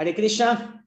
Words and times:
Hare 0.00 0.14
Krishna. 0.14 0.86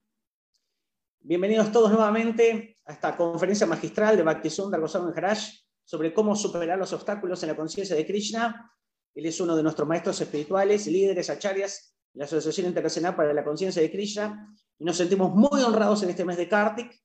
Bienvenidos 1.20 1.70
todos 1.70 1.92
nuevamente 1.92 2.78
a 2.86 2.94
esta 2.94 3.18
conferencia 3.18 3.68
magistral 3.68 4.16
de 4.16 4.24
Bhaktisundar 4.24 4.80
Goswami 4.80 5.08
Maharaj 5.08 5.38
sobre 5.84 6.14
cómo 6.14 6.34
superar 6.34 6.78
los 6.78 6.94
obstáculos 6.94 7.44
en 7.44 7.50
la 7.50 7.58
conciencia 7.58 7.94
de 7.94 8.08
Krishna. 8.08 8.74
Él 9.14 9.26
es 9.26 9.42
uno 9.42 9.58
de 9.58 9.64
nuestros 9.64 9.86
maestros 9.86 10.22
espirituales, 10.22 10.88
líderes, 10.88 11.30
acharyas 11.30 11.94
de 12.14 12.20
la 12.20 12.24
Asociación 12.24 12.68
Internacional 12.68 13.14
para 13.14 13.34
la 13.34 13.44
Conciencia 13.44 13.82
de 13.82 13.92
Krishna. 13.92 14.56
Y 14.80 14.86
nos 14.86 14.96
sentimos 14.96 15.36
muy 15.36 15.62
honrados 15.62 16.02
en 16.04 16.12
este 16.12 16.24
mes 16.24 16.38
de 16.38 16.48
Kartik 16.48 16.98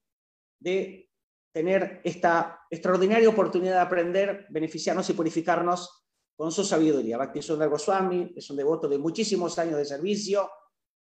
de 0.61 1.11
tener 1.53 2.03
esta 2.05 2.61
extraordinaria 2.71 3.29
oportunidad 3.29 3.73
de 3.73 3.81
aprender, 3.81 4.47
beneficiarnos 4.51 5.11
y 5.11 5.15
purificarnos 5.15 6.07
con 6.37 6.53
su 6.53 6.63
sabiduría. 6.63 7.19
Bhaktisundar 7.19 7.69
Goswami 7.69 8.33
es 8.37 8.49
un 8.49 8.59
devoto 8.59 8.87
de 8.89 8.97
muchísimos 8.97 9.59
años 9.59 9.79
de 9.79 9.85
servicio, 9.85 10.49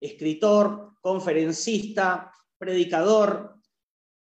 escritor, 0.02 0.96
conferencista, 1.00 2.34
predicador, 2.58 3.56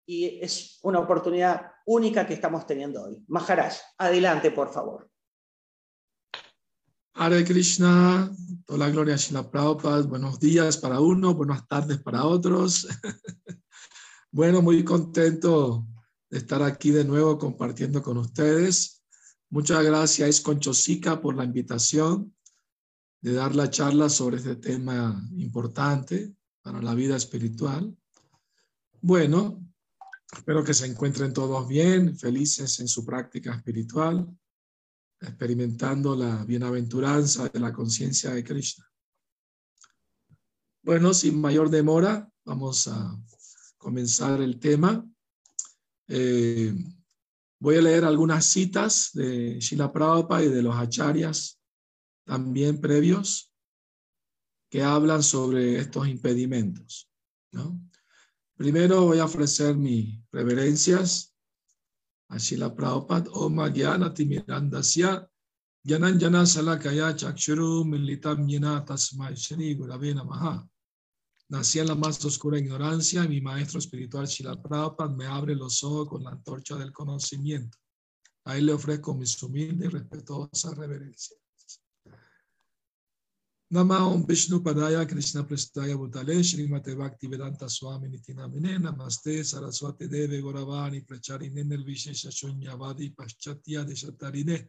y 0.06 0.40
es 0.42 0.80
una 0.84 1.00
oportunidad 1.00 1.72
única 1.86 2.26
que 2.26 2.34
estamos 2.34 2.66
teniendo 2.66 3.04
hoy. 3.04 3.24
Maharaj, 3.28 3.74
adelante, 3.98 4.52
por 4.52 4.74
favor. 4.74 5.10
Hare 7.14 7.44
Krishna, 7.44 8.32
toda 8.66 8.80
la 8.80 8.90
gloria 8.90 9.16
a 9.16 9.18
Shila 9.18 9.50
Prabhupada, 9.50 10.04
buenos 10.04 10.40
días 10.40 10.78
para 10.78 11.00
uno, 11.00 11.34
buenas 11.34 11.68
tardes 11.68 11.98
para 11.98 12.26
otros. 12.26 12.88
bueno, 14.32 14.62
muy 14.62 14.84
contento 14.84 15.88
de 16.30 16.38
estar 16.38 16.62
aquí 16.62 16.92
de 16.92 17.04
nuevo 17.04 17.38
compartiendo 17.38 18.04
con 18.04 18.18
ustedes. 18.18 19.04
Muchas 19.50 19.84
gracias, 19.84 20.42
Conchosica, 20.42 21.20
por 21.20 21.36
la 21.36 21.44
invitación 21.44 22.37
de 23.22 23.34
dar 23.34 23.56
la 23.56 23.70
charla 23.70 24.10
sobre 24.10 24.38
este 24.38 24.56
tema 24.56 25.22
importante 25.36 26.36
para 26.62 26.82
la 26.82 26.94
vida 26.94 27.16
espiritual. 27.16 27.96
Bueno, 29.02 29.66
espero 30.32 30.64
que 30.64 30.74
se 30.74 30.86
encuentren 30.86 31.34
todos 31.34 31.68
bien, 31.68 32.18
felices 32.18 32.80
en 32.80 32.88
su 32.88 33.06
práctica 33.06 33.56
espiritual, 33.56 34.28
experimentando 35.20 36.16
la 36.16 36.44
bienaventuranza 36.46 37.50
de 37.50 37.60
la 37.60 37.74
conciencia 37.74 38.32
de 38.32 38.44
Krishna. 38.44 38.86
Bueno, 40.84 41.14
sin 41.14 41.42
mayor 41.42 41.70
demora, 41.70 42.32
vamos 42.46 42.88
a 42.88 43.20
comenzar 43.78 44.42
el 44.42 44.60
tema. 44.60 45.06
Eh, 46.08 46.74
voy 47.60 47.78
a 47.78 47.82
leer 47.82 48.06
algunas 48.06 48.46
citas 48.46 49.10
de 49.14 49.60
Shila 49.60 49.92
Prabhupada 49.92 50.44
y 50.44 50.50
de 50.50 50.62
los 50.62 50.76
acharyas 50.76 51.57
también 52.28 52.82
previos 52.82 53.52
que 54.70 54.84
hablan 54.84 55.24
sobre 55.24 55.78
estos 55.80 56.08
impedimentos. 56.08 57.10
¿no? 57.54 57.82
Primero 58.56 59.06
voy 59.06 59.20
a 59.20 59.26
ofrecer 59.26 59.76
mis 59.78 60.20
reverencias 60.32 61.34
a 62.28 62.38
Shila 62.38 62.76
Prabhupada, 62.76 63.32
Oma 63.32 63.70
Gyana 63.70 64.14
Timirandasya, 64.14 65.26
Gyanan 65.86 66.20
Jana 66.20 66.46
Salakaya 66.46 67.16
Chakshuru 67.16 67.86
Militam 67.86 68.46
Yena 68.46 68.84
Tasmai 68.86 69.34
Shri 69.36 69.76
Gurave 69.76 70.14
Namaha. 70.14 70.68
Nací 71.50 71.80
en 71.80 71.88
la 71.88 71.96
más 71.96 72.24
oscura 72.26 72.60
ignorancia 72.60 73.24
y 73.24 73.30
mi 73.30 73.40
maestro 73.40 73.80
espiritual 73.80 74.28
Shila 74.28 74.62
Prabhupada 74.62 75.16
me 75.16 75.26
abre 75.28 75.56
los 75.56 75.82
ojos 75.86 76.10
con 76.10 76.26
la 76.26 76.32
antorcha 76.32 76.76
del 76.76 76.92
conocimiento. 76.92 77.78
A 78.44 78.58
él 78.58 78.66
le 78.66 78.74
ofrezco 78.74 79.16
mis 79.16 79.42
humildes 79.42 79.88
y 79.88 79.92
respetuosas 79.92 80.78
reverencias. 80.78 81.47
Nama 83.70 84.00
Om 84.00 84.26
Vishnu 84.26 84.62
Padaya 84.62 85.06
Krishna 85.06 85.44
Prestaya 85.44 85.98
Bhutale 85.98 86.40
Srimate 86.40 86.98
Bhakti 86.98 87.28
Vedanta 87.28 87.68
Swami 87.68 88.08
Nitinamine 88.08 88.80
Namaste 88.80 89.44
Saraswati 89.44 90.08
Deve 90.08 90.42
Goravani 90.42 91.06
Pracharine 91.06 91.66
Nirvishesha 91.66 92.32
Shunyavadi 92.32 93.14
Paschatya 93.14 93.84
Deshatarine. 93.84 94.68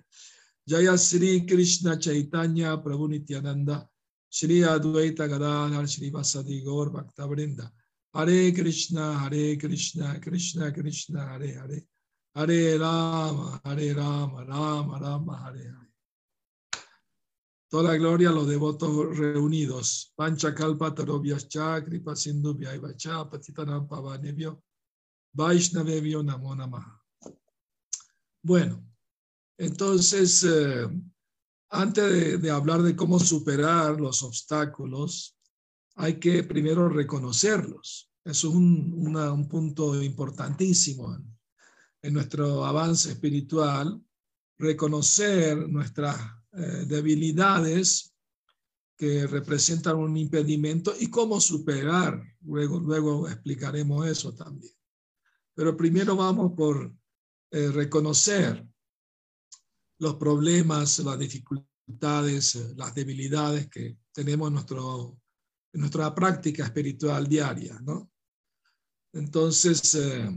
Jaya 0.66 0.98
Sri 0.98 1.46
Krishna 1.46 1.96
Chaitanya 1.96 2.76
Prabhu 2.76 3.08
Nityananda 3.08 3.86
Shri 4.28 4.62
Advaita 4.62 5.28
Gadadhar 5.28 5.86
Shri 5.86 6.10
Vasadi 6.10 6.64
Gaur 6.64 6.90
Bhakta 6.90 7.70
Hare 8.12 8.50
Krishna 8.50 9.16
Hare 9.16 9.54
Krishna 9.54 10.18
Krishna 10.20 10.72
Krishna 10.72 11.20
Hare 11.24 11.54
Hare. 11.54 11.82
Hare 12.34 12.78
Rama 12.80 13.60
Hare 13.64 13.94
Rama 13.94 14.44
Rama 14.44 14.98
Rama 15.00 15.36
Hare 15.36 15.58
Hare 15.58 15.87
Toda 17.68 17.90
la 17.90 17.96
gloria 17.98 18.30
a 18.30 18.32
los 18.32 18.48
devotos 18.48 19.16
reunidos. 19.18 20.12
Pancha 20.16 20.54
Kalpa 20.54 20.94
Tarobhyascha 20.94 21.84
Kripa 21.84 22.16
Sindhu 22.16 22.54
Vyaivacha 22.54 23.28
Patitanam 23.28 23.86
Pavanebhyo 23.86 24.62
Vaishnavebhyo 25.34 26.22
Namo. 26.22 26.56
Bueno, 28.42 28.88
entonces, 29.58 30.44
eh, 30.44 30.88
antes 31.70 32.40
de, 32.40 32.50
hablar 32.50 32.80
de 32.82 32.96
cómo 32.96 33.18
superar 33.18 34.00
los 34.00 34.22
obstáculos, 34.22 35.36
hay 35.96 36.18
que 36.18 36.44
primero 36.44 36.88
reconocerlos. 36.88 38.10
Eso 38.24 38.48
es 38.48 38.54
un 38.54 39.48
punto 39.48 40.02
importantísimo 40.02 41.14
en, 41.14 41.38
en 42.00 42.14
nuestro 42.14 42.64
avance 42.64 43.10
espiritual, 43.10 44.02
reconocer 44.58 45.68
nuestras 45.68 46.37
eh, 46.52 46.84
debilidades 46.86 48.14
que 48.96 49.26
representan 49.28 49.96
un 49.96 50.16
impedimento 50.16 50.92
y 50.98 51.08
cómo 51.08 51.40
superar. 51.40 52.20
Luego, 52.42 52.80
luego 52.80 53.28
explicaremos 53.28 54.06
eso 54.08 54.34
también. 54.34 54.72
Pero 55.54 55.76
primero 55.76 56.16
vamos 56.16 56.52
por 56.56 56.92
eh, 57.50 57.68
reconocer 57.70 58.66
los 59.98 60.16
problemas, 60.16 60.98
las 61.00 61.18
dificultades, 61.18 62.56
eh, 62.56 62.74
las 62.76 62.94
debilidades 62.94 63.68
que 63.68 63.98
tenemos 64.12 64.48
en, 64.48 64.54
nuestro, 64.54 65.20
nuestra 65.72 66.14
práctica 66.14 66.64
espiritual 66.64 67.26
diaria. 67.28 67.78
¿no? 67.80 68.10
Entonces, 69.12 69.94
eh, 69.94 70.28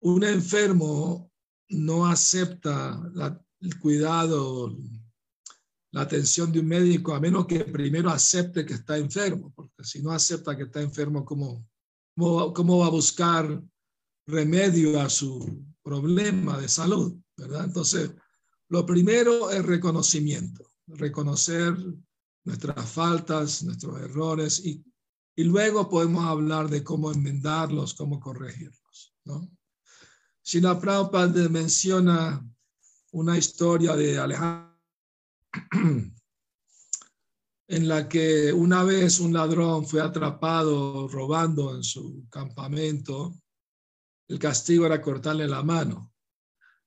un 0.00 0.24
enfermo 0.24 1.32
no 1.70 2.06
acepta 2.06 3.02
la, 3.14 3.42
el 3.60 3.78
cuidado, 3.78 4.76
la 5.92 6.02
atención 6.02 6.50
de 6.50 6.60
un 6.60 6.66
médico 6.66 7.14
a 7.14 7.20
menos 7.20 7.46
que 7.46 7.64
primero 7.64 8.10
acepte 8.10 8.64
que 8.64 8.74
está 8.74 8.96
enfermo, 8.96 9.52
porque 9.54 9.84
si 9.84 10.02
no 10.02 10.10
acepta 10.10 10.56
que 10.56 10.64
está 10.64 10.80
enfermo, 10.80 11.24
¿cómo, 11.24 11.66
cómo, 12.16 12.52
cómo 12.52 12.78
va 12.78 12.86
a 12.86 12.90
buscar 12.90 13.62
remedio 14.26 15.00
a 15.00 15.10
su 15.10 15.64
problema 15.82 16.58
de 16.58 16.68
salud? 16.68 17.14
¿verdad? 17.36 17.66
Entonces, 17.66 18.10
lo 18.68 18.86
primero 18.86 19.50
es 19.50 19.62
reconocimiento, 19.64 20.66
reconocer 20.86 21.76
nuestras 22.44 22.90
faltas, 22.90 23.62
nuestros 23.62 24.00
errores 24.00 24.64
y, 24.64 24.82
y 25.36 25.44
luego 25.44 25.90
podemos 25.90 26.24
hablar 26.24 26.70
de 26.70 26.82
cómo 26.82 27.12
enmendarlos, 27.12 27.92
cómo 27.92 28.18
corregirlos. 28.18 29.14
¿no? 29.24 29.46
Shila 30.42 30.80
Prabhupada 30.80 31.50
menciona 31.50 32.42
una 33.10 33.36
historia 33.36 33.94
de 33.94 34.18
Alejandro 34.18 34.71
en 37.68 37.88
la 37.88 38.08
que 38.08 38.52
una 38.52 38.82
vez 38.84 39.20
un 39.20 39.32
ladrón 39.32 39.86
fue 39.86 40.00
atrapado 40.00 41.08
robando 41.08 41.74
en 41.74 41.82
su 41.82 42.26
campamento, 42.28 43.34
el 44.28 44.38
castigo 44.38 44.86
era 44.86 45.00
cortarle 45.00 45.46
la 45.46 45.62
mano. 45.62 46.12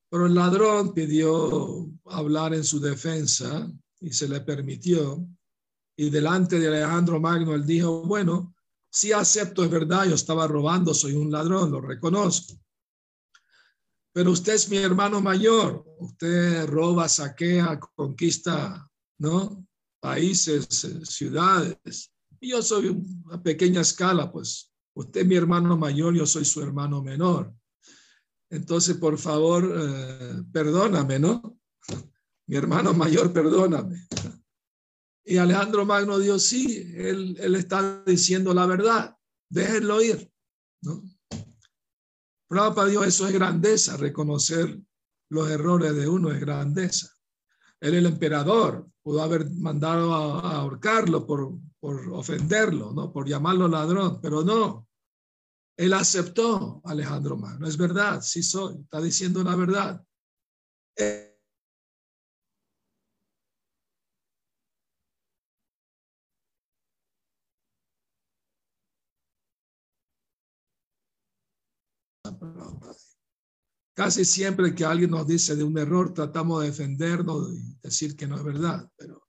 Pero 0.09 0.27
el 0.27 0.35
ladrón 0.35 0.93
pidió 0.93 1.89
hablar 2.05 2.53
en 2.53 2.63
su 2.63 2.79
defensa 2.79 3.71
y 3.99 4.13
se 4.13 4.27
le 4.27 4.41
permitió. 4.41 5.27
Y 5.97 6.09
delante 6.09 6.59
de 6.59 6.67
Alejandro 6.67 7.19
Magno, 7.19 7.55
él 7.55 7.65
dijo, 7.65 8.03
bueno, 8.03 8.55
sí 8.91 9.11
acepto, 9.11 9.63
es 9.63 9.69
verdad, 9.69 10.05
yo 10.05 10.15
estaba 10.15 10.47
robando, 10.47 10.93
soy 10.93 11.13
un 11.13 11.31
ladrón, 11.31 11.71
lo 11.71 11.81
reconozco. 11.81 12.59
Pero 14.15 14.31
usted 14.31 14.53
es 14.53 14.69
mi 14.69 14.77
hermano 14.77 15.19
mayor, 15.19 15.83
usted 15.99 16.65
roba, 16.67 17.09
saquea, 17.09 17.77
conquista, 17.95 18.89
¿no? 19.19 19.67
Países, 19.99 20.65
ciudades. 21.03 22.13
Y 22.39 22.51
yo 22.51 22.61
soy 22.61 22.87
una 23.25 23.43
pequeña 23.43 23.81
escala, 23.81 24.31
pues 24.31 24.71
usted 24.93 25.19
es 25.19 25.27
mi 25.27 25.35
hermano 25.35 25.75
mayor, 25.75 26.15
yo 26.15 26.25
soy 26.25 26.45
su 26.45 26.61
hermano 26.61 27.03
menor. 27.03 27.53
Entonces, 28.49 28.95
por 28.95 29.17
favor, 29.17 29.69
eh, 29.77 30.43
perdóname, 30.49 31.19
¿no? 31.19 31.59
Mi 32.47 32.55
hermano 32.55 32.93
mayor, 32.93 33.33
perdóname. 33.33 34.07
Y 35.25 35.35
Alejandro 35.35 35.85
Magno 35.85 36.19
dijo, 36.19 36.39
sí, 36.39 36.89
él, 36.95 37.35
él 37.37 37.55
está 37.55 38.01
diciendo 38.05 38.53
la 38.53 38.65
verdad, 38.65 39.17
déjenlo 39.49 40.01
ir, 40.01 40.31
¿no? 40.83 41.03
Prabhupada 42.55 42.87
dijo, 42.87 43.03
eso 43.03 43.27
es 43.27 43.33
grandeza, 43.33 43.97
reconocer 43.97 44.79
los 45.29 45.49
errores 45.49 45.93
de 45.93 46.07
uno 46.07 46.31
es 46.31 46.39
grandeza. 46.39 47.11
Él 47.81 47.95
el 47.95 48.05
emperador, 48.05 48.87
pudo 49.03 49.21
haber 49.21 49.51
mandado 49.51 50.15
a, 50.15 50.55
ahorcarlo 50.55 51.27
por, 51.27 51.59
por 51.81 52.07
ofenderlo, 52.13 52.93
¿no? 52.93 53.11
por 53.11 53.27
llamarlo 53.27 53.67
ladrón, 53.67 54.21
pero 54.21 54.41
no. 54.41 54.87
Él 55.75 55.91
aceptó 55.91 56.81
a 56.85 56.91
Alejandro 56.91 57.35
Magno. 57.35 57.67
Es 57.67 57.75
verdad, 57.75 58.21
sí 58.21 58.41
soy, 58.41 58.75
está 58.83 59.01
diciendo 59.01 59.43
la 59.43 59.57
verdad. 59.57 60.01
Casi 73.95 74.25
siempre 74.25 74.75
que 74.75 74.83
alguien 74.83 75.11
nos 75.11 75.25
dice 75.25 75.55
de 75.55 75.63
un 75.63 75.77
error, 75.77 76.13
tratamos 76.13 76.61
de 76.61 76.67
defendernos 76.67 77.53
y 77.53 77.77
decir 77.81 78.15
que 78.15 78.27
no 78.27 78.35
es 78.35 78.43
verdad, 78.43 78.89
pero 78.97 79.25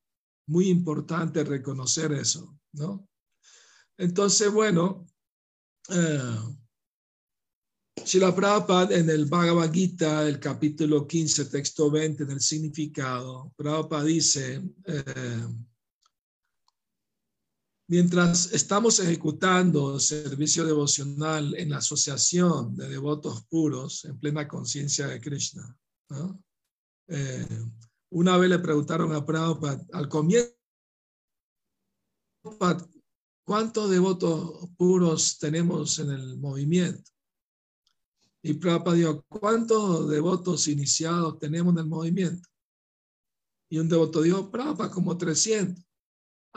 muy 0.49 0.69
importante 0.69 1.45
reconocer 1.45 2.13
eso, 2.13 2.59
¿no? 2.73 3.09
Entonces, 3.97 4.53
bueno, 4.53 5.07
eh, 5.89 6.39
la 8.15 8.35
Prabhupada 8.35 8.97
en 8.97 9.09
el 9.09 9.27
Bhagavad 9.27 9.73
Gita, 9.73 10.27
el 10.29 10.39
capítulo 10.39 11.07
15, 11.07 11.47
texto 11.47 11.91
20, 11.91 12.25
del 12.25 12.41
significado, 12.41 13.53
Prabhupada 13.57 14.05
dice, 14.05 14.63
eh, 14.85 15.47
Mientras 17.88 18.53
estamos 18.53 18.99
ejecutando 18.99 20.00
servicio 20.00 20.65
devocional 20.65 21.55
en 21.55 21.71
la 21.71 21.77
asociación 21.77 22.75
de 22.75 22.88
devotos 22.88 23.47
puros 23.47 24.05
en 24.06 24.19
plena 24.19 24.49
conciencia 24.49 25.06
de 25.06 25.21
Krishna, 25.21 25.79
eh, 27.06 27.47
una 28.11 28.37
vez 28.38 28.50
le 28.50 28.59
preguntaron 28.59 29.15
a 29.15 29.25
Prabhupada 29.25 29.87
al 29.93 30.09
comienzo, 30.09 30.53
¿cuántos 33.44 33.89
devotos 33.89 34.69
puros 34.77 35.39
tenemos 35.39 36.00
en 36.00 36.11
el 36.11 36.39
movimiento? 36.39 37.09
Y 38.43 38.55
Prabhupada 38.55 38.97
dijo, 38.97 39.25
¿cuántos 39.29 40.11
devotos 40.11 40.67
iniciados 40.67 41.39
tenemos 41.39 41.73
en 41.75 41.79
el 41.79 41.87
movimiento? 41.87 42.49
Y 43.71 43.79
un 43.79 43.89
devoto 43.89 44.23
dijo, 44.23 44.50
Prabhupada, 44.50 44.91
como 44.91 45.17
300. 45.17 45.86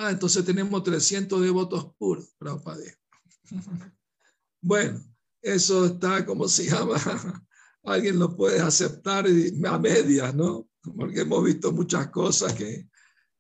Ah, 0.02 0.12
entonces 0.12 0.46
tenemos 0.46 0.82
300 0.82 1.42
devotos 1.42 1.94
puros, 1.98 2.34
Prabhupada. 2.38 2.82
Bueno, 4.62 5.02
eso 5.42 5.86
está, 5.86 6.26
como 6.26 6.48
se 6.50 6.70
llama? 6.70 6.96
Alguien 7.84 8.20
lo 8.20 8.36
puede 8.36 8.60
aceptar 8.60 9.26
a 9.26 9.80
medias, 9.80 10.36
¿no? 10.36 10.70
Porque 10.82 11.22
hemos 11.22 11.44
visto 11.46 11.72
muchas 11.72 12.10
cosas 12.10 12.54
que, 12.54 12.90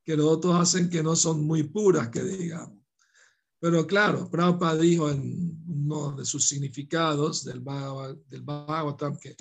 que 0.06 0.15
los 0.15 0.25
otros 0.25 0.56
hacen 0.56 0.89
que 0.89 1.03
no 1.03 1.17
son 1.17 1.45
muy 1.45 1.63
puras, 1.63 2.07
que 2.07 2.23
digamos. 2.23 2.79
Pero 3.59 3.85
claro, 3.85 4.29
Prabhupada 4.29 4.77
dijo 4.77 5.09
en 5.09 5.61
uno 5.67 6.13
de 6.13 6.25
sus 6.25 6.47
significados 6.47 7.44
del 7.44 7.61
Bhagavatam 7.61 9.17
que 9.17 9.35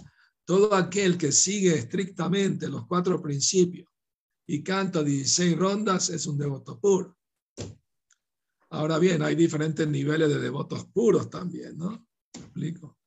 todo 0.45 0.75
aquel 0.75 1.17
que 1.17 1.31
sigue 1.31 1.75
estrictamente 1.75 2.69
los 2.69 2.87
cuatro 2.87 3.23
principios 3.23 3.89
y 4.49 4.63
canta 4.63 5.05
16 5.05 5.59
rondas, 5.59 6.09
es 6.09 6.27
un 6.27 6.39
devoto 6.39 6.81
puro. 6.81 7.17
Ahora 8.71 8.99
bien, 8.99 9.23
hay 9.23 9.35
diferentes 9.35 9.87
niveles 9.87 10.31
de 10.31 10.41
devotos 10.41 10.87
puros 10.87 11.29
también, 11.29 11.77
¿no? 11.77 11.91
¿Me 11.91 12.41
explico? 12.41 12.99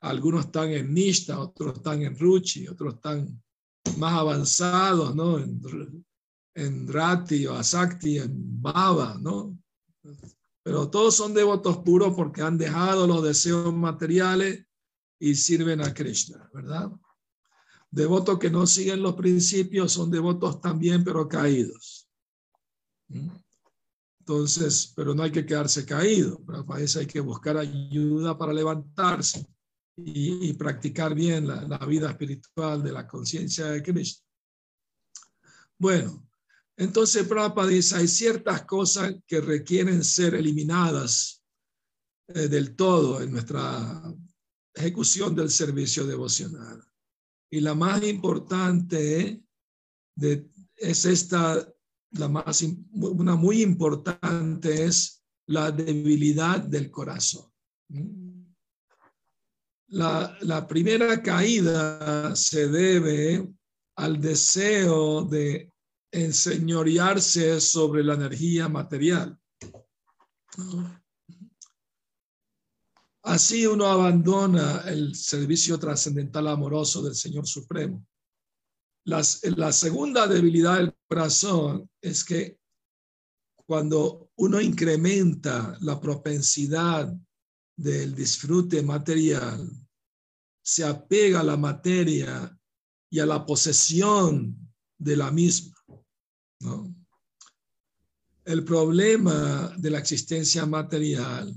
Algunos 0.00 0.46
están 0.46 0.70
en 0.70 0.94
Nishta, 0.94 1.40
otros 1.40 1.76
están 1.76 2.02
en 2.02 2.16
Ruchi, 2.16 2.68
otros 2.68 2.94
están 2.94 3.42
más 3.96 4.12
avanzados, 4.12 5.16
¿no? 5.16 5.38
En, 5.38 5.60
en 6.54 6.86
Rati 6.86 7.44
o 7.46 7.54
Asakti, 7.54 8.18
en 8.18 8.62
Baba, 8.62 9.18
¿no? 9.20 9.58
Pero 10.62 10.90
todos 10.90 11.16
son 11.16 11.34
devotos 11.34 11.78
puros 11.78 12.14
porque 12.14 12.42
han 12.42 12.56
dejado 12.56 13.08
los 13.08 13.24
deseos 13.24 13.74
materiales 13.74 14.64
y 15.18 15.34
sirven 15.34 15.80
a 15.80 15.92
Krishna, 15.92 16.48
¿verdad? 16.54 16.92
Devotos 17.94 18.40
que 18.40 18.50
no 18.50 18.66
siguen 18.66 19.02
los 19.02 19.14
principios 19.14 19.92
son 19.92 20.10
devotos 20.10 20.60
también, 20.60 21.04
pero 21.04 21.28
caídos. 21.28 22.08
¿Mm? 23.06 23.28
Entonces, 24.18 24.92
pero 24.96 25.14
no 25.14 25.22
hay 25.22 25.30
que 25.30 25.46
quedarse 25.46 25.86
caído, 25.86 26.44
para 26.44 26.80
eso 26.80 26.98
hay 26.98 27.06
que 27.06 27.20
buscar 27.20 27.56
ayuda 27.56 28.36
para 28.36 28.52
levantarse 28.52 29.46
y, 29.96 30.52
practicar 30.54 31.14
bien 31.14 31.46
la, 31.46 31.78
vida 31.86 32.10
espiritual 32.10 32.82
de 32.82 32.90
la 32.90 33.06
conciencia 33.06 33.66
de 33.66 33.80
Cristo. 33.80 34.24
Bueno, 35.78 36.26
entonces 36.76 37.28
Prabhupada 37.28 37.68
dice, 37.68 37.94
hay 37.94 38.08
ciertas 38.08 38.64
cosas 38.64 39.14
que 39.24 39.40
requieren 39.40 40.02
ser 40.02 40.34
eliminadas 40.34 41.44
eh, 42.26 42.48
del 42.48 42.74
todo 42.74 43.22
en 43.22 43.30
nuestra 43.30 44.02
ejecución 44.74 45.36
del 45.36 45.50
servicio 45.50 46.04
devocional. 46.06 46.82
Y 47.54 47.60
la 47.60 47.76
más 47.76 48.02
importante 48.02 49.40
es 50.16 51.04
esta, 51.04 51.72
la 52.10 52.26
más, 52.28 52.64
una 52.94 53.36
muy 53.36 53.62
importante 53.62 54.86
es 54.86 55.22
la 55.46 55.70
debilidad 55.70 56.58
del 56.58 56.90
corazón. 56.90 57.48
La, 59.86 60.36
la 60.40 60.66
primera 60.66 61.22
caída 61.22 62.34
se 62.34 62.66
debe 62.66 63.48
al 63.98 64.20
deseo 64.20 65.24
de 65.24 65.70
enseñorearse 66.10 67.60
sobre 67.60 68.02
la 68.02 68.14
energía 68.14 68.68
material. 68.68 69.38
Así 73.24 73.66
uno 73.66 73.86
abandona 73.86 74.82
el 74.86 75.14
servicio 75.14 75.78
trascendental 75.78 76.46
amoroso 76.46 77.02
del 77.02 77.14
Señor 77.14 77.46
Supremo. 77.46 78.06
la 79.06 79.72
segunda 79.72 80.26
debilidad 80.26 80.76
del 80.76 80.94
corazón 81.08 81.88
es 82.02 82.22
que 82.22 82.58
cuando 83.66 84.30
uno 84.36 84.60
incrementa 84.60 85.74
la 85.80 85.98
propensidad 85.98 87.14
del 87.76 88.14
disfrute 88.14 88.82
material, 88.82 89.70
se 90.62 90.84
apega 90.84 91.40
a 91.40 91.44
la 91.44 91.56
materia 91.56 92.54
y 93.10 93.20
a 93.20 93.26
la 93.26 93.46
posesión 93.46 94.54
de 94.98 95.16
la 95.16 95.30
misma. 95.30 95.74
El 98.44 98.64
problema 98.64 99.74
de 99.78 99.90
la 99.90 99.98
existencia 99.98 100.66
material 100.66 101.54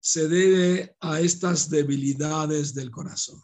se 0.00 0.28
debe 0.28 0.96
a 1.00 1.20
estas 1.20 1.68
debilidades 1.68 2.74
del 2.74 2.90
corazón. 2.90 3.40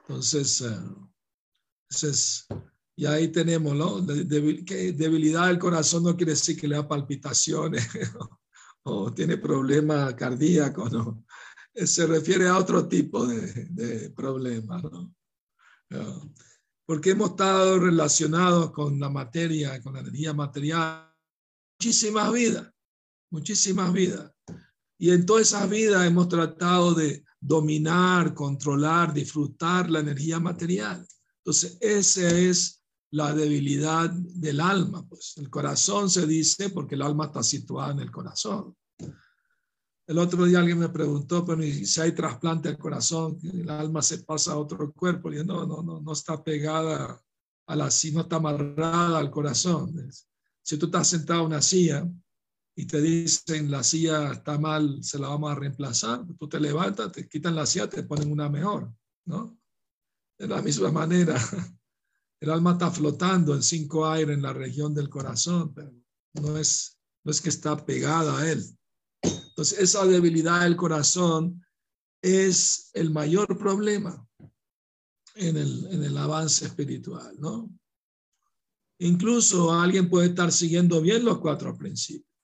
Entonces, 0.00 0.62
eh, 0.62 2.54
y 2.96 3.06
ahí 3.06 3.28
tenemos, 3.28 3.74
¿no? 3.74 4.00
debilidad 4.00 5.46
del 5.46 5.58
corazón 5.58 6.02
no 6.02 6.16
quiere 6.16 6.32
decir 6.32 6.58
que 6.58 6.66
le 6.66 6.76
da 6.76 6.88
palpitaciones 6.88 7.86
o, 8.82 9.12
tiene 9.12 9.36
problemas 9.36 10.14
cardíacos, 10.14 10.92
¿no? 10.92 11.24
Se 11.74 12.06
refiere 12.06 12.48
a 12.48 12.56
otro 12.56 12.88
tipo 12.88 13.26
de, 13.26 13.66
de 13.66 14.10
problemas, 14.10 14.82
¿no? 14.82 15.14
Porque 16.86 17.10
hemos 17.10 17.30
estado 17.30 17.78
relacionados 17.78 18.72
con 18.72 18.98
la 18.98 19.10
materia, 19.10 19.80
con 19.82 19.94
la 19.94 20.00
energía 20.00 20.32
material, 20.32 21.12
muchísimas 21.78 22.32
vidas 22.32 22.75
muchísimas 23.30 23.92
vidas. 23.92 24.30
Y 24.98 25.10
en 25.10 25.26
todas 25.26 25.48
esas 25.48 25.68
vidas 25.68 26.06
hemos 26.06 26.28
tratado 26.28 26.94
de 26.94 27.24
dominar, 27.40 28.34
controlar, 28.34 29.12
disfrutar 29.12 29.90
la 29.90 30.00
energía 30.00 30.40
material. 30.40 31.06
Entonces, 31.38 31.78
esa 31.80 32.28
es 32.28 32.82
la 33.10 33.34
debilidad 33.34 34.10
del 34.10 34.60
alma. 34.60 35.06
Pues 35.06 35.34
el 35.36 35.50
corazón 35.50 36.10
se 36.10 36.26
dice 36.26 36.70
porque 36.70 36.94
el 36.94 37.02
alma 37.02 37.26
está 37.26 37.42
situada 37.42 37.92
en 37.92 38.00
el 38.00 38.10
corazón. 38.10 38.74
El 40.06 40.18
otro 40.18 40.44
día 40.44 40.60
alguien 40.60 40.78
me 40.78 40.88
preguntó, 40.88 41.44
pero 41.44 41.62
si 41.62 42.00
hay 42.00 42.12
trasplante 42.12 42.68
al 42.68 42.78
corazón, 42.78 43.38
el 43.42 43.68
alma 43.68 44.02
se 44.02 44.18
pasa 44.18 44.52
a 44.52 44.58
otro 44.58 44.92
cuerpo. 44.92 45.32
Y 45.32 45.44
no, 45.44 45.66
no, 45.66 45.82
no, 45.82 46.00
no 46.00 46.12
está 46.12 46.42
pegada 46.42 47.20
a 47.66 47.76
la, 47.76 47.90
si 47.90 48.12
no 48.12 48.22
está 48.22 48.36
amarrada 48.36 49.18
al 49.18 49.30
corazón. 49.30 50.10
Si 50.62 50.78
tú 50.78 50.86
estás 50.86 51.08
sentado 51.08 51.40
en 51.40 51.46
una 51.46 51.62
silla 51.62 52.08
y 52.78 52.86
te 52.86 53.00
dicen 53.00 53.70
la 53.70 53.82
silla 53.82 54.32
está 54.32 54.58
mal, 54.58 55.02
se 55.02 55.18
la 55.18 55.28
vamos 55.28 55.50
a 55.50 55.54
reemplazar, 55.54 56.26
tú 56.38 56.46
te 56.46 56.60
levantas, 56.60 57.10
te 57.10 57.26
quitan 57.26 57.56
la 57.56 57.64
silla, 57.64 57.88
te 57.88 58.02
ponen 58.02 58.30
una 58.30 58.50
mejor, 58.50 58.92
¿no? 59.24 59.58
De 60.38 60.46
la 60.46 60.60
misma 60.60 60.92
manera, 60.92 61.36
el 62.40 62.50
alma 62.50 62.72
está 62.72 62.90
flotando 62.90 63.54
en 63.54 63.62
cinco 63.62 64.06
aires 64.06 64.36
en 64.36 64.42
la 64.42 64.52
región 64.52 64.94
del 64.94 65.08
corazón, 65.08 65.72
pero 65.72 65.90
no 66.34 66.58
es, 66.58 66.98
no 67.24 67.30
es 67.30 67.40
que 67.40 67.48
está 67.48 67.84
pegada 67.84 68.38
a 68.38 68.50
él. 68.50 68.62
Entonces, 69.22 69.78
esa 69.78 70.04
debilidad 70.04 70.60
del 70.60 70.76
corazón 70.76 71.64
es 72.22 72.90
el 72.92 73.10
mayor 73.10 73.56
problema. 73.56 74.22
en 75.34 75.56
el, 75.56 75.86
en 75.90 76.02
el 76.02 76.16
avance 76.16 76.66
espiritual, 76.66 77.36
¿no? 77.38 77.70
Incluso 78.98 79.72
alguien 79.72 80.08
puede 80.08 80.28
estar 80.28 80.50
siguiendo 80.50 81.00
bien 81.02 81.24
los 81.24 81.38
cuatro 81.38 81.76
principios, 81.76 82.35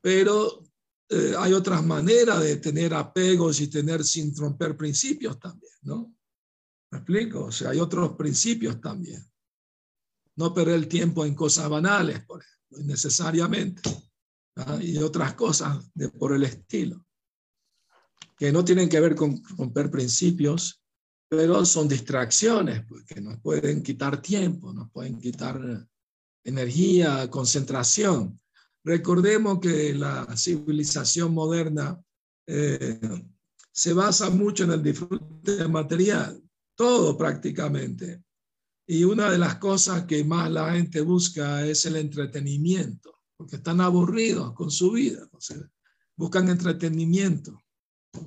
pero 0.00 0.64
eh, 1.08 1.34
hay 1.38 1.52
otras 1.52 1.84
maneras 1.84 2.42
de 2.42 2.56
tener 2.56 2.94
apegos 2.94 3.60
y 3.60 3.68
tener 3.68 4.04
sin 4.04 4.34
romper 4.36 4.76
principios 4.76 5.38
también, 5.38 5.72
¿no? 5.82 6.14
¿Me 6.90 6.98
explico? 6.98 7.44
O 7.44 7.52
sea, 7.52 7.70
hay 7.70 7.80
otros 7.80 8.12
principios 8.16 8.80
también. 8.80 9.22
No 10.36 10.54
perder 10.54 10.76
el 10.76 10.88
tiempo 10.88 11.24
en 11.24 11.34
cosas 11.34 11.68
banales, 11.68 12.24
por 12.24 12.42
ejemplo, 12.42 12.80
innecesariamente. 12.80 13.82
¿ah? 14.56 14.78
Y 14.80 14.96
otras 14.98 15.34
cosas 15.34 15.90
de, 15.94 16.08
por 16.08 16.34
el 16.34 16.44
estilo, 16.44 17.04
que 18.36 18.52
no 18.52 18.64
tienen 18.64 18.88
que 18.88 19.00
ver 19.00 19.14
con 19.14 19.42
romper 19.56 19.90
principios, 19.90 20.82
pero 21.28 21.64
son 21.64 21.88
distracciones, 21.88 22.84
porque 22.86 23.16
pues, 23.16 23.24
nos 23.24 23.40
pueden 23.40 23.82
quitar 23.82 24.22
tiempo, 24.22 24.72
nos 24.72 24.90
pueden 24.90 25.18
quitar 25.18 25.86
energía, 26.44 27.28
concentración. 27.28 28.40
Recordemos 28.88 29.60
que 29.60 29.92
la 29.92 30.34
civilización 30.34 31.34
moderna 31.34 32.02
eh, 32.46 32.98
se 33.70 33.92
basa 33.92 34.30
mucho 34.30 34.64
en 34.64 34.70
el 34.70 34.82
disfrute 34.82 35.68
material, 35.68 36.42
todo 36.74 37.14
prácticamente. 37.14 38.24
Y 38.86 39.04
una 39.04 39.30
de 39.30 39.36
las 39.36 39.56
cosas 39.56 40.06
que 40.06 40.24
más 40.24 40.50
la 40.50 40.72
gente 40.72 41.02
busca 41.02 41.66
es 41.66 41.84
el 41.84 41.96
entretenimiento, 41.96 43.12
porque 43.36 43.56
están 43.56 43.82
aburridos 43.82 44.54
con 44.54 44.70
su 44.70 44.92
vida. 44.92 45.28
buscan 46.16 46.48
entretenimiento, 46.48 47.60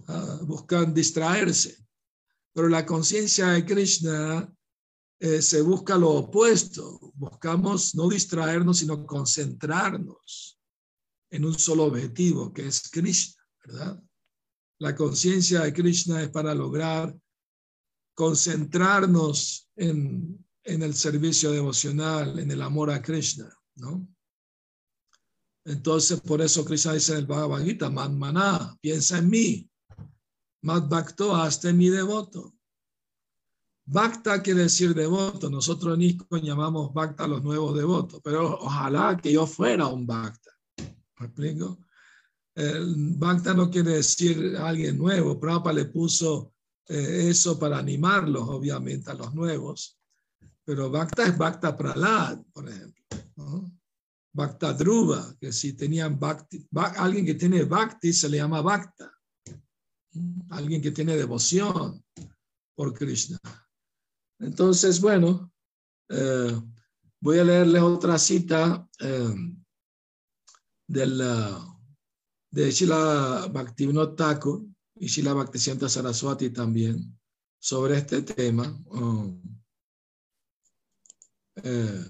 ah, 0.09 0.41
buscan 0.43 0.93
distraerse. 0.93 1.75
Pero 2.53 2.69
la 2.69 2.85
conciencia 2.85 3.47
de 3.47 3.65
Krishna 3.65 4.47
eh, 5.23 5.39
se 5.39 5.61
busca 5.61 5.99
lo 5.99 6.09
opuesto. 6.09 7.13
Buscamos 7.13 7.93
no 7.93 8.09
distraernos, 8.09 8.79
sino 8.79 9.05
concentrarnos 9.05 10.59
en 11.29 11.45
un 11.45 11.57
solo 11.59 11.83
objetivo, 11.83 12.51
que 12.51 12.65
es 12.65 12.89
Krishna. 12.89 13.43
La 14.79 14.95
conciencia 14.95 15.61
de 15.61 15.73
Krishna 15.73 16.23
es 16.23 16.29
para 16.29 16.55
lograr 16.55 17.15
concentrarnos 18.15 19.69
en, 19.75 20.43
en 20.63 20.81
el 20.81 20.95
servicio 20.95 21.51
devocional, 21.51 22.39
en 22.39 22.49
el 22.49 22.61
amor 22.63 22.89
a 22.89 22.99
Krishna, 22.99 23.55
¿no? 23.75 24.07
Entonces, 25.65 26.19
por 26.19 26.41
eso 26.41 26.65
Krishna 26.65 26.93
dice 26.93 27.11
en 27.11 27.19
el 27.19 27.25
Bhagavad 27.27 27.63
Gita, 27.63 27.91
Maná, 27.91 28.75
piensa 28.81 29.19
en 29.19 29.29
mí, 29.29 29.69
Mad 30.63 30.89
Bhakto, 30.89 31.35
hazte 31.35 31.73
mi 31.73 31.89
devoto. 31.89 32.55
Bhakta 33.85 34.41
quiere 34.41 34.63
decir 34.63 34.93
devoto. 34.93 35.49
Nosotros 35.49 35.95
en 35.95 36.03
ISKCON 36.03 36.41
llamamos 36.41 36.93
Bhakta 36.93 37.25
a 37.25 37.27
los 37.27 37.43
nuevos 37.43 37.75
devotos, 37.75 38.21
pero 38.23 38.59
ojalá 38.59 39.17
que 39.21 39.31
yo 39.31 39.45
fuera 39.45 39.87
un 39.87 40.05
Bhakta. 40.05 40.51
¿Me 41.19 41.25
explico? 41.25 41.79
Bhakta 42.55 43.53
no 43.53 43.69
quiere 43.69 43.91
decir 43.91 44.55
alguien 44.57 44.97
nuevo. 44.97 45.39
Prabhupada 45.39 45.75
le 45.75 45.85
puso 45.85 46.53
eh, 46.87 47.27
eso 47.29 47.57
para 47.57 47.77
animarlos, 47.77 48.47
obviamente, 48.47 49.11
a 49.11 49.13
los 49.13 49.33
nuevos. 49.33 49.97
Pero 50.63 50.89
Bhakta 50.89 51.25
es 51.25 51.37
Bhakta 51.37 51.75
Pralad, 51.75 52.39
por 52.53 52.69
ejemplo. 52.69 53.03
¿no? 53.35 53.71
Bhakta 54.33 54.73
Dhruva, 54.73 55.35
que 55.39 55.51
si 55.51 55.73
tenían 55.73 56.19
Bhakti, 56.19 56.67
alguien 56.97 57.25
que 57.25 57.35
tiene 57.35 57.63
Bhakti 57.63 58.13
se 58.13 58.29
le 58.29 58.37
llama 58.37 58.61
Bhakta 58.61 59.11
alguien 60.49 60.81
que 60.81 60.91
tiene 60.91 61.15
devoción 61.15 62.03
por 62.75 62.93
Krishna. 62.93 63.39
Entonces, 64.41 64.99
bueno, 64.99 65.51
eh, 66.09 66.59
voy 67.19 67.39
a 67.39 67.43
leerles 67.43 67.81
otra 67.81 68.17
cita 68.17 68.87
eh, 68.99 69.35
del, 70.87 71.21
de 72.49 72.71
Shila 72.71 73.47
Bhaktivinoda 73.51 74.15
Thakur 74.15 74.65
y 74.95 75.07
Shila 75.07 75.33
Bhaktisiddhanta 75.33 75.87
Saraswati 75.87 76.49
también 76.49 77.17
sobre 77.59 77.97
este 77.97 78.23
tema. 78.23 78.77
Oh, 78.87 79.33
eh, 81.63 82.05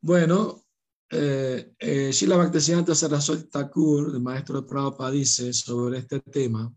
bueno, 0.00 0.64
eh, 1.10 1.74
eh, 1.78 2.10
Shila 2.12 2.36
Bhaktisiddhanta 2.36 2.94
Saraswati 2.94 3.48
Thakur, 3.48 4.14
el 4.14 4.20
maestro 4.20 4.60
de 4.60 4.68
Prabhupada, 4.68 5.10
dice 5.10 5.52
sobre 5.52 5.98
este 5.98 6.20
tema. 6.20 6.72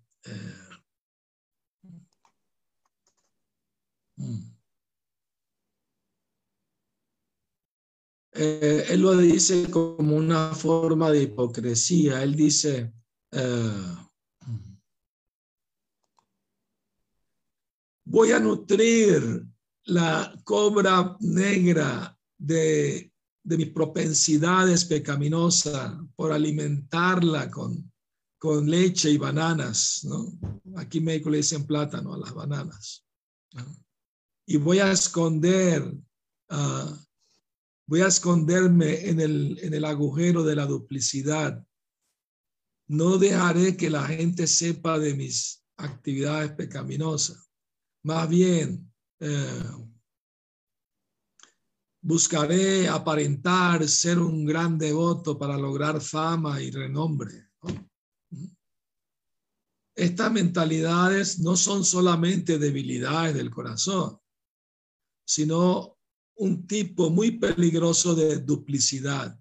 Mm. 4.18 4.52
eh, 8.34 8.86
él 8.90 9.02
lo 9.02 9.16
dice 9.18 9.70
como 9.70 10.16
una 10.16 10.54
forma 10.54 11.12
de 11.12 11.24
hipocresía. 11.24 12.24
Él 12.24 12.36
dice, 12.36 12.94
voy 18.06 18.32
a 18.32 18.40
nutrir 18.40 19.46
la 19.86 20.34
cobra 20.44 21.18
negra 21.20 22.18
de 22.38 23.12
de 23.46 23.58
mis 23.58 23.70
propensidades 23.70 24.86
pecaminosas 24.86 25.94
por 26.16 26.32
alimentarla 26.32 27.52
con, 27.52 27.92
con 28.40 28.68
leche 28.68 29.12
y 29.12 29.18
bananas, 29.20 30.02
¿no? 30.04 30.34
Aquí 30.78 30.98
en 30.98 31.06
México 31.06 31.30
le 31.30 31.38
dicen 31.38 31.68
plátano 31.68 32.16
a 32.16 32.18
las 32.18 32.34
bananas. 32.34 33.06
Y 34.46 34.58
voy 34.58 34.80
a 34.80 34.92
esconder, 34.92 35.92
ah, 36.50 36.98
voy 37.88 38.02
a 38.02 38.08
esconderme 38.08 39.10
en 39.10 39.20
el, 39.20 39.60
en 39.62 39.74
el 39.74 39.86
agujero 39.86 40.44
de 40.44 40.56
la 40.56 40.66
duplicidad. 40.66 41.66
No 42.88 43.18
dejaré 43.18 43.76
que 43.76 43.90
la 43.90 44.06
gente 44.06 44.46
sepa 44.46 45.00
de 45.00 45.16
mis 45.16 45.64
actividades 45.78 46.52
pecaminosas. 46.52 47.50
Más 48.04 48.30
bien, 48.30 48.94
eh, 49.20 49.64
buscaré 52.02 52.88
aparentar 52.88 53.88
ser 53.88 54.20
un 54.20 54.46
gran 54.46 54.78
devoto 54.78 55.40
para 55.40 55.58
lograr 55.58 56.00
fama 56.00 56.62
y 56.62 56.70
renombre. 56.70 57.50
Estas 59.96 60.32
mentalidades 60.32 61.40
no 61.40 61.56
son 61.56 61.84
solamente 61.84 62.60
debilidades 62.60 63.34
del 63.34 63.50
corazón, 63.50 64.20
sino 65.26 65.98
un 66.38 66.68
tipo 66.68 67.10
muy 67.10 67.32
peligroso 67.32 68.16
de 68.16 68.38
duplicidad. 68.38 69.40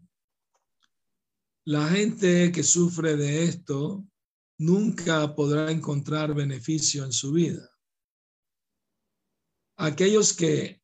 La 1.67 1.89
gente 1.89 2.53
que 2.53 2.63
sufre 2.63 3.17
de 3.17 3.45
esto 3.45 4.07
nunca 4.59 5.35
podrá 5.35 5.71
encontrar 5.71 6.35
beneficio 6.35 7.05
en 7.05 7.13
su 7.13 7.33
vida. 7.33 7.69
Aquellos 9.77 10.33
que 10.33 10.83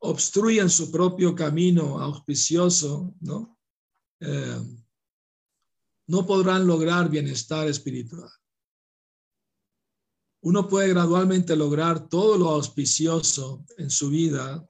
obstruyen 0.00 0.68
su 0.68 0.90
propio 0.90 1.34
camino 1.34 2.00
auspicioso, 2.00 3.14
¿no? 3.20 3.58
Eh, 4.20 4.60
no 6.08 6.26
podrán 6.26 6.66
lograr 6.66 7.08
bienestar 7.08 7.68
espiritual. 7.68 8.30
Uno 10.42 10.68
puede 10.68 10.88
gradualmente 10.88 11.54
lograr 11.54 12.08
todo 12.08 12.36
lo 12.36 12.50
auspicioso 12.50 13.64
en 13.78 13.90
su 13.90 14.10
vida 14.10 14.68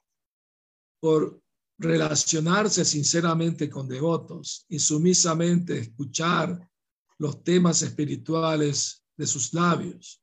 por 1.00 1.42
relacionarse 1.78 2.84
sinceramente 2.84 3.68
con 3.68 3.88
devotos 3.88 4.66
y 4.68 4.78
sumisamente 4.78 5.78
escuchar 5.78 6.70
los 7.18 7.42
temas 7.42 7.82
espirituales 7.82 9.02
de 9.16 9.26
sus 9.26 9.52
labios. 9.54 10.22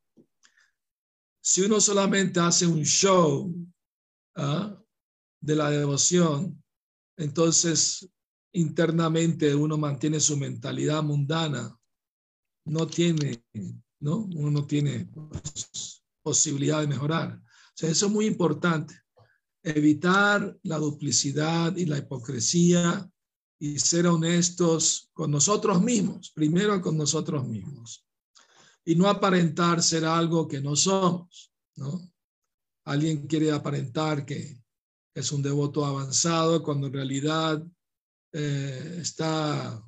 Si 1.42 1.62
uno 1.62 1.82
solamente 1.82 2.40
hace 2.40 2.68
un 2.68 2.84
show, 2.84 3.54
¿ah? 4.36 4.80
de 5.42 5.56
la 5.56 5.70
devoción, 5.70 6.64
entonces 7.18 8.10
internamente 8.54 9.56
uno 9.56 9.78
mantiene 9.78 10.20
su 10.20 10.38
mentalidad 10.38 11.02
mundana, 11.04 11.78
no 12.66 12.88
tiene, 12.88 13.44
¿no? 14.00 14.28
Uno 14.36 14.52
no 14.52 14.66
tiene 14.66 15.06
pues, 15.06 16.04
posibilidad 16.22 16.82
de 16.82 16.88
mejorar. 16.88 17.42
Eso 17.78 18.06
es 18.06 18.12
muy 18.12 18.26
importante. 18.26 18.96
Evitar 19.64 20.58
la 20.64 20.78
duplicidad 20.78 21.76
y 21.76 21.86
la 21.86 21.98
hipocresía 21.98 23.10
y 23.60 23.78
ser 23.80 24.08
honestos 24.08 25.10
con 25.14 25.32
nosotros 25.32 25.82
mismos, 25.82 26.32
primero 26.32 26.82
con 26.82 26.98
nosotros 26.98 27.46
mismos. 27.48 28.06
Y 28.86 28.96
no 28.96 29.08
aparentar 29.10 29.84
ser 29.84 30.06
algo 30.06 30.48
que 30.48 30.62
no 30.62 30.76
somos. 30.76 31.52
Alguien 32.86 33.28
quiere 33.28 33.52
aparentar 33.52 34.26
que 34.26 34.60
es 35.14 35.32
un 35.32 35.42
devoto 35.42 35.86
avanzado 35.86 36.64
cuando 36.64 36.88
en 36.88 36.94
realidad 36.94 37.64
eh, 38.32 38.98
está 39.02 39.84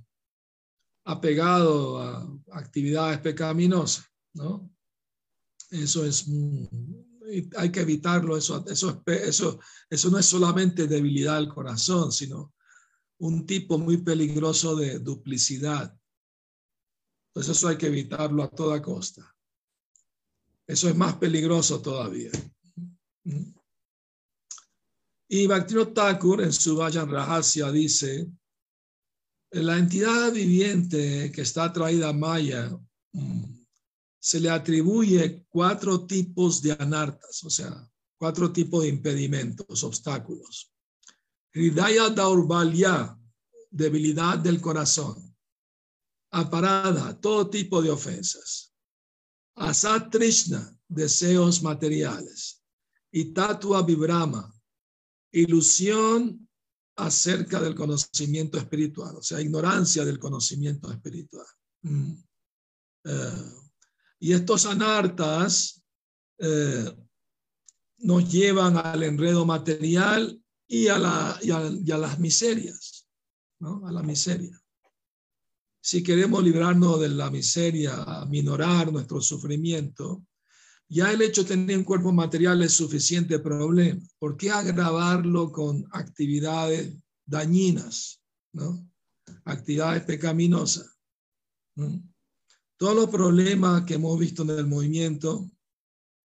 apegado 1.11 1.99
a 1.99 2.27
actividades 2.51 3.19
pecaminosas, 3.19 4.05
¿no? 4.33 4.69
Eso 5.69 6.05
es 6.05 6.27
hay 7.57 7.71
que 7.71 7.81
evitarlo. 7.81 8.37
Eso, 8.37 8.63
eso, 8.67 9.03
eso, 9.05 9.59
eso 9.89 10.09
no 10.09 10.17
es 10.17 10.25
solamente 10.25 10.87
debilidad 10.87 11.35
del 11.37 11.49
corazón, 11.49 12.11
sino 12.11 12.53
un 13.19 13.45
tipo 13.45 13.77
muy 13.77 13.97
peligroso 13.97 14.75
de 14.75 14.99
duplicidad. 14.99 15.95
Entonces 17.29 17.57
eso 17.57 17.67
hay 17.67 17.77
que 17.77 17.87
evitarlo 17.87 18.43
a 18.43 18.49
toda 18.49 18.81
costa. 18.81 19.33
Eso 20.67 20.89
es 20.89 20.95
más 20.95 21.15
peligroso 21.15 21.81
todavía. 21.81 22.31
Y 25.27 25.47
Bhaktivinoda 25.47 25.93
Thakur 25.93 26.41
en 26.41 26.51
su 26.51 26.75
Vayan 26.75 27.09
Rahasya 27.09 27.71
dice, 27.71 28.27
la 29.51 29.77
entidad 29.77 30.31
viviente 30.31 31.31
que 31.31 31.41
está 31.41 31.71
traída 31.73 32.09
a 32.09 32.13
Maya 32.13 32.71
mm, 33.11 33.43
se 34.19 34.39
le 34.39 34.49
atribuye 34.49 35.45
cuatro 35.49 36.05
tipos 36.05 36.61
de 36.61 36.71
anartas, 36.73 37.43
o 37.43 37.49
sea, 37.49 37.89
cuatro 38.17 38.51
tipos 38.51 38.83
de 38.83 38.89
impedimentos, 38.89 39.83
obstáculos. 39.83 40.71
Hridaya 41.53 42.09
Daurbalya, 42.09 43.17
debilidad 43.69 44.37
del 44.37 44.61
corazón. 44.61 45.35
Aparada, 46.31 47.19
todo 47.19 47.49
tipo 47.49 47.81
de 47.81 47.89
ofensas. 47.89 48.73
Asat 49.55 50.11
Trishna, 50.11 50.79
deseos 50.87 51.61
materiales. 51.61 52.63
Y 53.11 53.33
Tatua 53.33 53.81
Vibrama, 53.81 54.53
ilusión 55.31 56.47
acerca 57.05 57.59
del 57.59 57.75
conocimiento 57.75 58.57
espiritual, 58.57 59.15
o 59.15 59.23
sea, 59.23 59.41
ignorancia 59.41 60.05
del 60.05 60.19
conocimiento 60.19 60.91
espiritual. 60.91 61.47
Mm. 61.81 62.13
Eh, 63.05 63.51
y 64.19 64.33
estos 64.33 64.65
anartas 64.67 65.83
eh, 66.37 66.95
nos 67.99 68.31
llevan 68.31 68.77
al 68.77 69.03
enredo 69.03 69.45
material 69.45 70.39
y 70.67 70.87
a, 70.87 70.97
las 70.99 72.19
miserias, 72.19 73.07
a 73.59 73.91
la 73.91 74.03
miseria. 74.03 74.57
Si 75.83 76.03
queremos 76.03 76.43
librarnos 76.43 76.99
de 77.01 77.09
la 77.09 77.29
miseria, 77.29 78.25
minorar 78.29 78.91
nuestro 78.91 79.21
sufrimiento, 79.21 80.23
ya 80.91 81.09
el 81.09 81.21
hecho 81.21 81.43
de 81.43 81.49
tener 81.49 81.77
un 81.77 81.85
cuerpo 81.85 82.11
material 82.11 82.61
es 82.63 82.73
suficiente 82.73 83.39
problema. 83.39 84.01
¿Por 84.19 84.35
qué 84.35 84.51
agravarlo 84.51 85.49
con 85.49 85.87
actividades 85.91 86.97
dañinas, 87.25 88.21
¿no? 88.51 88.85
actividades 89.45 90.03
pecaminosas? 90.03 90.99
Todos 92.75 92.95
los 92.95 93.09
problemas 93.09 93.85
que 93.85 93.93
hemos 93.93 94.19
visto 94.19 94.43
en 94.43 94.49
el 94.49 94.67
movimiento 94.67 95.49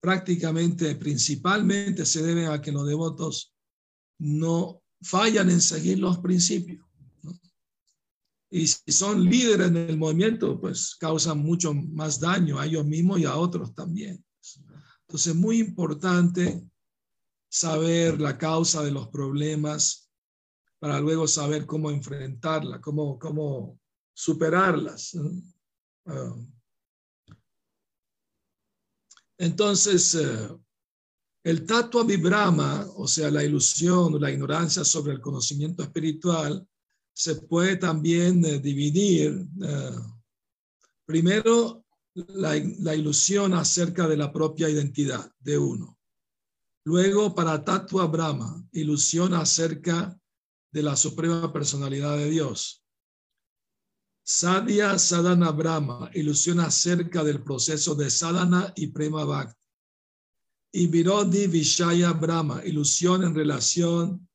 prácticamente, 0.00 0.96
principalmente, 0.96 2.04
se 2.04 2.24
deben 2.24 2.48
a 2.48 2.60
que 2.60 2.72
los 2.72 2.88
devotos 2.88 3.54
no 4.18 4.82
fallan 5.00 5.48
en 5.48 5.60
seguir 5.60 6.00
los 6.00 6.18
principios. 6.18 6.84
Y 8.50 8.66
si 8.66 8.90
son 8.90 9.24
líderes 9.24 9.68
en 9.68 9.76
el 9.76 9.96
movimiento, 9.96 10.60
pues 10.60 10.96
causan 10.98 11.38
mucho 11.38 11.72
más 11.72 12.18
daño 12.18 12.58
a 12.58 12.66
ellos 12.66 12.84
mismos 12.84 13.20
y 13.20 13.26
a 13.26 13.36
otros 13.36 13.72
también. 13.72 14.25
Entonces, 15.06 15.28
es 15.28 15.36
muy 15.36 15.60
importante 15.60 16.68
saber 17.48 18.20
la 18.20 18.36
causa 18.36 18.82
de 18.82 18.90
los 18.90 19.08
problemas 19.08 20.10
para 20.78 21.00
luego 21.00 21.28
saber 21.28 21.64
cómo 21.64 21.90
enfrentarla, 21.90 22.80
cómo, 22.80 23.18
cómo 23.18 23.78
superarlas. 24.12 25.16
Ah. 26.06 26.36
entonces, 29.38 30.14
eh, 30.14 30.48
el 31.44 31.64
tatua 31.64 32.04
vibrama, 32.04 32.86
o 32.96 33.06
sea, 33.06 33.30
la 33.30 33.44
ilusión 33.44 34.14
o 34.14 34.18
la 34.18 34.30
ignorancia 34.30 34.84
sobre 34.84 35.12
el 35.12 35.20
conocimiento 35.20 35.82
espiritual, 35.82 36.66
se 37.12 37.36
puede 37.36 37.76
también 37.76 38.44
eh, 38.44 38.58
dividir. 38.58 39.46
Eh, 39.62 39.98
primero, 41.06 41.85
la, 42.16 42.94
ilusión 42.94 43.52
acerca 43.54 44.08
de 44.08 44.16
la 44.16 44.32
propia 44.32 44.70
identidad 44.70 45.30
de 45.38 45.58
uno. 45.58 45.98
Luego, 46.84 47.34
para 47.34 47.62
tatua 47.62 48.06
brahma, 48.06 48.64
ilusión 48.72 49.34
acerca 49.34 50.18
de 50.72 50.82
la 50.82 50.96
suprema 50.96 51.52
personalidad 51.52 52.16
de 52.16 52.30
Dios. 52.30 52.82
Sadhya 54.24 54.98
Sadhana 54.98 55.50
Brahma, 55.50 56.10
ilusión 56.14 56.60
acerca 56.60 57.22
del 57.22 57.42
proceso 57.42 57.94
de 57.94 58.10
sadhana 58.10 58.72
y 58.76 58.88
prema 58.88 59.24
bhakti. 59.24 59.54
Y 60.72 60.86
Virodi 60.88 61.46
Vishaya 61.46 62.12
Brahma, 62.12 62.64
ilusión 62.64 63.24
en 63.24 63.34
relación 63.34 64.28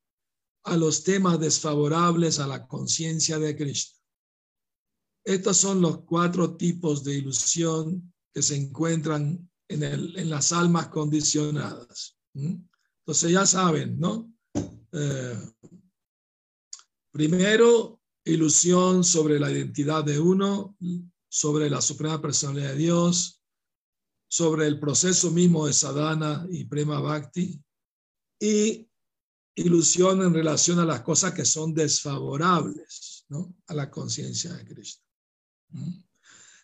a 0.64 0.78
los 0.78 1.04
temas 1.04 1.40
desfavorables 1.40 2.40
a 2.40 2.48
la 2.48 2.68
conciencia 2.68 3.40
de 3.40 3.56
Krishna. 3.56 4.01
Estos 5.24 5.58
son 5.58 5.82
los 5.82 6.00
cuatro 6.00 6.56
tipos 6.56 7.04
de 7.04 7.18
ilusión 7.18 8.14
que 8.34 8.42
se 8.42 8.56
encuentran 8.56 9.50
en, 9.68 9.84
el, 9.84 10.18
en 10.18 10.30
las 10.30 10.52
almas 10.52 10.88
condicionadas. 10.88 12.18
Entonces 12.34 13.32
ya 13.32 13.46
saben, 13.46 14.00
¿no? 14.00 14.34
Eh, 14.92 15.38
primero, 17.12 18.02
ilusión 18.26 19.04
sobre 19.04 19.40
la 19.40 19.52
identidad 19.52 20.04
de 20.04 20.20
uno, 20.20 20.78
sobre 21.30 21.70
la 21.70 21.82
suprema 21.82 22.22
personalidad 22.22 22.72
de 22.72 22.78
Dios, 22.78 23.42
sobre 24.30 24.68
el 24.68 24.80
proceso 24.80 25.32
mismo 25.32 25.68
de 25.68 25.74
sadhana 25.74 26.46
y 26.50 26.66
prema 26.66 27.00
bhakti, 27.00 27.62
y 28.40 28.88
ilusión 29.56 30.22
en 30.24 30.34
relación 30.34 30.80
a 30.80 30.86
las 30.86 31.02
cosas 31.02 31.34
que 31.34 31.46
son 31.46 31.74
desfavorables 31.74 33.26
¿no? 33.30 33.54
a 33.68 33.74
la 33.74 33.92
conciencia 33.92 34.54
de 34.54 34.66
Cristo. 34.66 35.11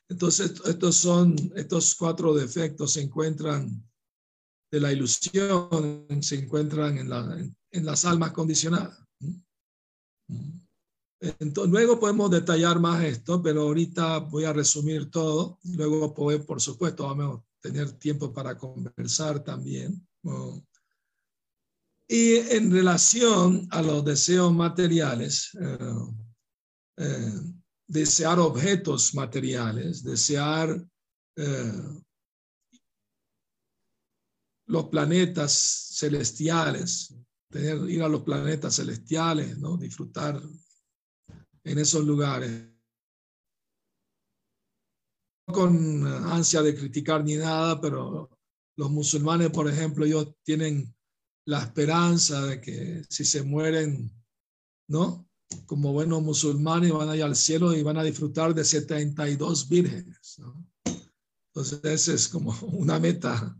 Entonces, 0.10 0.54
estos 0.66 0.96
son, 0.96 1.36
estos 1.56 1.96
cuatro 1.96 2.34
defectos 2.34 2.94
se 2.94 3.02
encuentran 3.02 3.84
de 4.72 4.80
la 4.80 4.92
ilusión, 4.92 6.08
se 6.22 6.36
encuentran 6.36 6.98
en, 6.98 7.10
la, 7.10 7.38
en 7.72 7.86
las 7.86 8.06
almas 8.06 8.32
condicionadas. 8.32 9.00
Entonces, 11.20 11.72
luego 11.72 12.00
podemos 12.00 12.30
detallar 12.30 12.80
más 12.80 13.04
esto, 13.04 13.42
pero 13.42 13.64
ahorita 13.64 14.20
voy 14.20 14.44
a 14.44 14.54
resumir 14.54 15.10
todo. 15.10 15.60
Luego, 15.64 16.14
por 16.14 16.62
supuesto, 16.62 17.04
vamos 17.04 17.40
a 17.40 17.44
tener 17.60 17.92
tiempo 17.94 18.32
para 18.32 18.58
conversar 18.58 19.44
también. 19.44 20.08
Y 22.08 22.36
en 22.36 22.72
relación 22.72 23.68
a 23.72 23.82
los 23.82 24.06
deseos 24.06 24.54
materiales, 24.54 25.58
eh, 25.60 25.78
eh, 26.98 27.47
desear 27.88 28.40
objetos 28.40 29.16
materiales, 29.16 30.04
desear 30.04 30.86
eh, 31.38 32.02
los 34.68 34.86
planetas 34.86 35.94
celestiales, 35.96 37.16
tener, 37.50 37.90
ir 37.90 38.04
a 38.04 38.10
los 38.10 38.24
planetas 38.24 38.76
celestiales, 38.76 39.58
¿no? 39.58 39.78
disfrutar 39.78 40.42
en 41.64 41.78
esos 41.80 42.06
lugares. 42.06 42.70
Con 45.46 46.06
ansia 46.06 46.62
de 46.62 46.76
criticar 46.76 47.24
ni 47.24 47.38
nada, 47.38 47.80
pero 47.80 48.30
los 48.76 48.92
musulmanes, 48.92 49.50
por 49.50 49.70
ejemplo, 49.70 50.06
ellos 50.06 50.36
tienen 50.44 50.94
la 51.46 51.64
esperanza 51.64 52.46
de 52.46 52.60
que 52.60 53.04
si 53.10 53.24
se 53.24 53.44
mueren, 53.44 54.12
¿no? 54.90 55.27
Como 55.66 55.94
buenos 55.94 56.22
musulmanes 56.22 56.92
van 56.92 57.10
a 57.10 57.16
ir 57.16 57.24
al 57.24 57.36
cielo 57.36 57.74
y 57.74 57.84
van 57.84 57.98
a 57.98 58.04
disfrutar 58.04 58.54
de 58.54 58.64
72 58.64 59.68
vírgenes, 59.70 60.36
¿no? 60.40 60.66
Entonces, 61.48 61.80
esa 61.84 62.14
es 62.14 62.28
como 62.28 62.52
una 62.74 63.00
meta 63.00 63.58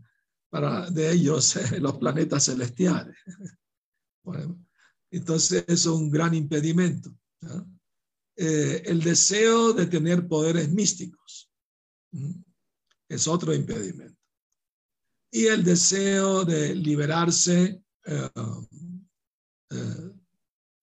para 0.50 0.90
de 0.90 1.12
ellos, 1.12 1.56
los 1.80 1.96
planetas 1.98 2.44
celestiales. 2.44 3.16
entonces, 5.10 5.64
eso 5.66 5.94
es 5.94 6.00
un 6.00 6.10
gran 6.10 6.34
impedimento. 6.34 7.14
¿no? 7.40 7.78
Eh, 8.36 8.82
el 8.86 9.02
deseo 9.02 9.72
de 9.72 9.86
tener 9.86 10.28
poderes 10.28 10.68
místicos 10.70 11.50
es 13.08 13.26
otro 13.26 13.52
impedimento. 13.52 14.16
Y 15.32 15.46
el 15.46 15.64
deseo 15.64 16.44
de 16.44 16.74
liberarse 16.74 17.82
eh, 18.06 18.30
eh, 19.70 20.12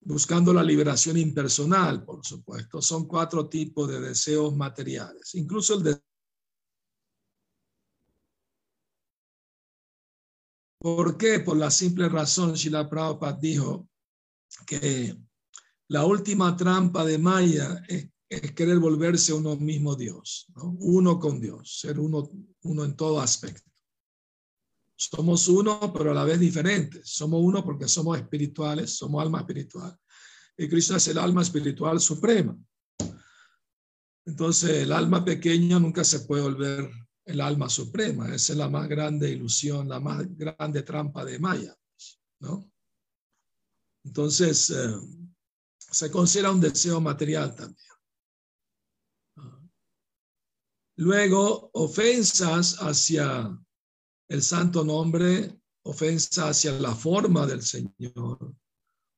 buscando 0.06 0.54
la 0.54 0.64
liberación 0.64 1.18
impersonal, 1.18 2.06
por 2.06 2.24
supuesto. 2.24 2.82
Son 2.82 3.08
cuatro 3.08 3.50
tipos 3.50 3.90
de 3.90 4.00
deseos 4.00 4.56
materiales. 4.56 5.34
Incluso 5.36 5.74
el 5.76 5.84
de 5.84 6.00
¿Por 10.78 11.18
qué? 11.18 11.40
Por 11.40 11.58
la 11.58 11.72
simple 11.72 12.08
razón, 12.08 12.54
Shila 12.54 12.88
Prabhupada 12.88 13.40
dijo 13.42 13.90
que 14.68 15.18
la 15.88 16.06
última 16.06 16.56
trampa 16.56 17.04
de 17.04 17.18
Maya 17.18 17.84
es, 17.88 18.12
querer 18.54 18.78
volverse 18.78 19.34
uno 19.34 19.56
mismo 19.56 19.96
Dios, 19.96 20.46
uno 20.80 21.20
con 21.20 21.42
Dios, 21.42 21.80
ser 21.80 22.00
uno, 22.00 22.30
uno 22.62 22.84
en 22.84 22.96
todo 22.96 23.20
aspecto. 23.20 23.72
Somos 24.98 25.48
uno, 25.48 25.92
pero 25.94 26.12
a 26.12 26.14
la 26.14 26.24
vez 26.24 26.40
diferentes. 26.40 27.10
Somos 27.10 27.42
uno 27.44 27.64
porque 27.64 27.88
somos 27.88 28.18
espirituales, 28.18 28.96
somos 28.96 29.22
alma 29.22 29.40
espiritual. 29.40 29.98
Y 30.58 30.70
Krishna 30.70 30.98
es 30.98 31.08
el 31.10 31.18
alma 31.18 31.42
espiritual 31.42 32.00
suprema. 32.00 32.58
Entonces, 34.26 34.84
el 34.84 34.92
alma 34.92 35.24
pequeña 35.24 35.80
nunca 35.80 36.04
se 36.04 36.22
puede 36.22 36.44
volver 36.44 36.90
el 37.26 37.42
alma 37.42 37.70
suprema. 37.70 38.34
Esa 38.34 38.54
es 38.54 38.58
la 38.58 38.70
más 38.70 38.88
grande 38.88 39.30
ilusión, 39.30 39.90
la 39.90 40.00
más 40.00 40.26
grande 40.38 40.84
trampa 40.84 41.26
de 41.26 41.40
Maya. 41.40 41.76
¿no? 42.40 42.72
Entonces, 44.06 44.70
eh, 44.70 44.96
se 45.78 46.10
considera 46.10 46.52
un 46.52 46.62
deseo 46.62 47.02
material 47.02 47.56
también. 47.56 47.86
Luego, 50.98 51.70
ofensas 51.74 52.78
hacia 52.80 53.50
el 54.28 54.42
santo 54.42 54.84
nombre, 54.84 55.60
ofensa 55.84 56.50
hacia 56.50 56.72
la 56.74 56.96
forma 56.96 57.46
del 57.46 57.62
Señor, 57.62 58.56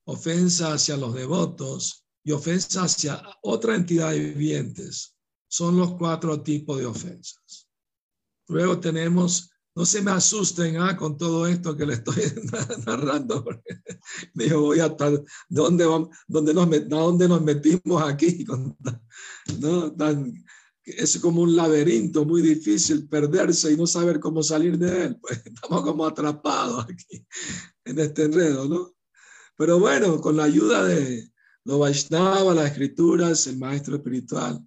ofensa 0.06 0.74
hacia 0.74 0.98
los 0.98 1.14
devotos 1.14 2.06
y 2.24 2.32
ofensa 2.32 2.84
hacia 2.84 3.22
otra 3.42 3.76
entidad 3.76 4.14
vivientes. 4.14 5.16
Son 5.50 5.78
los 5.78 5.96
cuatro 5.96 6.42
tipos 6.42 6.78
de 6.78 6.86
ofensas. 6.86 7.70
Luego 8.50 8.80
tenemos, 8.80 9.50
no 9.76 9.86
se 9.86 10.02
me 10.02 10.12
asusten 10.12 10.78
¿ah? 10.78 10.98
con 10.98 11.18
todo 11.18 11.48
esto 11.48 11.76
que 11.76 11.86
le 11.86 11.94
estoy 11.94 12.24
narrando. 12.86 13.46
Digo, 14.34 14.62
voy 14.62 14.80
a 14.80 14.88
estar, 14.88 15.24
¿dónde, 15.48 15.86
dónde, 16.28 16.54
nos, 16.54 16.70
¿dónde 16.90 17.28
nos 17.30 17.42
metimos 17.42 18.04
aquí? 18.04 18.46
¿no? 19.60 19.94
Tan, 19.94 20.34
es 20.88 21.20
como 21.20 21.42
un 21.42 21.56
laberinto 21.56 22.24
muy 22.24 22.42
difícil 22.42 23.10
perderse 23.10 23.72
y 23.72 23.76
no 23.76 23.86
saber 23.86 24.20
cómo 24.20 24.42
salir 24.42 24.78
de 24.78 25.06
él. 25.06 25.18
Pues 25.20 25.42
estamos 25.46 25.82
como 25.84 26.06
atrapados 26.06 26.86
aquí 26.86 27.26
en 27.84 28.00
este 28.00 28.24
enredo, 28.24 28.68
¿no? 28.68 28.94
Pero 29.58 29.80
bueno, 29.80 30.22
con 30.22 30.38
la 30.38 30.46
ayuda 30.46 30.86
de 30.86 31.30
los 31.66 31.80
Vaishnava, 31.80 32.54
las 32.54 32.72
escrituras, 32.72 33.48
el 33.48 33.58
maestro 33.58 33.98
espiritual, 33.98 34.66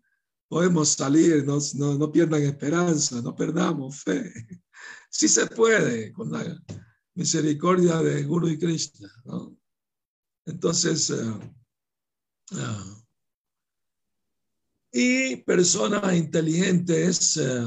podemos 0.49 0.91
salir, 0.91 1.47
no, 1.47 1.59
no, 1.75 1.97
no 1.97 2.13
pierdan 2.13 2.43
esperanza, 2.43 3.23
no 3.23 3.35
perdamos 3.35 4.03
fe. 4.03 4.33
Sí 5.13 5.27
se 5.27 5.45
puede 5.49 6.13
con 6.13 6.31
la 6.31 6.63
misericordia 7.15 7.97
de 7.97 8.23
Guru 8.23 8.49
y 8.49 8.57
Krishna, 8.57 9.11
¿no? 9.25 9.57
Entonces, 10.47 11.11
uh, 11.11 11.41
uh, 12.53 13.00
y 14.93 15.37
personas 15.37 16.17
inteligentes 16.17 17.37
eh, 17.37 17.65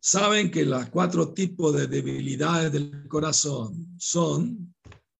saben 0.00 0.50
que 0.50 0.64
los 0.64 0.88
cuatro 0.90 1.32
tipos 1.32 1.74
de 1.74 1.86
debilidades 1.86 2.72
del 2.72 3.08
corazón 3.08 3.96
son 3.98 4.74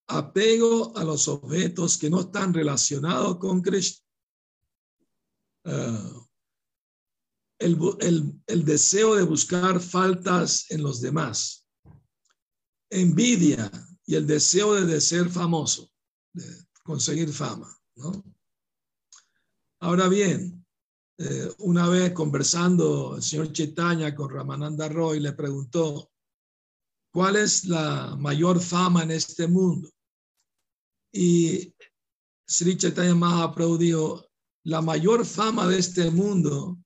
apego 0.06 0.96
a 0.96 1.04
los 1.04 1.28
objetos 1.28 1.98
que 1.98 2.08
no 2.08 2.20
están 2.20 2.54
relacionados 2.54 3.38
con 3.38 3.60
Cristo, 3.60 4.04
eh, 5.64 6.12
el, 7.58 8.40
el, 8.46 8.64
deseo 8.64 9.16
de 9.16 9.24
buscar 9.24 9.80
faltas 9.80 10.70
en 10.70 10.82
los 10.82 11.00
demás, 11.00 11.66
envidia 12.88 13.70
y 14.06 14.14
el 14.14 14.26
deseo 14.26 14.74
de 14.74 15.00
ser 15.00 15.28
famoso, 15.28 15.90
de 16.32 16.44
conseguir 16.84 17.32
fama, 17.32 17.76
¿no? 17.96 18.24
Ahora 19.80 20.08
bien, 20.08 20.66
eh, 21.18 21.52
una 21.58 21.88
vez 21.88 22.12
conversando 22.12 23.16
el 23.16 23.22
señor 23.22 23.52
Chaitanya 23.52 24.14
con 24.14 24.30
Ramananda 24.30 24.88
Roy 24.88 25.20
le 25.20 25.32
preguntó, 25.32 26.10
¿cuál 27.12 27.36
es 27.36 27.64
la 27.64 28.16
mayor 28.16 28.60
fama 28.60 29.04
en 29.04 29.12
este 29.12 29.46
mundo? 29.46 29.90
Y 31.12 31.72
Sri 32.46 32.76
Chaitanya 32.76 33.14
Mahaprabhu 33.14 33.78
dijo, 33.78 34.24
la 34.64 34.82
mayor 34.82 35.24
fama 35.24 35.66
de 35.68 35.78
este 35.78 36.10
mundo 36.10 36.76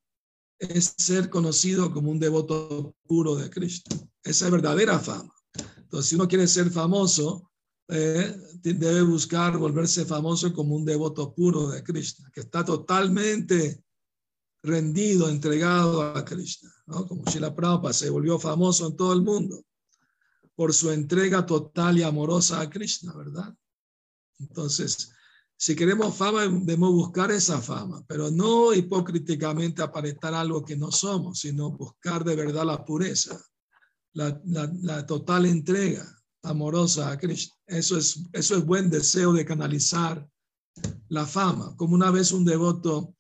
es 0.59 0.95
ser 0.99 1.31
conocido 1.31 1.93
como 1.93 2.11
un 2.11 2.21
devoto 2.21 2.95
puro 3.05 3.37
de 3.37 3.51
Cristo. 3.51 3.97
Esa 4.23 4.47
es 4.47 4.53
verdadera 4.53 4.99
fama. 4.99 5.35
Entonces, 5.77 6.11
si 6.11 6.15
uno 6.15 6.29
quiere 6.29 6.47
ser 6.47 6.71
famoso, 6.71 7.52
eh, 7.95 8.35
debe 8.63 9.03
buscar 9.03 9.59
volverse 9.59 10.07
famoso 10.07 10.51
como 10.53 10.77
un 10.77 10.85
devoto 10.85 11.35
puro 11.35 11.69
de 11.69 11.83
Krishna, 11.83 12.31
que 12.33 12.41
está 12.41 12.65
totalmente 12.65 13.85
rendido, 14.63 15.29
entregado 15.29 16.01
a 16.01 16.25
Krishna, 16.25 16.73
¿no? 16.87 17.07
como 17.07 17.25
Shila 17.25 17.55
Prabhupada 17.55 17.93
se 17.93 18.09
volvió 18.09 18.39
famoso 18.39 18.87
en 18.87 18.97
todo 18.97 19.13
el 19.13 19.21
mundo 19.21 19.63
por 20.55 20.73
su 20.73 20.91
entrega 20.91 21.45
total 21.45 21.99
y 21.99 22.03
amorosa 22.03 22.61
a 22.63 22.71
Krishna, 22.71 23.13
¿verdad? 23.15 23.55
Entonces, 24.39 25.13
si 25.57 25.77
queremos 25.77 26.17
fama, 26.17 26.43
debemos 26.43 26.93
buscar 26.93 27.31
esa 27.31 27.61
fama, 27.61 28.03
pero 28.07 28.31
no 28.31 28.73
hipócriticamente 28.73 29.83
aparentar 29.83 30.33
algo 30.33 30.65
que 30.65 30.77
no 30.77 30.91
somos, 30.91 31.41
sino 31.41 31.71
buscar 31.71 32.25
de 32.25 32.37
verdad 32.37 32.65
la 32.65 32.85
pureza, 32.85 33.39
la, 34.15 34.41
la 34.45 35.07
total 35.07 35.47
entrega 35.47 36.22
amorosa 36.43 37.11
a 37.11 37.19
Krishna. 37.19 37.55
Eso 37.67 37.97
es, 37.97 38.23
eso 38.33 38.57
es 38.57 38.65
buen 38.65 38.91
deseo 38.91 39.33
de 39.33 39.45
canalizar 39.45 40.29
la 41.09 41.27
fama. 41.27 41.77
Como 41.77 41.95
una 41.95 42.11
vez 42.11 42.33
un 42.33 42.45
devoto 42.45 43.15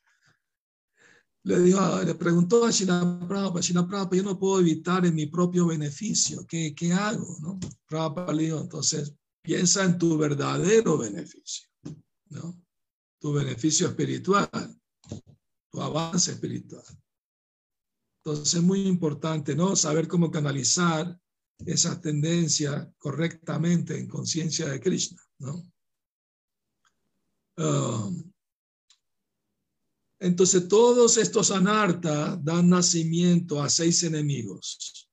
le, 1.45 1.59
dijo, 1.61 2.03
le 2.03 2.15
preguntó 2.15 2.65
a 2.65 2.71
Shila 2.71 3.27
Prabhupada, 3.29 3.61
yo 3.61 4.23
no 4.23 4.39
puedo 4.39 4.61
evitar 4.61 5.05
en 5.05 5.15
mi 5.15 5.27
propio 5.27 5.67
beneficio, 5.67 6.47
¿qué, 6.47 6.75
qué 6.75 6.93
hago? 6.93 7.37
¿no? 7.41 7.59
Prabhupada 7.87 8.33
le 8.33 8.45
dijo, 8.45 8.61
entonces 8.61 9.15
piensa 9.43 9.85
en 9.85 9.99
tu 9.99 10.17
verdadero 10.17 10.99
beneficio, 10.99 11.69
¿no? 12.31 12.63
tu 13.21 13.33
beneficio 13.33 13.89
espiritual, 13.89 14.49
tu 15.71 15.81
avance 15.81 16.33
espiritual. 16.33 16.85
Entonces 18.25 18.55
es 18.55 18.63
muy 18.63 18.87
importante, 18.87 19.57
¿no? 19.57 19.75
Saber 19.75 20.07
cómo 20.07 20.31
canalizar 20.31 21.21
esa 21.67 22.01
tendencia 22.01 22.93
correctamente 22.99 23.99
en 23.99 24.09
conciencia 24.09 24.69
de 24.69 24.81
Krishna. 24.81 25.23
¿no? 25.39 25.63
Um, 27.57 28.33
entonces 30.21 30.69
todos 30.69 31.17
estos 31.17 31.51
anartas 31.51 32.43
dan 32.45 32.71
nacimiento 32.71 33.63
a 33.63 33.69
seis 33.69 34.03
enemigos. 34.05 35.09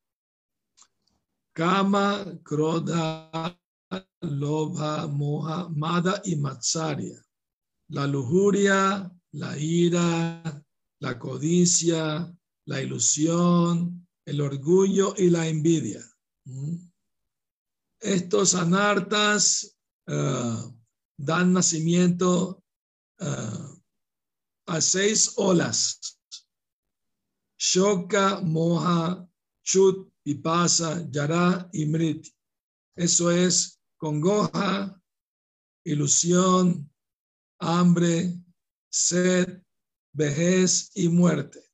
Kama, 1.54 2.40
Krodha, 2.44 3.60
Lobha, 4.22 5.08
Moha, 5.08 5.68
Mada 5.70 6.22
y 6.24 6.36
Matsarya. 6.36 7.20
La 7.90 8.06
lujuria, 8.06 9.12
la 9.32 9.58
ira, 9.58 10.64
la 11.00 11.18
codicia, 11.18 12.32
la 12.66 12.82
ilusión, 12.82 14.08
el 14.26 14.42
orgullo 14.42 15.16
y 15.18 15.30
la 15.32 15.48
envidia. 15.48 16.02
Estos 18.00 18.56
anartas 18.56 19.76
eh, 20.08 20.74
dan 21.18 21.54
nacimiento 21.54 22.64
eh, 23.20 23.80
a 24.68 24.82
seis 24.82 25.34
olas. 25.38 26.18
Shoka, 27.58 28.42
Moha, 28.42 29.28
Chut, 29.64 30.12
Pipasa, 30.24 31.06
Yara 31.12 31.70
y 31.74 31.86
Mriti. 31.86 32.34
Eso 32.96 33.32
es 33.32 33.80
congoja, 33.98 35.02
ilusión, 35.84 36.90
hambre, 37.60 38.42
sed, 38.90 39.62
vejez 40.14 40.92
y 40.96 41.10
muerte. 41.10 41.69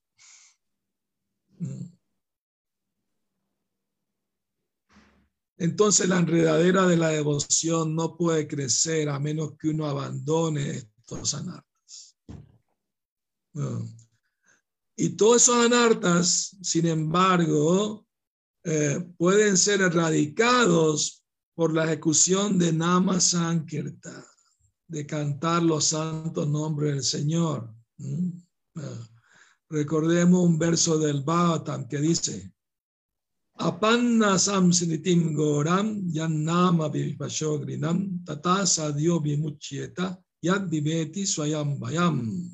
Entonces 5.57 6.09
la 6.09 6.19
enredadera 6.19 6.85
de 6.87 6.97
la 6.97 7.09
devoción 7.09 7.95
no 7.95 8.17
puede 8.17 8.47
crecer 8.47 9.09
a 9.09 9.19
menos 9.19 9.53
que 9.57 9.69
uno 9.69 9.85
abandone 9.85 10.71
estos 10.71 11.33
anartas. 11.33 12.17
Y 14.97 15.09
todos 15.09 15.43
esos 15.43 15.65
anartas, 15.65 16.57
sin 16.61 16.87
embargo, 16.87 18.05
eh, 18.63 18.99
pueden 19.17 19.57
ser 19.57 19.81
erradicados 19.81 21.23
por 21.53 21.73
la 21.73 21.85
ejecución 21.85 22.57
de 22.57 22.73
Nama 22.73 23.19
Sankirta, 23.19 24.25
de 24.87 25.05
cantar 25.05 25.63
los 25.63 25.85
santos 25.85 26.47
nombres 26.47 26.93
del 26.93 27.03
Señor. 27.03 27.73
recordemos 29.69 30.43
un 30.43 30.59
verso 30.59 30.97
del 30.97 31.23
Bhagavatam 31.23 31.87
que 31.87 31.97
dice, 31.97 32.54
Apanna 33.57 34.37
samsinitim 34.37 35.33
goram 35.33 36.11
yannama 36.11 36.89
vivashogrinam 36.89 38.25
tata 38.25 38.65
sadio 38.65 39.19
vimuchieta 39.23 40.17
yad 40.43 40.69
viveti 40.69 41.25
swayam 41.25 41.79
bayam. 41.79 42.51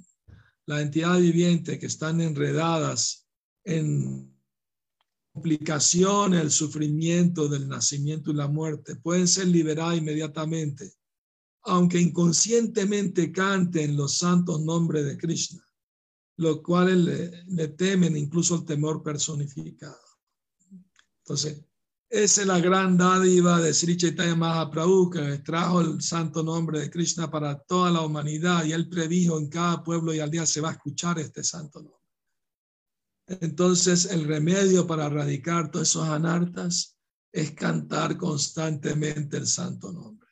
La 0.68 0.80
entidad 0.80 1.20
viviente 1.20 1.80
que 1.80 1.88
están 1.88 2.22
enredadas 2.22 3.28
en 3.66 4.32
complicaciones, 5.34 6.42
el 6.42 6.52
sufrimiento 6.52 7.48
del 7.48 7.68
nacimiento 7.68 8.30
y 8.30 8.36
la 8.36 8.48
muerte 8.48 8.96
pueden 8.96 9.28
ser 9.28 9.48
liberadas 9.48 9.98
inmediatamente, 9.98 10.94
aunque 11.64 12.00
inconscientemente 12.00 13.32
canten 13.32 13.98
los 13.98 14.20
santos 14.20 14.62
nombres 14.62 15.06
de 15.06 15.18
Krishna, 15.18 15.66
los 16.38 16.62
cuales 16.62 16.98
le, 16.98 17.44
le 17.48 17.68
temen 17.70 18.16
incluso 18.16 18.56
el 18.56 18.66
temor 18.66 19.02
personificado. 19.02 20.01
Entonces, 21.32 21.64
esa 22.10 22.42
es 22.42 22.48
la 22.48 22.60
gran 22.60 22.98
dádiva 22.98 23.62
de 23.62 23.74
Sri 23.74 23.96
Chaitanya 23.96 24.36
Mahaprabhu 24.36 25.10
que 25.10 25.38
trajo 25.38 25.80
el 25.80 26.02
santo 26.02 26.44
nombre 26.44 26.82
de 26.82 26.90
Krishna 26.90 27.32
para 27.32 27.58
toda 27.58 27.90
la 27.90 28.02
humanidad 28.02 28.66
y 28.66 28.74
él 28.74 28.90
predijo 28.90 29.40
en 29.40 29.48
cada 29.48 29.82
pueblo 29.82 30.14
y 30.14 30.20
aldea 30.20 30.46
se 30.46 30.60
va 30.60 30.72
a 30.72 30.74
escuchar 30.74 31.20
este 31.20 31.42
santo 31.42 31.80
nombre. 31.80 32.00
Entonces 33.28 34.08
el 34.08 34.26
remedio 34.26 34.86
para 34.86 35.06
erradicar 35.06 35.72
todos 35.72 35.88
esos 35.88 36.10
anartas 36.10 36.98
es 37.32 37.52
cantar 37.52 38.18
constantemente 38.18 39.38
el 39.38 39.48
santo 39.48 39.94
nombre. 39.94 40.28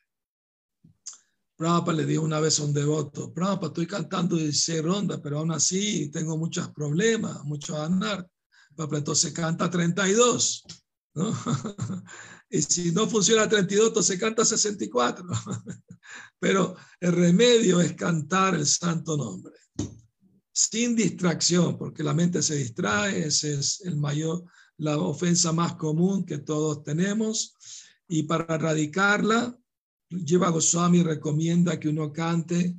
Prabhupada 1.56 1.96
le 1.96 2.04
dijo 2.04 2.24
una 2.24 2.40
vez 2.40 2.60
a 2.60 2.64
un 2.64 2.74
devoto, 2.74 3.32
Prabhupada, 3.32 3.68
estoy 3.68 3.86
cantando 3.86 4.36
16 4.36 4.82
rondas, 4.82 5.20
pero 5.22 5.38
aún 5.38 5.50
así 5.50 6.10
tengo 6.10 6.36
muchos 6.36 6.68
problemas, 6.72 7.42
muchos 7.44 7.78
anartas. 7.78 8.30
Entonces 8.78 9.32
canta 9.32 9.70
32. 9.70 10.64
¿No? 11.14 11.32
y 12.50 12.62
si 12.62 12.92
no 12.92 13.06
funciona 13.06 13.48
32, 13.48 13.88
entonces 13.88 14.18
canta 14.18 14.44
64. 14.44 15.26
Pero 16.38 16.76
el 17.00 17.12
remedio 17.12 17.80
es 17.80 17.94
cantar 17.94 18.54
el 18.54 18.66
santo 18.66 19.16
nombre, 19.16 19.54
sin 20.52 20.94
distracción, 20.96 21.78
porque 21.78 22.02
la 22.02 22.14
mente 22.14 22.42
se 22.42 22.56
distrae, 22.56 23.26
ese 23.26 23.54
es 23.54 23.80
el 23.82 23.96
mayor, 23.96 24.44
la 24.78 24.98
ofensa 24.98 25.52
más 25.52 25.74
común 25.74 26.24
que 26.24 26.38
todos 26.38 26.82
tenemos. 26.82 27.56
Y 28.08 28.24
para 28.24 28.54
erradicarla, 28.54 29.56
Jiva 30.08 30.50
Goswami 30.50 31.02
recomienda 31.02 31.78
que 31.78 31.88
uno 31.88 32.12
cante 32.12 32.76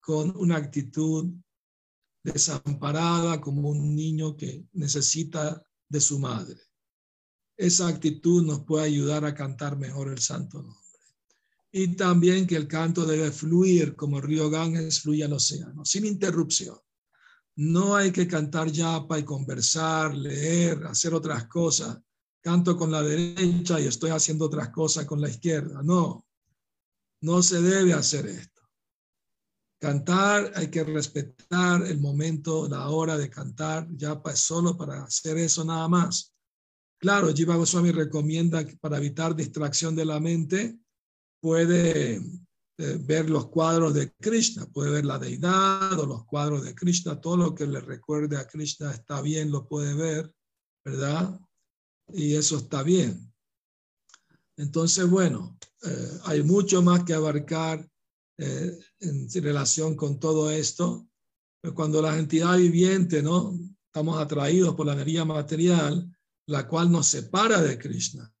con 0.00 0.34
una 0.36 0.56
actitud 0.56 1.30
desamparada, 2.24 3.40
como 3.40 3.68
un 3.68 3.94
niño 3.94 4.36
que 4.36 4.64
necesita 4.72 5.62
de 5.88 6.00
su 6.00 6.18
madre 6.18 6.71
esa 7.62 7.86
actitud 7.86 8.42
nos 8.44 8.64
puede 8.64 8.86
ayudar 8.86 9.24
a 9.24 9.34
cantar 9.34 9.76
mejor 9.76 10.08
el 10.08 10.18
santo 10.18 10.60
nombre. 10.60 10.80
Y 11.70 11.94
también 11.94 12.44
que 12.44 12.56
el 12.56 12.66
canto 12.66 13.06
debe 13.06 13.30
fluir 13.30 13.94
como 13.94 14.18
el 14.18 14.24
río 14.24 14.50
Ganges 14.50 15.00
fluye 15.00 15.22
al 15.22 15.32
océano, 15.32 15.84
sin 15.84 16.04
interrupción. 16.04 16.76
No 17.54 17.94
hay 17.94 18.10
que 18.10 18.26
cantar 18.26 18.72
yapa 18.72 19.16
y 19.16 19.22
conversar, 19.22 20.12
leer, 20.12 20.84
hacer 20.86 21.14
otras 21.14 21.46
cosas. 21.46 21.98
Canto 22.40 22.76
con 22.76 22.90
la 22.90 23.00
derecha 23.00 23.78
y 23.78 23.86
estoy 23.86 24.10
haciendo 24.10 24.46
otras 24.46 24.70
cosas 24.70 25.06
con 25.06 25.20
la 25.20 25.28
izquierda. 25.28 25.82
No, 25.84 26.26
no 27.20 27.42
se 27.44 27.62
debe 27.62 27.92
hacer 27.92 28.26
esto. 28.26 28.60
Cantar, 29.78 30.52
hay 30.56 30.68
que 30.68 30.82
respetar 30.82 31.86
el 31.86 32.00
momento, 32.00 32.68
la 32.68 32.88
hora 32.88 33.16
de 33.16 33.30
cantar. 33.30 33.86
Yapa 33.96 34.32
es 34.32 34.40
solo 34.40 34.76
para 34.76 35.04
hacer 35.04 35.38
eso 35.38 35.64
nada 35.64 35.86
más. 35.86 36.31
Claro, 37.02 37.34
Jiva 37.34 37.56
Goswami 37.56 37.90
recomienda 37.90 38.64
que 38.64 38.76
para 38.76 38.96
evitar 38.96 39.34
distracción 39.34 39.96
de 39.96 40.04
la 40.04 40.20
mente, 40.20 40.78
puede 41.40 42.14
eh, 42.14 42.98
ver 43.00 43.28
los 43.28 43.48
cuadros 43.48 43.92
de 43.92 44.12
Krishna, 44.20 44.66
puede 44.66 44.92
ver 44.92 45.04
la 45.04 45.18
deidad 45.18 45.98
o 45.98 46.06
los 46.06 46.24
cuadros 46.26 46.62
de 46.62 46.76
Krishna, 46.76 47.20
todo 47.20 47.36
lo 47.36 47.54
que 47.56 47.66
le 47.66 47.80
recuerde 47.80 48.36
a 48.36 48.46
Krishna 48.46 48.92
está 48.92 49.20
bien, 49.20 49.50
lo 49.50 49.66
puede 49.66 49.94
ver, 49.94 50.32
¿verdad? 50.84 51.40
Y 52.12 52.36
eso 52.36 52.58
está 52.58 52.84
bien. 52.84 53.34
Entonces, 54.56 55.10
bueno, 55.10 55.58
eh, 55.82 56.18
hay 56.26 56.44
mucho 56.44 56.82
más 56.82 57.02
que 57.02 57.14
abarcar 57.14 57.84
eh, 58.38 58.78
en 59.00 59.28
relación 59.42 59.96
con 59.96 60.20
todo 60.20 60.52
esto. 60.52 61.08
cuando 61.74 62.00
la 62.00 62.16
entidad 62.16 62.56
viviente, 62.58 63.24
¿no? 63.24 63.58
Estamos 63.86 64.20
atraídos 64.20 64.76
por 64.76 64.86
la 64.86 64.92
energía 64.92 65.24
material, 65.24 66.08
la 66.46 66.66
cual 66.66 66.90
nos 66.90 67.06
separa 67.06 67.60
de 67.60 67.78
Krishna. 67.78 68.32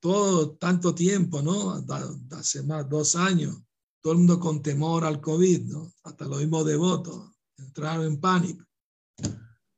Todo 0.00 0.56
tanto 0.56 0.94
tiempo, 0.94 1.42
¿no? 1.42 1.84
Hace 2.30 2.62
más 2.62 2.88
dos 2.88 3.16
años, 3.16 3.56
todo 4.00 4.12
el 4.12 4.18
mundo 4.20 4.38
con 4.38 4.62
temor 4.62 5.04
al 5.04 5.20
COVID, 5.20 5.62
¿no? 5.64 5.92
Hasta 6.04 6.26
los 6.26 6.38
mismos 6.38 6.64
devotos 6.64 7.32
entraron 7.58 8.06
en 8.06 8.20
pánico. 8.20 8.64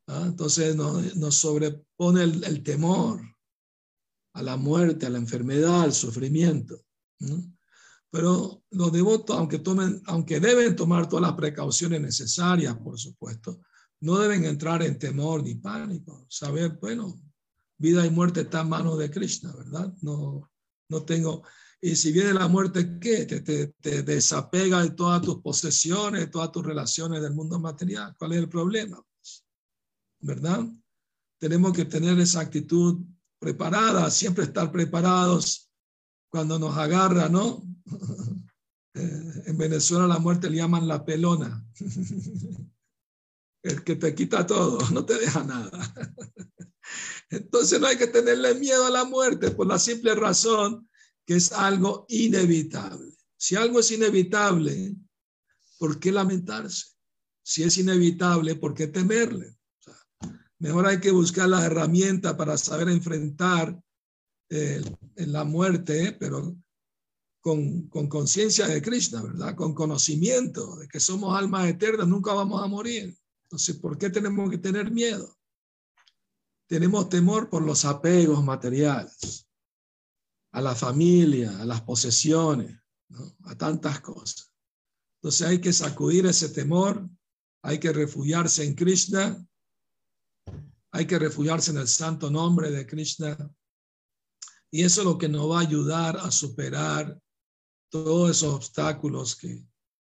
¿ah? 0.07 0.25
Entonces 0.27 0.75
nos, 0.75 1.35
sobrepone 1.35 2.23
el, 2.23 2.63
temor 2.63 3.21
a 4.33 4.43
la 4.43 4.57
muerte, 4.57 5.05
a 5.05 5.09
la 5.09 5.17
enfermedad, 5.17 5.81
al 5.81 5.93
sufrimiento. 5.93 6.81
Pero 8.11 8.63
los 8.71 8.91
devotos, 8.91 9.37
aunque, 9.37 9.59
tomen, 9.59 10.01
aunque 10.05 10.41
deben 10.41 10.75
tomar 10.75 11.07
todas 11.07 11.23
las 11.23 11.33
precauciones 11.33 12.01
necesarias, 12.01 12.77
por 12.77 12.99
supuesto, 12.99 13.61
no 14.01 14.17
deben 14.19 14.43
entrar 14.43 14.83
en 14.83 14.99
temor 14.99 15.41
ni 15.43 15.55
pánico. 15.55 16.25
Saber, 16.29 16.77
bueno, 16.81 17.21
vida 17.77 18.05
y 18.05 18.09
muerte 18.09 18.41
están 18.41 18.65
en 18.65 18.69
manos 18.69 18.99
de 18.99 19.09
Krishna, 19.09 19.53
¿verdad? 19.55 19.93
No, 20.01 20.51
no 20.89 21.03
tengo... 21.03 21.43
Y 21.83 21.95
si 21.95 22.11
viene 22.11 22.33
la 22.33 22.47
muerte, 22.47 22.99
¿qué? 22.99 23.25
Te, 23.25 23.41
te, 23.41 23.67
te, 23.67 24.03
desapega 24.03 24.83
de 24.83 24.91
todas 24.91 25.19
tus 25.21 25.41
posesiones, 25.41 26.21
de 26.21 26.27
todas 26.27 26.51
tus 26.51 26.63
relaciones 26.63 27.23
del 27.23 27.33
mundo 27.33 27.59
material. 27.59 28.15
¿Cuál 28.19 28.33
es 28.33 28.39
el 28.39 28.49
problema? 28.49 29.03
¿Verdad? 30.19 30.67
Tenemos 31.39 31.73
que 31.73 31.85
tener 31.85 32.19
esa 32.19 32.41
actitud 32.41 32.99
preparada, 33.39 34.11
siempre 34.11 34.43
estar 34.43 34.71
preparados 34.71 35.71
cuando 36.29 36.59
nos 36.59 36.77
agarra, 36.77 37.27
¿no? 37.29 37.63
En 38.93 39.57
Venezuela 39.57 40.05
la 40.05 40.19
muerte 40.19 40.49
le 40.49 40.57
llaman 40.57 40.85
la 40.85 41.05
pelona. 41.05 41.65
El 43.63 43.83
que 43.83 43.95
te 43.95 44.13
quita 44.13 44.45
todo, 44.45 44.79
no 44.91 45.05
te 45.05 45.17
deja 45.17 45.43
nada. 45.43 45.71
Entonces 47.29 47.79
no 47.79 47.87
hay 47.87 47.97
que 47.97 48.07
tenerle 48.07 48.55
miedo 48.55 48.85
a 48.85 48.89
la 48.89 49.05
muerte 49.05 49.51
por 49.51 49.67
la 49.67 49.79
simple 49.79 50.13
razón 50.15 50.89
que 51.25 51.35
es 51.35 51.51
algo 51.51 52.05
inevitable. 52.09 53.13
Si 53.37 53.55
algo 53.55 53.79
es 53.79 53.91
inevitable, 53.91 54.95
¿por 55.77 55.99
qué 55.99 56.11
lamentarse? 56.11 56.87
Si 57.43 57.63
es 57.63 57.77
inevitable, 57.77 58.55
¿por 58.55 58.73
qué 58.73 58.87
temerle? 58.87 59.55
mejor 60.61 60.85
hay 60.85 60.99
que 60.99 61.09
buscar 61.09 61.49
las 61.49 61.63
herramientas 61.63 62.35
para 62.35 62.55
saber 62.55 62.87
enfrentar 62.89 63.81
eh, 64.49 64.81
la 65.15 65.43
muerte, 65.43 66.15
pero 66.19 66.55
con 67.41 67.89
conciencia 68.07 68.67
de 68.67 68.81
Krishna, 68.81 69.21
¿verdad? 69.21 69.55
Con 69.55 69.73
conocimiento 69.73 70.75
de 70.75 70.87
que 70.87 70.99
somos 70.99 71.35
almas 71.35 71.67
eternas, 71.67 72.07
nunca 72.07 72.33
vamos 72.33 72.63
a 72.63 72.67
morir. 72.67 73.17
Entonces, 73.43 73.75
¿por 73.77 73.97
qué 73.97 74.09
tenemos 74.09 74.49
que 74.49 74.59
tener 74.59 74.91
miedo? 74.91 75.35
Tenemos 76.67 77.09
temor 77.09 77.49
por 77.49 77.63
los 77.63 77.83
apegos 77.83 78.43
materiales, 78.43 79.47
a 80.53 80.61
la 80.61 80.75
familia, 80.75 81.59
a 81.59 81.65
las 81.65 81.81
posesiones, 81.81 82.79
a 83.45 83.57
tantas 83.57 83.99
cosas. 83.99 84.53
Entonces 85.19 85.47
hay 85.47 85.59
que 85.59 85.73
sacudir 85.73 86.25
ese 86.25 86.49
temor, 86.49 87.09
hay 87.63 87.79
que 87.79 87.91
refugiarse 87.91 88.63
en 88.63 88.75
Krishna, 88.75 89.45
hay 90.91 91.05
que 91.05 91.19
refugiarse 91.19 91.71
en 91.71 91.77
el 91.77 91.87
santo 91.87 92.29
nombre 92.29 92.71
de 92.71 92.85
Krishna. 92.85 93.37
Y 94.71 94.83
eso 94.83 95.01
es 95.01 95.05
lo 95.05 95.17
que 95.17 95.27
nos 95.27 95.49
va 95.49 95.59
a 95.59 95.63
ayudar 95.63 96.17
a 96.17 96.31
superar 96.31 97.21
todos 97.91 98.31
esos 98.31 98.53
obstáculos 98.55 99.35
que 99.35 99.63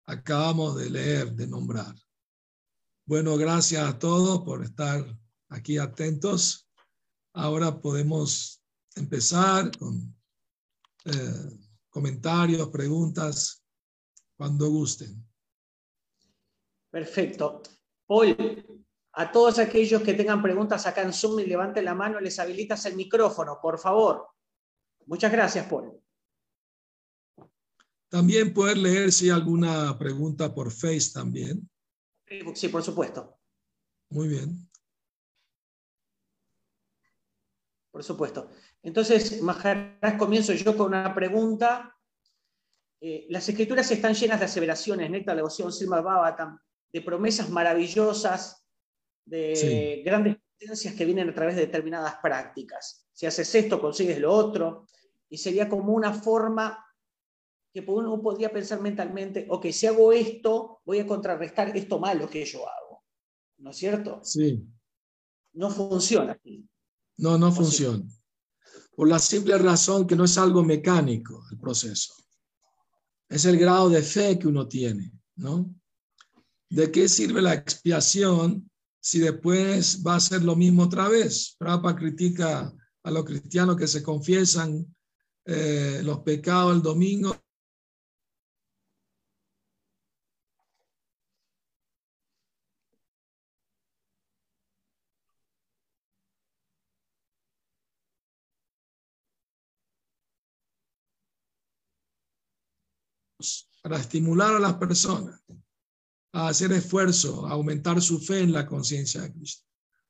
acabamos 0.06 0.76
de 0.76 0.90
leer, 0.90 1.32
de 1.32 1.46
nombrar. 1.46 1.94
Bueno, 3.06 3.36
gracias 3.36 3.82
a 3.82 3.98
todos 3.98 4.42
por 4.42 4.62
estar 4.62 5.04
aquí 5.48 5.78
atentos. 5.78 6.68
Ahora 7.32 7.80
podemos 7.80 8.62
empezar 8.94 9.76
con 9.78 10.14
eh, 11.06 11.58
comentarios, 11.88 12.68
preguntas, 12.68 13.64
cuando 14.36 14.68
gusten. 14.68 15.26
Perfecto. 16.90 17.62
Paul, 18.06 18.36
a 19.12 19.32
todos 19.32 19.58
aquellos 19.58 20.02
que 20.02 20.14
tengan 20.14 20.42
preguntas 20.42 20.86
acá 20.86 21.02
en 21.02 21.12
Zoom 21.12 21.40
y 21.40 21.46
levanten 21.46 21.84
la 21.84 21.94
mano, 21.94 22.20
les 22.20 22.38
habilitas 22.38 22.84
el 22.86 22.96
micrófono, 22.96 23.58
por 23.60 23.78
favor. 23.78 24.28
Muchas 25.06 25.32
gracias, 25.32 25.66
Paul. 25.66 26.00
También 28.10 28.52
poder 28.52 28.76
leer 28.76 29.12
si 29.12 29.26
hay 29.26 29.30
alguna 29.30 29.98
pregunta 29.98 30.54
por 30.54 30.70
Face 30.70 31.12
también. 31.14 31.66
Sí, 32.54 32.68
por 32.68 32.82
supuesto. 32.82 33.38
Muy 34.10 34.28
bien. 34.28 34.68
Por 37.90 38.04
supuesto. 38.04 38.50
Entonces, 38.82 39.40
Maharaj, 39.40 40.18
comienzo 40.18 40.52
yo 40.52 40.76
con 40.76 40.88
una 40.88 41.14
pregunta 41.14 41.96
eh, 43.02 43.26
las 43.30 43.48
escrituras 43.48 43.90
están 43.90 44.14
llenas 44.14 44.40
de 44.40 44.44
aseveraciones, 44.44 45.10
Nectar, 45.10 45.34
Devoción, 45.34 45.72
Srimad 45.72 46.02
Bhavatam, 46.02 46.58
de 46.92 47.00
promesas 47.00 47.48
maravillosas, 47.48 48.66
de 49.24 50.02
grandes 50.04 50.36
potencias 50.58 50.94
que 50.94 51.04
vienen 51.06 51.30
a 51.30 51.34
través 51.34 51.54
de 51.56 51.62
determinadas 51.62 52.16
prácticas. 52.16 53.06
Si 53.12 53.24
haces 53.24 53.54
esto, 53.54 53.80
consigues 53.80 54.18
lo 54.18 54.32
otro, 54.32 54.86
y 55.30 55.38
sería 55.38 55.68
como 55.68 55.94
una 55.94 56.12
forma 56.12 56.84
que 57.72 57.84
uno 57.86 58.20
podría 58.20 58.52
pensar 58.52 58.80
mentalmente, 58.80 59.46
ok, 59.48 59.66
si 59.70 59.86
hago 59.86 60.12
esto, 60.12 60.80
voy 60.84 60.98
a 60.98 61.06
contrarrestar 61.06 61.76
esto 61.76 61.98
malo 61.98 62.28
que 62.28 62.44
yo 62.44 62.68
hago. 62.68 63.04
¿No 63.58 63.70
es 63.70 63.76
cierto? 63.76 64.20
Sí. 64.24 64.66
No 65.52 65.70
funciona 65.70 66.32
así. 66.32 66.66
No, 67.18 67.38
no 67.38 67.52
funciona. 67.52 68.04
Por 68.96 69.08
la 69.08 69.18
simple 69.18 69.56
razón 69.58 70.06
que 70.06 70.16
no 70.16 70.24
es 70.24 70.36
algo 70.38 70.64
mecánico 70.64 71.44
el 71.50 71.58
proceso. 71.58 72.14
Es 73.28 73.44
el 73.44 73.56
grado 73.58 73.88
de 73.88 74.02
fe 74.02 74.38
que 74.38 74.48
uno 74.48 74.66
tiene, 74.66 75.12
¿no? 75.36 75.72
¿De 76.68 76.90
qué 76.90 77.08
sirve 77.08 77.40
la 77.40 77.54
expiación 77.54 78.68
si 79.00 79.20
después 79.20 80.02
va 80.04 80.16
a 80.16 80.20
ser 80.20 80.42
lo 80.42 80.56
mismo 80.56 80.84
otra 80.84 81.08
vez? 81.08 81.54
Prabhupada 81.58 81.96
critica 81.96 82.72
a 83.02 83.10
los 83.10 83.24
cristianos 83.24 83.76
que 83.76 83.86
se 83.86 84.02
confiesan 84.02 84.84
eh, 85.44 86.00
los 86.02 86.20
pecados 86.20 86.74
el 86.74 86.82
domingo 86.82 87.36
para 103.82 103.98
estimular 103.98 104.54
a 104.54 104.60
las 104.60 104.74
personas 104.74 105.40
a 106.32 106.48
hacer 106.48 106.72
esfuerzo, 106.72 107.46
a 107.46 107.52
aumentar 107.52 108.00
su 108.00 108.20
fe 108.20 108.40
en 108.40 108.52
la 108.52 108.66
conciencia 108.66 109.22
de 109.22 109.32
Cristo. 109.32 109.66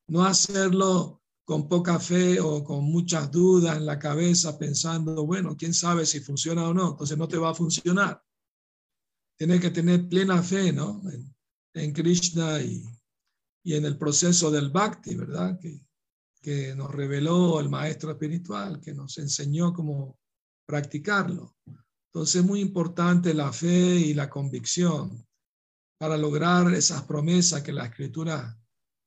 No 0.08 0.24
hacerlo 0.24 1.22
con 1.44 1.68
poca 1.68 1.98
fe 1.98 2.38
o 2.40 2.62
con 2.62 2.84
muchas 2.84 3.30
dudas 3.30 3.76
en 3.76 3.86
la 3.86 3.98
cabeza 3.98 4.58
pensando, 4.58 5.26
bueno, 5.26 5.56
quién 5.56 5.74
sabe 5.74 6.06
si 6.06 6.20
funciona 6.20 6.68
o 6.68 6.74
no, 6.74 6.90
entonces 6.90 7.16
no 7.16 7.26
te 7.26 7.38
va 7.38 7.50
a 7.50 7.54
funcionar. 7.54 8.22
Tienes 9.36 9.60
que 9.60 9.70
tener 9.70 10.08
plena 10.08 10.42
fe 10.42 10.72
¿no? 10.72 11.02
en, 11.74 11.92
Krishna 11.92 12.60
y, 12.60 12.84
y, 13.64 13.74
en 13.74 13.84
el 13.86 13.96
proceso 13.96 14.50
del 14.50 14.70
bhakti, 14.70 15.16
¿verdad? 15.16 15.58
Que, 15.58 15.80
que 16.42 16.74
nos 16.74 16.90
reveló 16.90 17.58
el 17.60 17.68
maestro 17.68 18.10
espiritual, 18.12 18.80
que 18.80 18.94
nos 18.94 19.16
enseñó 19.18 19.72
cómo 19.72 20.18
practicarlo. 20.66 21.56
Entonces 22.12 22.40
es 22.40 22.46
muy 22.46 22.60
importante 22.60 23.32
la 23.34 23.52
fe 23.52 23.96
y 23.98 24.14
la 24.14 24.28
convicción 24.28 25.24
para 25.98 26.16
lograr 26.16 26.72
esas 26.74 27.02
promesas 27.04 27.62
que 27.62 27.72
la 27.72 27.86
escritura 27.86 28.58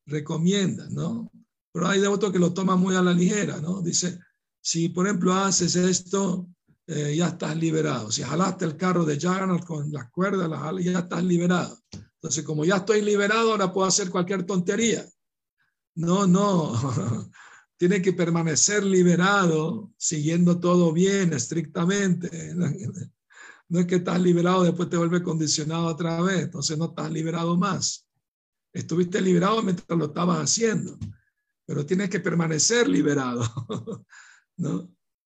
recomienda, 0.05 0.87
¿no? 0.89 1.29
Pero 1.73 1.87
hay 1.87 1.99
devotos 1.99 2.31
que 2.31 2.39
lo 2.39 2.53
toman 2.53 2.79
muy 2.79 2.95
a 2.95 3.01
la 3.01 3.13
ligera, 3.13 3.59
¿no? 3.59 3.81
Dice, 3.81 4.19
si 4.61 4.89
por 4.89 5.07
ejemplo 5.07 5.33
haces 5.33 5.75
esto, 5.75 6.47
eh, 6.87 7.15
ya 7.17 7.29
estás 7.29 7.57
liberado. 7.57 8.11
Si 8.11 8.23
jalaste 8.23 8.65
el 8.65 8.77
carro 8.77 9.03
de 9.03 9.19
Jagannath 9.19 9.65
con 9.65 9.91
las 9.91 10.09
cuerdas, 10.11 10.49
ya 10.81 10.99
estás 10.99 11.23
liberado. 11.23 11.77
Entonces, 11.91 12.43
como 12.45 12.63
ya 12.63 12.77
estoy 12.77 13.01
liberado, 13.01 13.51
ahora 13.51 13.73
puedo 13.73 13.87
hacer 13.87 14.09
cualquier 14.09 14.45
tontería. 14.45 15.05
No, 15.95 16.25
no. 16.25 16.73
tiene 17.83 18.01
que 18.01 18.13
permanecer 18.13 18.81
liberado, 18.85 19.91
siguiendo 19.97 20.57
todo 20.57 20.93
bien, 20.93 21.33
estrictamente. 21.33 22.55
No 23.67 23.77
es 23.77 23.85
que 23.87 23.95
estás 23.95 24.21
liberado, 24.21 24.63
después 24.63 24.89
te 24.89 24.95
vuelve 24.95 25.21
condicionado 25.21 25.87
otra 25.87 26.21
vez, 26.21 26.43
entonces 26.43 26.77
no 26.77 26.85
estás 26.85 27.11
liberado 27.11 27.57
más. 27.57 28.07
Estuviste 28.71 29.19
liberado 29.19 29.61
mientras 29.63 29.99
lo 29.99 30.05
estabas 30.05 30.37
haciendo, 30.37 30.97
pero 31.65 31.85
tienes 31.85 32.09
que 32.09 32.21
permanecer 32.21 32.87
liberado. 32.87 33.43
¿no? 34.55 34.89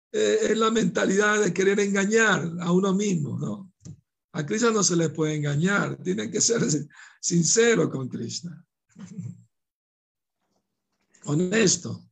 Es 0.09 0.57
la 0.57 0.71
mentalidad 0.71 1.43
de 1.43 1.53
querer 1.53 1.81
engañar 1.81 2.49
a 2.61 2.71
uno 2.71 2.93
mismo. 2.93 3.37
¿no? 3.37 3.73
A 4.31 4.45
Krishna 4.45 4.71
no 4.71 4.83
se 4.83 4.95
le 4.95 5.09
puede 5.09 5.35
engañar, 5.35 6.01
tiene 6.01 6.31
que 6.31 6.39
ser 6.39 6.61
sincero 7.19 7.89
con 7.89 8.07
Krishna. 8.07 8.65
Honesto. 11.25 12.06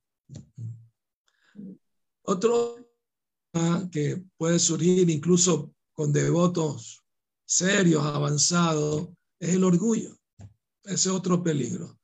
Otro 2.23 2.77
que 3.91 4.23
puede 4.37 4.59
surgir 4.59 5.09
incluso 5.09 5.73
con 5.93 6.11
devotos 6.11 7.03
serios, 7.45 8.03
avanzados, 8.03 9.09
es 9.39 9.49
el 9.55 9.63
orgullo. 9.63 10.17
Ese 10.83 10.93
es 10.93 11.15
otro 11.15 11.41
peligro. 11.41 11.99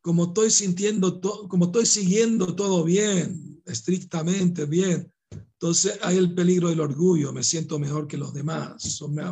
Como 0.00 0.26
estoy 0.26 0.50
sintiendo, 0.50 1.20
como 1.48 1.66
estoy 1.66 1.86
siguiendo 1.86 2.54
todo 2.54 2.84
bien, 2.84 3.62
estrictamente 3.66 4.64
bien, 4.64 5.12
entonces 5.30 5.98
hay 6.02 6.16
el 6.16 6.34
peligro 6.34 6.68
del 6.68 6.80
orgullo. 6.80 7.32
Me 7.32 7.42
siento 7.42 7.78
mejor 7.78 8.06
que 8.06 8.16
los 8.16 8.32
demás, 8.32 8.82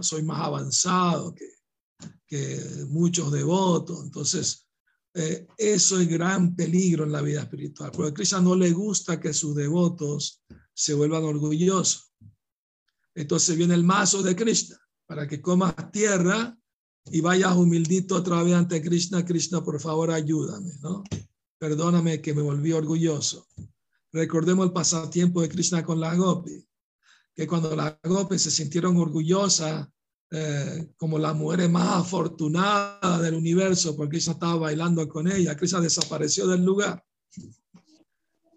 soy 0.03 0.23
más 0.23 0.41
avanzado 0.41 1.35
que, 1.35 1.49
que 2.27 2.85
muchos 2.89 3.31
devotos. 3.33 4.03
Entonces, 4.03 4.66
eh, 5.19 5.47
eso 5.57 5.99
es 5.99 6.07
gran 6.09 6.55
peligro 6.55 7.05
en 7.05 7.13
la 7.13 7.23
vida 7.23 7.41
espiritual, 7.41 7.91
porque 7.91 8.11
a 8.11 8.15
Krishna 8.15 8.39
no 8.43 8.55
le 8.55 8.71
gusta 8.73 9.19
que 9.19 9.33
sus 9.33 9.57
devotos 9.57 10.45
se 10.75 10.93
vuelvan 10.93 11.25
orgullosos. 11.25 12.13
Entonces 13.15 13.57
viene 13.57 13.73
el 13.73 13.83
mazo 13.83 14.23
de 14.23 14.37
Krishna 14.37 14.79
para 15.07 15.27
que 15.27 15.41
comas 15.41 15.75
tierra 15.91 16.55
y 17.07 17.23
vayas 17.23 17.57
humildito 17.57 18.17
otra 18.17 18.43
vez 18.43 18.53
ante 18.53 18.83
Krishna. 18.83 19.25
Krishna, 19.25 19.65
por 19.65 19.81
favor, 19.81 20.11
ayúdame. 20.11 20.73
Perdóname 21.59 22.21
que 22.21 22.35
me 22.35 22.43
volví 22.43 22.73
orgulloso. 22.73 23.47
Recordemos 24.13 24.67
el 24.67 24.73
pasatiempo 24.75 25.41
de 25.41 25.49
Krishna 25.49 25.83
con 25.83 25.99
la 25.99 26.15
Gopi, 26.15 26.63
que 27.35 27.47
cuando 27.47 27.75
las 27.75 27.97
Gopi 28.03 28.39
se 28.39 28.51
sintieron 28.51 28.99
orgullosas 28.99 29.89
eh, 30.31 30.93
como 30.97 31.19
la 31.19 31.33
mujer 31.33 31.69
más 31.69 32.01
afortunada 32.01 33.21
del 33.21 33.35
universo 33.35 33.95
porque 33.97 34.17
ella 34.17 34.33
estaba 34.33 34.57
bailando 34.57 35.09
con 35.09 35.31
ella. 35.31 35.57
Krishna 35.57 35.81
desapareció 35.81 36.47
del 36.49 36.65
lugar. 36.65 37.05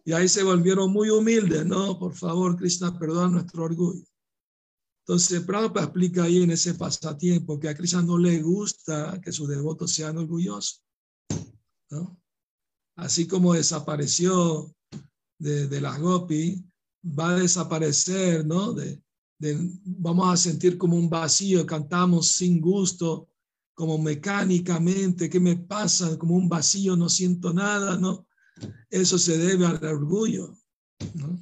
Y 0.04 0.14
ahí 0.14 0.28
se 0.28 0.44
volvieron 0.44 0.92
muy 0.92 1.10
humildes, 1.12 1.66
¿no? 1.66 2.00
Por 2.00 2.16
favor, 2.16 2.56
Krishna, 2.56 2.98
perdona 2.98 3.30
nuestro 3.30 3.66
orgullo. 3.66 4.04
Entonces, 5.06 5.42
Prabhupada 5.42 5.86
explica 5.86 6.24
ahí 6.24 6.42
en 6.42 6.52
ese 6.52 6.74
pasatiempo 6.74 7.60
que 7.60 7.70
a 7.70 7.76
Krishna 7.76 8.02
no 8.02 8.18
le 8.18 8.42
gusta 8.42 9.20
que 9.22 9.32
sus 9.32 9.48
devotos 9.48 9.92
sean 9.92 10.18
orgullosos, 10.18 10.84
¿no? 11.92 12.20
Así 12.96 13.28
como 13.28 13.54
desapareció 13.54 14.74
de, 15.38 15.68
de 15.68 15.82
las 15.82 16.00
Gopi, 16.00 16.64
va 17.04 17.30
a 17.30 17.40
desaparecer, 17.40 18.46
¿no? 18.46 18.74
De, 18.74 19.02
vamos 19.40 20.34
a 20.34 20.38
sentir 20.38 20.78
como 20.78 20.98
un 20.98 21.10
vacío, 21.10 21.66
cantamos 21.66 22.28
sin 22.28 22.60
gusto, 22.60 23.30
como 23.74 23.98
mecánicamente, 23.98 25.30
¿qué 25.30 25.40
me 25.40 25.56
pasa? 25.56 26.18
Como 26.18 26.36
un 26.36 26.50
vacío, 26.50 26.96
no 26.98 27.08
siento 27.08 27.54
nada, 27.54 27.98
¿no? 27.98 28.28
Eso 28.90 29.18
se 29.18 29.38
debe 29.38 29.66
al 29.66 29.84
orgullo, 29.86 30.54
¿no? 31.16 31.40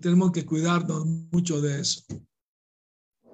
tenemos 0.00 0.30
que 0.30 0.46
cuidarnos 0.46 1.04
mucho 1.04 1.60
de 1.60 1.80
eso, 1.80 2.02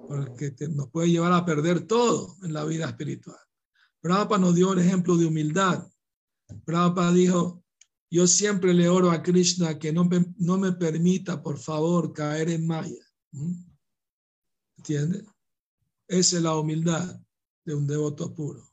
porque 0.07 0.53
nos 0.71 0.89
puede 0.89 1.11
llevar 1.11 1.31
a 1.33 1.45
perder 1.45 1.85
todo 1.85 2.35
en 2.43 2.53
la 2.53 2.65
vida 2.65 2.87
espiritual. 2.87 3.37
Prabhupada 4.01 4.41
nos 4.41 4.55
dio 4.55 4.73
el 4.73 4.79
ejemplo 4.79 5.17
de 5.17 5.25
humildad. 5.25 5.87
Prabhupada 6.65 7.13
dijo, 7.13 7.63
yo 8.09 8.25
siempre 8.25 8.73
le 8.73 8.89
oro 8.89 9.11
a 9.11 9.21
Krishna 9.21 9.77
que 9.77 9.91
no 9.91 10.05
me, 10.05 10.25
no 10.37 10.57
me 10.57 10.71
permita, 10.71 11.41
por 11.43 11.57
favor, 11.57 12.13
caer 12.13 12.49
en 12.49 12.65
Maya. 12.65 13.06
¿Entiende? 14.77 15.25
Esa 16.07 16.37
es 16.37 16.43
la 16.43 16.55
humildad 16.55 17.19
de 17.65 17.75
un 17.75 17.85
devoto 17.85 18.33
puro. 18.33 18.63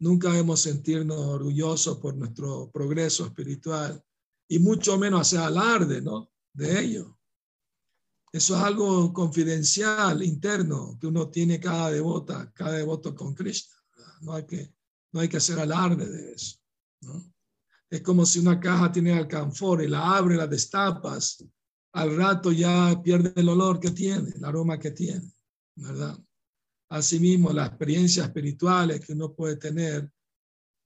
Nunca 0.00 0.30
debemos 0.30 0.60
sentirnos 0.60 1.18
orgullosos 1.18 1.98
por 1.98 2.14
nuestro 2.14 2.70
progreso 2.70 3.26
espiritual 3.26 4.02
y 4.48 4.58
mucho 4.58 4.96
menos 4.96 5.20
hacer 5.20 5.40
alarde 5.40 6.00
¿no? 6.00 6.30
de 6.52 6.80
ello. 6.80 7.18
Eso 8.32 8.56
es 8.56 8.62
algo 8.62 9.12
confidencial, 9.12 10.22
interno, 10.22 10.96
que 11.00 11.06
uno 11.06 11.28
tiene 11.28 11.58
cada 11.58 11.90
devota, 11.90 12.50
cada 12.52 12.72
devoto 12.72 13.14
con 13.14 13.34
Krishna. 13.34 13.74
No 14.20 14.32
hay, 14.34 14.44
que, 14.46 14.74
no 15.12 15.20
hay 15.20 15.28
que 15.28 15.38
hacer 15.38 15.58
alarde 15.58 16.06
de 16.06 16.32
eso. 16.32 16.58
Es 17.90 18.02
como 18.02 18.26
si 18.26 18.38
una 18.38 18.60
caja 18.60 18.92
tiene 18.92 19.12
alcanfor 19.12 19.82
y 19.82 19.88
la 19.88 20.16
abre, 20.16 20.36
la 20.36 20.46
destapas 20.46 21.44
al 21.92 22.16
rato 22.16 22.52
ya 22.52 23.00
pierde 23.02 23.32
el 23.36 23.48
olor 23.48 23.80
que 23.80 23.90
tiene, 23.90 24.30
el 24.30 24.44
aroma 24.44 24.78
que 24.78 24.90
tiene, 24.90 25.32
¿verdad? 25.76 26.18
Asimismo, 26.90 27.52
las 27.52 27.68
experiencias 27.68 28.26
espirituales 28.26 29.04
que 29.04 29.12
uno 29.12 29.32
puede 29.32 29.56
tener, 29.56 30.10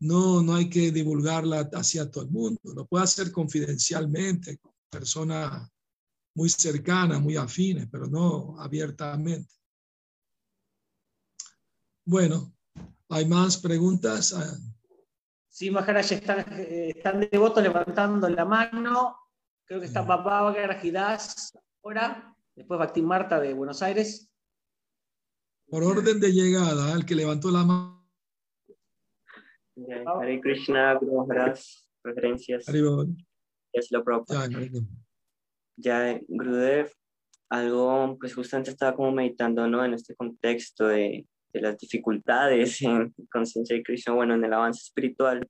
no, 0.00 0.42
no 0.42 0.54
hay 0.54 0.68
que 0.68 0.90
divulgarla 0.90 1.70
hacia 1.74 2.10
todo 2.10 2.24
el 2.24 2.30
mundo, 2.30 2.60
lo 2.74 2.86
puede 2.86 3.04
hacer 3.04 3.30
confidencialmente 3.30 4.58
con 4.58 4.72
personas 4.90 5.70
muy 6.34 6.48
cercanas, 6.48 7.20
muy 7.20 7.36
afines, 7.36 7.88
pero 7.90 8.06
no 8.06 8.56
abiertamente. 8.58 9.52
Bueno, 12.04 12.52
¿hay 13.10 13.26
más 13.26 13.58
preguntas? 13.58 14.32
Ah. 14.32 14.56
Sí, 15.48 15.70
Maharaj, 15.70 16.12
están, 16.12 16.40
eh, 16.58 16.94
están 16.96 17.20
devotos 17.20 17.62
levantando 17.62 18.28
la 18.28 18.44
mano. 18.44 19.21
Creo 19.72 19.80
que 19.80 19.86
está 19.86 20.06
Papá 20.06 20.52
Garajidas 20.52 21.58
ahora, 21.82 22.36
después 22.54 22.78
Bactín 22.78 23.06
Marta 23.06 23.40
de 23.40 23.54
Buenos 23.54 23.80
Aires. 23.80 24.30
Por 25.66 25.82
orden 25.82 26.20
de 26.20 26.30
llegada, 26.30 26.92
el 26.92 27.06
que 27.06 27.14
levantó 27.14 27.50
la 27.50 27.64
mano. 27.64 28.06
Hare 30.04 30.40
Krishna, 30.42 30.92
Guru 30.96 31.26
preferencias. 32.02 32.68
Es 33.72 33.90
lo 33.90 34.04
propio. 34.04 34.36
Ya, 35.78 36.20
Gurudev, 36.28 36.92
algo, 37.48 38.18
pues 38.20 38.34
justamente 38.34 38.72
estaba 38.72 38.94
como 38.94 39.10
meditando, 39.10 39.66
¿no? 39.66 39.82
En 39.86 39.94
este 39.94 40.14
contexto 40.14 40.88
de, 40.88 41.26
de 41.50 41.60
las 41.62 41.78
dificultades 41.78 42.82
en 42.82 43.14
conciencia 43.30 43.74
de 43.74 43.82
Krishna, 43.82 44.12
bueno, 44.12 44.34
en 44.34 44.44
el 44.44 44.52
avance 44.52 44.82
espiritual. 44.82 45.48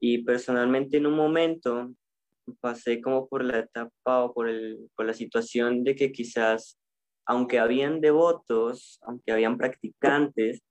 Y 0.00 0.22
personalmente 0.22 0.98
en 0.98 1.06
un 1.06 1.16
momento 1.16 1.92
pasé 2.60 3.00
como 3.00 3.28
por 3.28 3.44
la 3.44 3.60
etapa 3.60 4.24
o 4.24 4.32
por, 4.34 4.48
el, 4.48 4.90
por 4.96 5.06
la 5.06 5.14
situación 5.14 5.84
de 5.84 5.94
que 5.94 6.12
quizás, 6.12 6.78
aunque 7.26 7.58
habían 7.58 8.00
devotos, 8.00 8.98
aunque 9.02 9.32
habían 9.32 9.58
practicantes, 9.58 10.62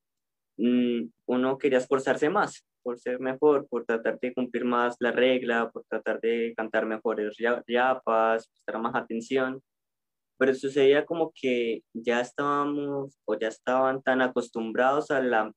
mm, 0.58 1.06
uno 1.28 1.58
quería 1.58 1.80
esforzarse 1.80 2.30
más 2.30 2.66
por 2.84 3.00
ser 3.00 3.20
mejor, 3.20 3.68
por 3.68 3.86
tratar 3.86 4.20
de 4.20 4.34
cumplir 4.34 4.66
más 4.66 4.96
la 5.00 5.12
regla, 5.12 5.70
por 5.72 5.84
tratar 5.86 6.20
de 6.22 6.54
cantar 6.56 6.86
mejores 6.86 7.38
yapas, 7.68 8.48
prestar 8.48 8.82
más 8.82 8.96
atención. 8.96 9.62
Pero 10.38 10.56
sucedía 10.56 11.06
como 11.06 11.32
que 11.36 11.84
ya 11.94 12.22
estábamos 12.22 13.20
o 13.26 13.38
ya 13.38 13.50
estaban 13.50 14.02
tan 14.02 14.22
acostumbrados 14.22 15.12
a 15.12 15.22
la 15.22 15.52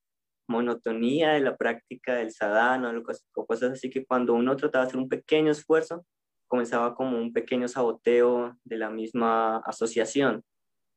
monotonía 0.48 1.32
de 1.32 1.40
la 1.40 1.56
práctica 1.56 2.16
del 2.16 2.32
sadhana 2.32 2.92
o 3.34 3.46
cosas 3.46 3.72
así 3.72 3.90
que 3.90 4.04
cuando 4.04 4.34
uno 4.34 4.56
trataba 4.56 4.84
de 4.84 4.88
hacer 4.88 5.00
un 5.00 5.08
pequeño 5.08 5.52
esfuerzo, 5.52 6.04
comenzaba 6.48 6.94
como 6.94 7.18
un 7.18 7.32
pequeño 7.32 7.68
saboteo 7.68 8.56
de 8.64 8.76
la 8.76 8.90
misma 8.90 9.58
asociación. 9.58 10.44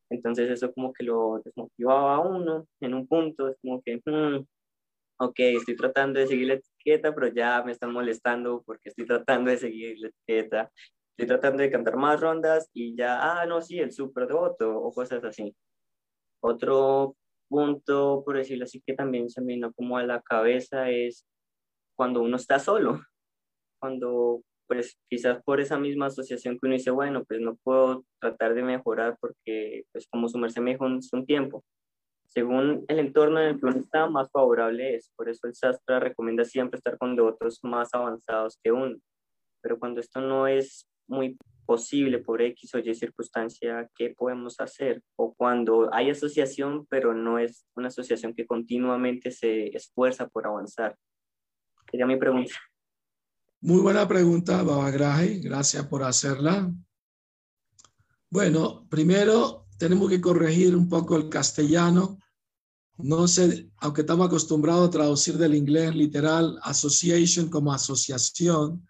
Entonces 0.10 0.50
eso 0.50 0.74
como 0.74 0.94
que 0.94 1.04
lo 1.04 1.42
desmotivaba 1.44 2.16
a 2.16 2.20
uno 2.20 2.68
en 2.82 2.94
un 2.94 3.08
punto, 3.08 3.50
es 3.50 3.58
como 3.62 3.82
que, 3.82 4.02
hmm, 4.06 4.46
ok, 5.20 5.40
estoy 5.40 5.76
tratando 5.76 6.20
de 6.20 6.28
seguir 6.28 6.48
la 6.48 6.54
etiqueta, 6.56 7.14
pero 7.16 7.28
ya 7.30 7.64
me 7.64 7.72
están 7.72 7.94
molestando 7.94 8.64
porque 8.66 8.90
estoy 8.90 9.06
tratando 9.06 9.52
de 9.52 9.58
seguir 9.58 9.98
la 10.00 10.10
etiqueta, 10.10 10.72
estoy 11.18 11.28
tratando 11.28 11.64
de 11.64 11.72
cantar 11.72 11.96
más 11.98 12.20
rondas 12.20 12.70
y 12.74 12.96
ya, 12.96 13.42
ah, 13.42 13.46
no, 13.46 13.62
sí, 13.62 13.80
el 13.80 13.92
súper 13.92 14.28
devoto 14.28 14.78
o 14.78 14.92
cosas 14.92 15.24
así. 15.24 15.56
Otro 16.42 17.16
punto, 17.50 18.24
por 18.26 18.38
decirlo 18.38 18.66
así, 18.66 18.82
que 18.86 18.94
también 18.94 19.30
se 19.30 19.42
me 19.42 19.54
vino 19.54 19.74
como 19.74 19.98
a 19.98 20.04
la 20.04 20.22
cabeza 20.22 20.90
es 20.90 21.26
cuando 21.96 22.22
uno 22.22 22.38
está 22.38 22.60
solo, 22.60 23.02
cuando 23.80 24.42
pues 24.68 24.98
quizás 25.10 25.44
por 25.44 25.62
esa 25.62 25.78
misma 25.78 26.08
asociación 26.08 26.56
que 26.56 26.66
uno 26.68 26.74
dice, 26.76 26.92
bueno, 26.92 27.24
pues 27.26 27.40
no 27.40 27.56
puedo 27.64 28.04
tratar 28.20 28.56
de 28.56 28.64
mejorar 28.64 29.18
porque 29.22 29.84
pues 29.92 30.08
como 30.08 30.28
su 30.28 30.40
merced 30.40 30.62
me 30.62 30.72
dijo 30.72 30.86
un 30.86 31.26
tiempo, 31.26 31.64
según 32.36 32.84
el 32.90 33.00
entorno 33.00 33.40
en 33.40 33.48
el 33.48 33.60
que 33.60 33.66
uno 33.66 33.78
está, 33.78 34.10
más 34.10 34.30
favorable 34.30 34.96
es. 34.96 35.10
Por 35.16 35.30
eso 35.30 35.48
el 35.48 35.56
sastra 35.56 36.02
recomienda 36.02 36.44
siempre 36.44 36.78
estar 36.78 36.98
con 36.98 37.16
devotos 37.16 37.60
más 37.64 37.94
avanzados 37.94 38.60
que 38.62 38.74
uno. 38.74 38.98
Pero 39.62 39.80
cuando 39.80 40.02
esto 40.02 40.20
no 40.20 40.46
es 40.46 40.86
muy 41.08 41.38
posible 41.66 42.20
por 42.20 42.42
X 42.42 42.76
o 42.76 42.80
Y 42.80 42.94
circunstancia, 42.94 43.90
¿qué 43.96 44.14
podemos 44.18 44.60
hacer? 44.60 45.02
O 45.16 45.34
cuando 45.34 45.94
hay 45.94 46.10
asociación, 46.10 46.86
pero 46.90 47.14
no 47.14 47.40
es 47.40 47.66
una 47.76 47.88
asociación 47.88 48.34
que 48.34 48.46
continuamente 48.46 49.32
se 49.32 49.76
esfuerza 49.76 50.28
por 50.28 50.48
avanzar. 50.48 50.96
Sería 51.90 52.06
mi 52.06 52.18
pregunta. 52.18 52.54
Muy 53.62 53.82
buena 53.82 54.08
pregunta, 54.08 54.62
Babagrahi. 54.64 55.42
Gracias 55.42 55.86
por 55.88 56.04
hacerla. 56.04 56.72
Bueno, 58.30 58.86
primero 58.90 59.66
tenemos 59.78 60.10
que 60.10 60.22
corregir 60.22 60.76
un 60.76 60.88
poco 60.88 61.16
el 61.16 61.30
castellano 61.30 62.20
no 62.98 63.28
sé, 63.28 63.70
aunque 63.78 64.02
estamos 64.02 64.28
acostumbrados 64.28 64.88
a 64.88 64.92
traducir 64.92 65.38
del 65.38 65.56
inglés 65.56 65.94
literal 65.96 66.58
association 66.64 67.50
como 67.50 67.74
asociación, 67.74 68.88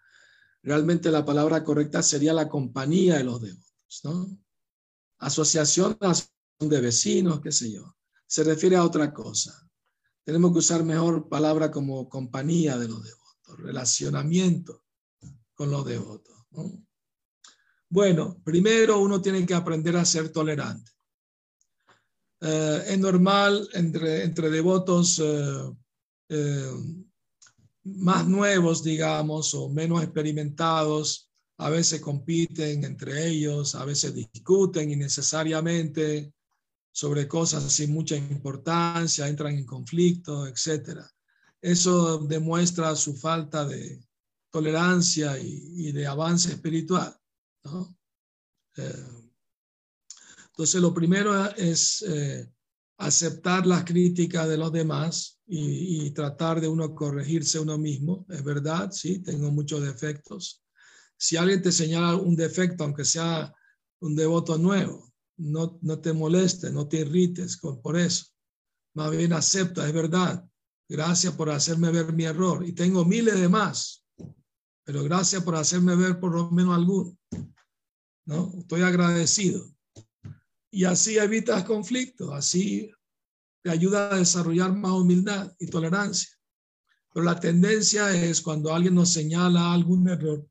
realmente 0.66 1.12
la 1.12 1.24
palabra 1.24 1.62
correcta 1.62 2.02
sería 2.02 2.32
la 2.32 2.48
compañía 2.48 3.16
de 3.18 3.24
los 3.24 3.40
devotos, 3.40 4.00
¿no? 4.02 4.36
Asociación 5.18 5.96
de 6.58 6.80
vecinos, 6.80 7.40
qué 7.40 7.52
sé 7.52 7.70
yo. 7.70 7.96
Se 8.26 8.42
refiere 8.42 8.74
a 8.74 8.84
otra 8.84 9.14
cosa. 9.14 9.70
Tenemos 10.24 10.52
que 10.52 10.58
usar 10.58 10.82
mejor 10.82 11.28
palabra 11.28 11.70
como 11.70 12.08
compañía 12.08 12.76
de 12.76 12.88
los 12.88 13.00
devotos, 13.00 13.58
relacionamiento 13.58 14.82
con 15.54 15.70
los 15.70 15.86
devotos. 15.86 16.34
Bueno, 17.88 18.42
primero 18.42 18.98
uno 18.98 19.22
tiene 19.22 19.46
que 19.46 19.54
aprender 19.54 19.96
a 19.96 20.04
ser 20.04 20.30
tolerante. 20.30 20.90
Eh, 22.40 22.82
es 22.88 22.98
normal 22.98 23.68
entre, 23.72 24.24
entre 24.24 24.50
devotos 24.50 25.20
eh, 25.20 25.72
eh, 26.28 27.05
más 27.94 28.26
nuevos, 28.26 28.82
digamos, 28.82 29.54
o 29.54 29.68
menos 29.68 30.02
experimentados, 30.02 31.30
a 31.58 31.70
veces 31.70 32.00
compiten 32.00 32.84
entre 32.84 33.28
ellos, 33.28 33.74
a 33.74 33.84
veces 33.84 34.14
discuten 34.14 34.90
innecesariamente 34.90 36.32
sobre 36.92 37.28
cosas 37.28 37.70
sin 37.72 37.92
mucha 37.92 38.16
importancia, 38.16 39.28
entran 39.28 39.56
en 39.56 39.66
conflicto, 39.66 40.46
etc. 40.46 41.00
Eso 41.60 42.18
demuestra 42.18 42.94
su 42.96 43.16
falta 43.16 43.64
de 43.66 44.02
tolerancia 44.50 45.38
y, 45.38 45.92
de 45.92 46.06
avance 46.06 46.50
espiritual. 46.50 47.14
¿no? 47.64 47.96
Entonces, 50.48 50.80
lo 50.80 50.92
primero 50.92 51.54
es 51.54 52.02
eh, 52.02 52.50
aceptar 52.98 53.66
las 53.66 53.84
críticas 53.84 54.48
de 54.48 54.56
los 54.56 54.72
demás 54.72 55.35
y, 55.46 56.10
tratar 56.10 56.60
de 56.60 56.68
uno 56.68 56.94
corregirse 56.94 57.58
uno 57.58 57.78
mismo. 57.78 58.26
Es 58.28 58.42
verdad, 58.42 58.90
sí, 58.90 59.20
tengo 59.20 59.50
muchos 59.50 59.82
defectos. 59.82 60.64
Si 61.16 61.36
alguien 61.36 61.62
te 61.62 61.72
señala 61.72 62.16
un 62.16 62.36
defecto, 62.36 62.84
aunque 62.84 63.04
sea 63.04 63.54
un 64.00 64.16
devoto 64.16 64.58
nuevo, 64.58 65.12
no, 65.38 65.78
no 65.82 65.98
te 66.00 66.12
molestes, 66.12 66.72
no 66.72 66.88
te 66.88 66.98
irrites 66.98 67.58
por 67.58 67.96
eso. 67.96 68.26
Más 68.94 69.10
bien 69.10 69.32
acepta, 69.32 69.86
es 69.86 69.92
verdad. 69.92 70.44
Gracias 70.88 71.34
por 71.34 71.50
hacerme 71.50 71.90
ver 71.90 72.12
mi 72.12 72.24
error. 72.24 72.66
Y 72.66 72.72
tengo 72.72 73.04
miles 73.04 73.38
de 73.38 73.48
más, 73.48 74.04
pero 74.84 75.02
gracias 75.04 75.42
por 75.42 75.56
hacerme 75.56 75.96
ver 75.96 76.18
por 76.18 76.32
lo 76.32 76.50
menos 76.50 76.74
alguno. 76.74 77.16
¿no? 78.26 78.52
Estoy 78.58 78.82
agradecido 78.82 79.76
y 80.70 80.84
así 80.84 81.16
evitas 81.16 81.64
conflictos, 81.64 82.30
así 82.34 82.90
te 83.66 83.72
ayuda 83.72 84.14
a 84.14 84.18
desarrollar 84.18 84.72
más 84.76 84.92
humildad 84.92 85.52
y 85.58 85.66
tolerancia. 85.66 86.30
Pero 87.12 87.26
la 87.26 87.40
tendencia 87.40 88.14
es 88.14 88.40
cuando 88.40 88.72
alguien 88.72 88.94
nos 88.94 89.12
señala 89.12 89.72
algún 89.72 90.08
error, 90.08 90.46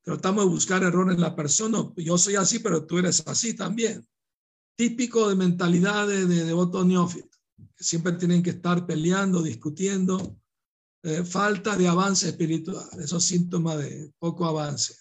tratamos 0.00 0.46
de 0.46 0.50
buscar 0.50 0.82
error 0.82 1.12
en 1.12 1.20
la 1.20 1.36
persona. 1.36 1.92
Yo 1.96 2.16
soy 2.16 2.36
así, 2.36 2.60
pero 2.60 2.86
tú 2.86 2.96
eres 2.96 3.22
así 3.26 3.52
también. 3.52 4.08
Típico 4.76 5.28
de 5.28 5.34
mentalidad 5.34 6.08
de, 6.08 6.24
de 6.24 6.44
devotos 6.44 6.86
neófitos, 6.86 7.38
que 7.76 7.84
siempre 7.84 8.12
tienen 8.12 8.42
que 8.42 8.50
estar 8.50 8.86
peleando, 8.86 9.42
discutiendo. 9.42 10.38
Eh, 11.02 11.22
falta 11.22 11.76
de 11.76 11.86
avance 11.86 12.30
espiritual, 12.30 12.88
esos 12.98 13.22
síntomas 13.22 13.76
de 13.76 14.10
poco 14.18 14.46
avance. 14.46 14.94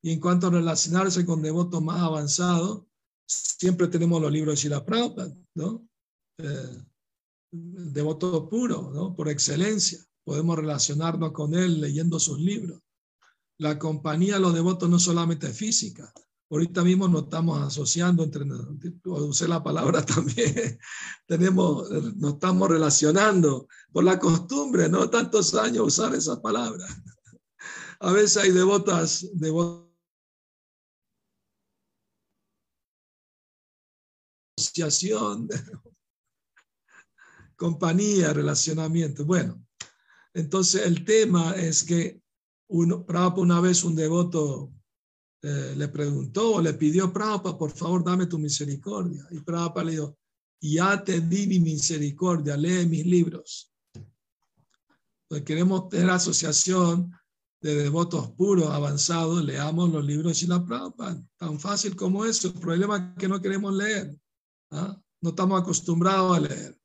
Y 0.00 0.12
en 0.12 0.20
cuanto 0.20 0.46
a 0.46 0.50
relacionarse 0.50 1.26
con 1.26 1.42
devotos 1.42 1.82
más 1.82 2.00
avanzados, 2.00 2.84
siempre 3.26 3.88
tenemos 3.88 4.22
los 4.22 4.30
libros 4.30 4.54
de 4.54 4.62
Shila 4.62 4.84
Prabhupada, 4.84 5.34
¿no? 5.56 5.88
Eh, 6.38 6.84
devoto 7.50 8.48
puro. 8.48 9.14
Por 9.16 9.28
excelencia. 9.28 9.98
Podemos 10.24 10.56
relacionarnos 10.56 11.32
con 11.32 11.54
él 11.54 11.80
leyendo 11.80 12.18
sus 12.18 12.38
libros. 12.38 12.80
La 13.58 13.78
compañía 13.78 14.34
de 14.34 14.40
los 14.40 14.54
devotos 14.54 14.88
no 14.88 14.98
solamente 14.98 15.48
es 15.48 15.56
física. 15.56 16.12
Ahorita 16.50 16.82
mismo 16.82 17.08
nos 17.08 17.24
estamos 17.24 17.60
asociando 17.60 18.22
entre, 18.22 18.44
usé 19.04 19.48
la 19.48 19.62
palabra 19.62 20.04
también, 20.06 20.78
tenemos, 21.26 21.90
nos 21.90 22.34
estamos 22.34 22.68
relacionando 22.68 23.66
por 23.92 24.04
la 24.04 24.18
costumbre, 24.18 24.88
no 24.88 25.08
tantos 25.08 25.54
años 25.54 25.86
usar 25.86 26.14
esa 26.14 26.40
palabra. 26.40 26.86
A 28.00 28.12
veces 28.12 28.36
hay 28.36 28.50
devotas, 28.50 29.26
devotas 29.32 29.84
asociación, 34.56 35.48
compañía, 37.56 38.32
relacionamiento. 38.32 39.24
Bueno, 39.24 39.64
entonces 40.32 40.86
el 40.86 41.04
tema 41.04 41.52
es 41.52 41.82
que 41.84 42.20
uno, 42.68 43.04
una 43.36 43.60
vez 43.60 43.84
un 43.84 43.94
devoto 43.94 44.72
eh, 45.46 45.74
le 45.76 45.88
preguntó 45.88 46.62
le 46.62 46.72
pidió, 46.72 47.12
Prabhupada, 47.12 47.58
por 47.58 47.70
favor, 47.70 48.02
dame 48.02 48.24
tu 48.24 48.38
misericordia. 48.38 49.26
Y 49.30 49.40
Prabhupada 49.40 49.84
le 49.84 49.92
dijo, 49.92 50.18
ya 50.58 51.04
te 51.04 51.20
di 51.20 51.46
mi 51.46 51.60
misericordia, 51.60 52.56
lee 52.56 52.86
mis 52.86 53.04
libros. 53.04 53.70
Entonces 55.24 55.44
queremos 55.44 55.90
tener 55.90 56.08
asociación 56.08 57.12
de 57.60 57.74
devotos 57.74 58.30
puros, 58.32 58.70
avanzados, 58.70 59.44
leamos 59.44 59.90
los 59.90 60.04
libros 60.04 60.40
de 60.40 60.46
la 60.46 60.64
Prabhupada. 60.64 61.22
Tan 61.36 61.60
fácil 61.60 61.94
como 61.94 62.24
eso. 62.24 62.48
El 62.48 62.54
problema 62.54 62.96
es 62.96 63.18
que 63.20 63.28
no 63.28 63.40
queremos 63.40 63.74
leer. 63.74 64.18
¿ah? 64.70 64.98
No 65.20 65.30
estamos 65.30 65.60
acostumbrados 65.60 66.38
a 66.38 66.40
leer. 66.40 66.78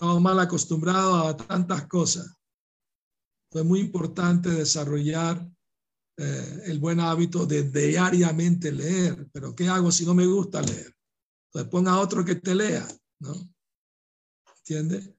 Estamos 0.00 0.22
mal 0.22 0.40
acostumbrados 0.40 1.26
a 1.26 1.36
tantas 1.36 1.86
cosas. 1.86 2.34
Es 3.52 3.62
muy 3.62 3.80
importante 3.80 4.48
desarrollar 4.48 5.46
eh, 6.16 6.62
el 6.68 6.78
buen 6.78 7.00
hábito 7.00 7.44
de 7.44 7.64
diariamente 7.64 8.72
leer. 8.72 9.28
Pero 9.30 9.54
¿qué 9.54 9.68
hago 9.68 9.92
si 9.92 10.06
no 10.06 10.14
me 10.14 10.24
gusta 10.24 10.62
leer? 10.62 10.96
Entonces 11.48 11.70
ponga 11.70 11.92
a 11.92 12.00
otro 12.00 12.24
que 12.24 12.36
te 12.36 12.54
lea, 12.54 12.88
¿no? 13.18 13.34
¿Entiendes? 14.60 15.10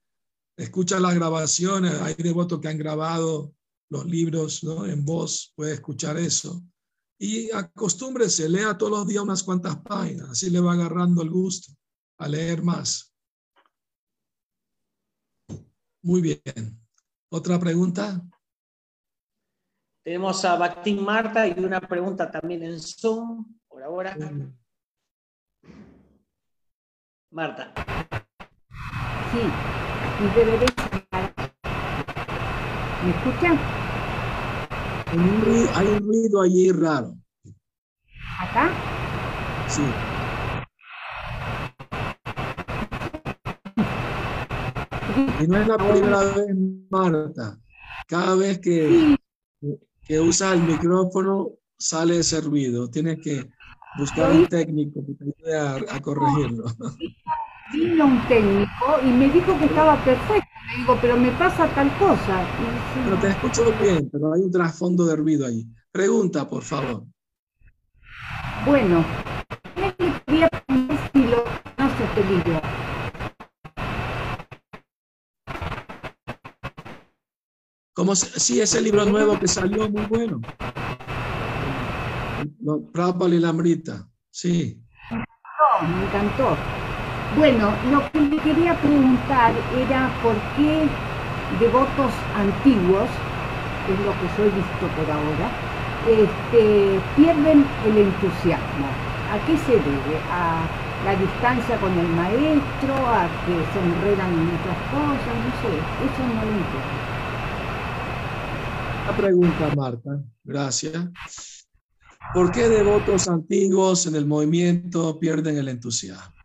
Escucha 0.58 1.00
las 1.00 1.14
grabaciones, 1.14 2.02
hay 2.02 2.16
devotos 2.16 2.60
que 2.60 2.70
han 2.70 2.80
grabado 2.80 3.54
los 3.92 4.08
libros 4.08 4.64
¿no? 4.64 4.88
en 4.88 5.06
voz, 5.06 5.54
puede 5.56 5.76
escuchar 5.76 6.18
eso. 6.18 6.60
Y 7.20 7.52
acostúmbrese, 7.52 8.50
lea 8.50 8.76
todos 8.76 8.92
los 8.92 9.08
días 9.08 9.22
unas 9.22 9.44
cuantas 9.44 9.78
páginas, 9.82 10.32
así 10.32 10.50
le 10.50 10.60
va 10.60 10.74
agarrando 10.74 11.22
el 11.22 11.30
gusto 11.30 11.72
a 12.18 12.28
leer 12.28 12.64
más. 12.64 13.11
Muy 16.04 16.22
bien. 16.22 16.42
¿Otra 17.30 17.60
pregunta? 17.60 18.22
Tenemos 20.04 20.44
a 20.46 20.56
Bactín 20.56 21.04
Marta 21.04 21.48
y 21.48 21.54
una 21.64 21.80
pregunta 21.80 22.30
también 22.32 22.64
en 22.64 22.80
Zoom, 22.80 23.46
por 23.68 23.84
ahora. 23.84 24.18
Marta. 27.30 27.72
Sí, 29.32 29.42
¿Me 33.04 33.12
escuchan? 33.12 33.58
Hay 35.76 35.88
un 35.88 36.08
ruido 36.08 36.42
allí 36.42 36.72
raro. 36.72 37.16
¿Acá? 38.40 38.70
Sí. 39.68 39.84
Y 45.40 45.48
no 45.48 45.62
es 45.62 45.68
la 45.68 45.78
primera 45.78 46.20
vez, 46.20 46.56
Marta. 46.90 47.58
Cada 48.08 48.36
vez 48.36 48.60
que, 48.60 49.16
que 50.04 50.20
usa 50.20 50.54
el 50.54 50.64
micrófono 50.64 51.52
sale 51.78 52.20
ese 52.20 52.42
ruido. 52.42 52.90
Tienes 52.90 53.20
que 53.20 53.50
buscar 53.98 54.32
un 54.32 54.48
técnico 54.48 55.02
que 55.06 55.14
te 55.14 55.24
ayude 55.24 55.88
a, 55.90 56.02
corregirlo. 56.02 56.66
Vino 57.74 58.06
un 58.06 58.28
técnico 58.28 59.00
y 59.04 59.08
me 59.08 59.30
dijo 59.30 59.58
que 59.58 59.66
estaba 59.66 60.04
perfecto. 60.04 60.48
Le 60.72 60.78
digo, 60.78 60.98
pero 61.02 61.18
me 61.18 61.32
pasa 61.32 61.68
tal 61.74 61.90
cosa. 61.98 62.46
Pero 63.04 63.20
te 63.20 63.28
escucho 63.30 63.74
bien, 63.82 64.10
pero 64.12 64.34
hay 64.34 64.42
un 64.42 64.52
trasfondo 64.52 65.06
de 65.06 65.16
ruido 65.16 65.46
ahí. 65.46 65.66
Pregunta, 65.92 66.48
por 66.48 66.64
favor. 66.64 67.04
Bueno, 68.66 69.04
¿qué 69.76 69.94
quería 70.26 70.50
si 71.14 71.24
lo 71.24 71.44
conoce 71.76 72.04
este 72.04 72.24
libro? 72.26 72.71
Como 78.02 78.16
si 78.16 78.60
ese 78.60 78.82
libro 78.82 79.06
nuevo 79.06 79.38
que 79.38 79.48
salió 79.48 79.88
muy 79.88 80.02
bueno. 80.08 80.42
Prabhupada 82.92 83.36
y 83.36 83.38
Lambrita, 83.38 84.08
sí. 84.32 84.82
me 85.12 86.06
encantó. 86.08 86.58
Bueno, 87.38 87.70
lo 87.92 88.12
que 88.12 88.22
me 88.22 88.38
quería 88.38 88.74
preguntar 88.82 89.54
era 89.78 90.10
por 90.24 90.34
qué 90.58 90.90
devotos 91.60 92.12
antiguos, 92.34 93.06
que 93.86 93.94
es 93.94 94.00
lo 94.00 94.14
que 94.18 94.28
soy 94.36 94.50
visto 94.50 94.86
por 94.98 95.06
ahora, 95.06 95.48
este, 96.10 97.00
pierden 97.16 97.64
el 97.86 97.98
entusiasmo. 98.00 98.88
¿A 99.30 99.38
qué 99.46 99.56
se 99.60 99.74
debe? 99.74 100.18
¿A 100.34 100.66
la 101.06 101.16
distancia 101.18 101.78
con 101.78 101.94
el 101.94 102.08
maestro? 102.18 102.96
¿A 102.98 103.30
que 103.46 103.54
se 103.54 103.78
enredan 103.78 104.34
en 104.34 104.58
otras 104.58 104.82
cosas? 104.90 105.34
No 105.38 105.52
sé, 105.62 105.70
eso 106.02 106.22
no 106.34 106.42
lo 106.42 106.50
entiendo 106.50 107.12
pregunta, 109.16 109.70
Marta. 109.72 110.24
Gracias. 110.44 111.10
¿Por 112.34 112.52
qué 112.52 112.70
devotos 112.70 113.28
antiguos 113.28 114.06
en 114.08 114.16
el 114.16 114.26
movimiento 114.26 115.20
pierden 115.20 115.58
el 115.58 115.68
entusiasmo? 115.68 116.36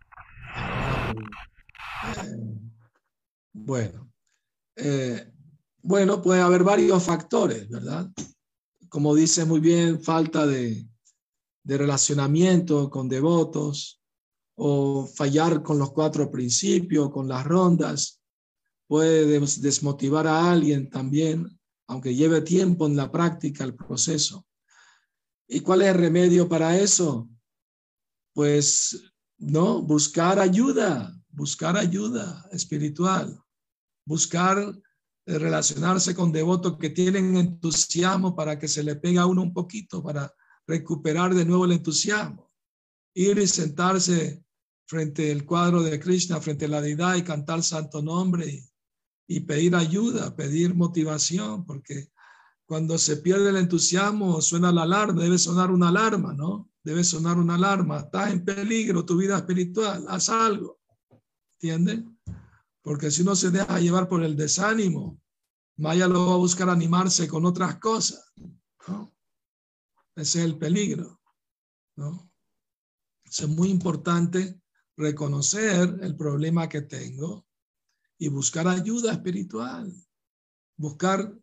bueno, 3.52 4.12
eh, 4.76 5.32
bueno, 5.82 6.20
puede 6.22 6.40
haber 6.40 6.62
varios 6.62 7.02
factores, 7.02 7.68
¿verdad? 7.68 8.10
Como 8.88 9.14
dice 9.14 9.44
muy 9.44 9.60
bien, 9.60 10.00
falta 10.00 10.46
de, 10.46 10.86
de 11.62 11.78
relacionamiento 11.78 12.88
con 12.90 13.08
devotos 13.08 14.00
o 14.56 15.06
fallar 15.06 15.62
con 15.62 15.78
los 15.78 15.92
cuatro 15.92 16.30
principios, 16.30 17.10
con 17.10 17.28
las 17.28 17.44
rondas, 17.44 18.20
puede 18.86 19.26
desmotivar 19.40 20.26
a 20.26 20.50
alguien 20.50 20.88
también 20.88 21.55
aunque 21.88 22.14
lleve 22.14 22.40
tiempo 22.42 22.86
en 22.86 22.96
la 22.96 23.10
práctica 23.10 23.64
el 23.64 23.74
proceso. 23.74 24.46
¿Y 25.48 25.60
cuál 25.60 25.82
es 25.82 25.88
el 25.88 25.94
remedio 25.94 26.48
para 26.48 26.76
eso? 26.78 27.28
Pues, 28.34 29.12
no, 29.38 29.82
buscar 29.82 30.40
ayuda, 30.40 31.16
buscar 31.28 31.76
ayuda 31.76 32.46
espiritual, 32.50 33.40
buscar 34.04 34.58
eh, 34.58 35.38
relacionarse 35.38 36.14
con 36.14 36.32
devotos 36.32 36.76
que 36.78 36.90
tienen 36.90 37.36
entusiasmo 37.36 38.34
para 38.34 38.58
que 38.58 38.68
se 38.68 38.82
le 38.82 38.96
pegue 38.96 39.18
a 39.18 39.26
uno 39.26 39.42
un 39.42 39.52
poquito, 39.52 40.02
para 40.02 40.32
recuperar 40.66 41.34
de 41.34 41.44
nuevo 41.44 41.64
el 41.64 41.72
entusiasmo. 41.72 42.52
Ir 43.14 43.38
y 43.38 43.46
sentarse 43.46 44.44
frente 44.86 45.32
al 45.32 45.44
cuadro 45.44 45.82
de 45.82 45.98
Krishna, 45.98 46.40
frente 46.40 46.66
a 46.66 46.68
la 46.68 46.80
deidad 46.80 47.14
y 47.16 47.22
cantar 47.22 47.62
santo 47.62 48.02
nombre 48.02 48.68
y 49.26 49.40
pedir 49.40 49.74
ayuda, 49.74 50.34
pedir 50.36 50.74
motivación, 50.74 51.64
porque 51.64 52.10
cuando 52.64 52.98
se 52.98 53.18
pierde 53.18 53.50
el 53.50 53.56
entusiasmo 53.56 54.40
suena 54.40 54.72
la 54.72 54.82
alarma, 54.82 55.22
debe 55.22 55.38
sonar 55.38 55.70
una 55.70 55.88
alarma, 55.88 56.32
¿no? 56.32 56.70
Debe 56.82 57.02
sonar 57.02 57.38
una 57.38 57.56
alarma, 57.56 58.00
estás 58.00 58.32
en 58.32 58.44
peligro 58.44 59.04
tu 59.04 59.16
vida 59.16 59.36
espiritual, 59.36 60.04
haz 60.08 60.28
algo, 60.28 60.80
¿entiendes? 61.54 62.04
Porque 62.82 63.10
si 63.10 63.22
uno 63.22 63.34
se 63.34 63.50
deja 63.50 63.80
llevar 63.80 64.08
por 64.08 64.22
el 64.22 64.36
desánimo, 64.36 65.20
Maya 65.78 66.08
lo 66.08 66.26
va 66.26 66.34
a 66.34 66.38
buscar 66.38 66.70
animarse 66.70 67.28
con 67.28 67.44
otras 67.44 67.78
cosas, 67.78 68.32
¿no? 68.88 69.12
Ese 70.14 70.38
es 70.38 70.44
el 70.44 70.56
peligro, 70.56 71.20
¿no? 71.96 72.30
Es 73.24 73.46
muy 73.48 73.68
importante 73.68 74.60
reconocer 74.96 75.98
el 76.00 76.16
problema 76.16 76.68
que 76.68 76.82
tengo 76.82 77.45
y 78.18 78.28
buscar 78.28 78.66
ayuda 78.68 79.12
espiritual, 79.12 79.92
buscar 80.76 81.34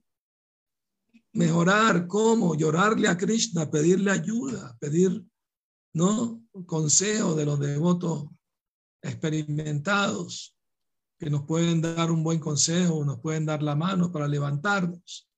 mejorar, 1.33 2.07
cómo, 2.07 2.55
llorarle 2.55 3.07
a 3.07 3.17
Krishna, 3.17 3.69
pedirle 3.69 4.11
ayuda, 4.11 4.77
pedir, 4.79 5.25
¿no? 5.93 6.43
Consejo 6.65 7.35
de 7.35 7.45
los 7.45 7.59
devotos 7.59 8.29
experimentados 9.01 10.55
que 11.19 11.29
nos 11.29 11.43
pueden 11.43 11.81
dar 11.81 12.11
un 12.11 12.23
buen 12.23 12.39
consejo, 12.39 13.03
nos 13.03 13.19
pueden 13.19 13.45
dar 13.45 13.63
la 13.63 13.75
mano 13.75 14.11
para 14.11 14.27
levantarnos. 14.27 15.29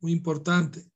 Muy 0.00 0.12
importante. 0.12 0.90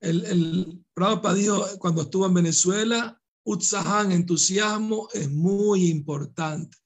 El, 0.00 0.24
el 0.24 0.86
Prabhupada 0.94 1.34
dijo 1.34 1.64
cuando 1.78 2.02
estuvo 2.02 2.26
en 2.26 2.34
Venezuela, 2.34 3.20
Utsahan, 3.44 4.12
entusiasmo, 4.12 5.08
es 5.12 5.30
muy 5.30 5.88
importante. 5.88 6.76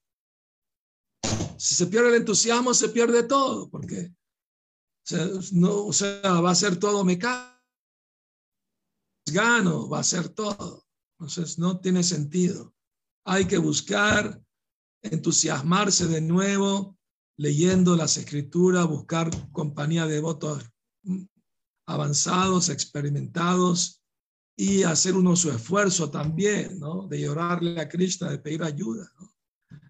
Si 1.57 1.75
se 1.75 1.87
pierde 1.87 2.09
el 2.09 2.15
entusiasmo, 2.15 2.73
se 2.73 2.89
pierde 2.89 3.23
todo, 3.23 3.69
porque 3.69 4.13
no, 5.51 5.87
va 5.87 6.51
a 6.51 6.55
ser 6.55 6.77
todo 6.77 7.03
mecánico, 7.03 7.53
gano, 9.31 9.89
va 9.89 9.99
a 9.99 10.03
ser 10.03 10.29
todo. 10.29 10.85
Entonces, 11.19 11.57
no 11.57 11.79
tiene 11.79 12.03
sentido. 12.03 12.73
Hay 13.25 13.45
que 13.45 13.57
buscar 13.57 14.43
entusiasmarse 15.01 16.07
de 16.07 16.21
nuevo, 16.21 16.97
leyendo 17.37 17.95
las 17.95 18.17
escrituras, 18.17 18.87
buscar 18.87 19.29
compañía 19.51 20.05
de 20.05 20.19
votos 20.19 20.63
avanzados, 21.85 22.69
experimentados, 22.69 24.03
y 24.55 24.83
hacer 24.83 25.15
uno 25.15 25.35
su 25.35 25.49
esfuerzo 25.49 26.09
también, 26.11 26.79
¿no? 26.79 27.07
De 27.07 27.21
llorarle 27.21 27.79
a 27.81 27.89
Krishna, 27.89 28.29
de 28.29 28.37
pedir 28.37 28.63
ayuda, 28.63 29.11
¿no? 29.19 29.32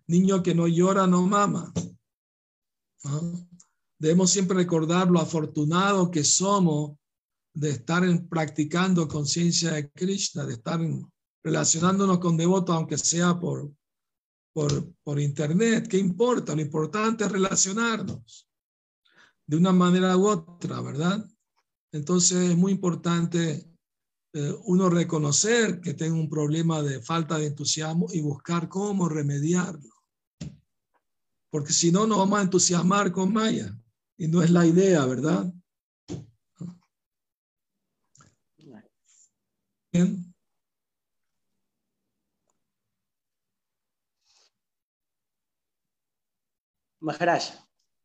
Niño 0.08 0.44
que 0.44 0.54
no 0.54 0.68
llora 0.68 1.08
no 1.08 1.26
mama. 1.26 1.74
Debemos 4.00 4.32
siempre 4.32 4.58
recordar 4.58 5.10
lo 5.10 5.20
afortunado 5.20 6.12
que 6.12 6.24
somos 6.24 6.98
de 7.54 7.70
estar 7.70 8.04
practicando 8.28 9.08
conciencia 9.08 9.72
de 9.72 9.92
Krishna, 9.92 10.46
de 10.46 10.54
estar 10.54 10.80
relacionándonos 11.44 12.20
con 12.20 12.36
devotos, 12.36 12.76
aunque 12.76 12.98
sea 12.98 13.40
por, 13.40 13.72
por, 14.54 14.94
por 15.04 15.20
internet, 15.20 15.88
¿qué 15.88 15.98
importa? 15.98 16.56
Lo 16.56 16.62
importante 16.62 17.26
es 17.26 17.32
relacionarnos 17.32 18.50
de 19.46 19.58
una 19.58 19.72
manera 19.72 20.16
u 20.18 20.28
otra, 20.28 20.82
¿verdad? 20.82 21.26
Entonces 21.92 22.52
es 22.52 22.58
muy 22.58 22.72
importante 22.72 23.70
eh, 24.34 24.56
uno 24.66 24.90
reconocer 24.90 25.80
que 25.80 25.94
tengo 25.94 26.18
un 26.18 26.30
problema 26.30 26.82
de 26.82 27.02
falta 27.02 27.38
de 27.38 27.48
entusiasmo 27.48 28.08
y 28.12 28.22
buscar 28.22 28.68
cómo 28.68 29.08
remediarlo. 29.08 29.93
Porque 31.54 31.72
si 31.72 31.92
no, 31.92 32.08
nos 32.08 32.18
vamos 32.18 32.40
a 32.40 32.42
entusiasmar 32.42 33.12
con 33.12 33.32
Maya. 33.32 33.78
Y 34.18 34.28
no 34.28 34.42
es 34.42 34.50
la 34.50 34.66
idea, 34.66 35.06
¿verdad? 35.06 35.54
Bien. 39.92 40.34
Maharaj. 47.00 47.44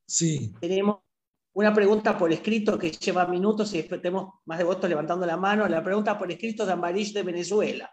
Sí. 0.07 0.53
Tenemos 0.61 0.99
una 1.55 1.73
pregunta 1.73 2.19
por 2.19 2.31
escrito 2.31 2.79
que 2.79 2.91
lleva 2.91 3.27
minutos 3.27 3.73
y 3.73 3.83
tenemos 3.83 4.41
más 4.45 4.59
devotos 4.59 4.91
levantando 4.91 5.25
la 5.25 5.39
mano. 5.39 5.67
La 5.67 5.83
pregunta 5.83 6.19
por 6.19 6.31
escrito 6.31 6.67
de 6.67 6.73
Ambarish 6.73 7.15
de 7.15 7.23
Venezuela. 7.23 7.91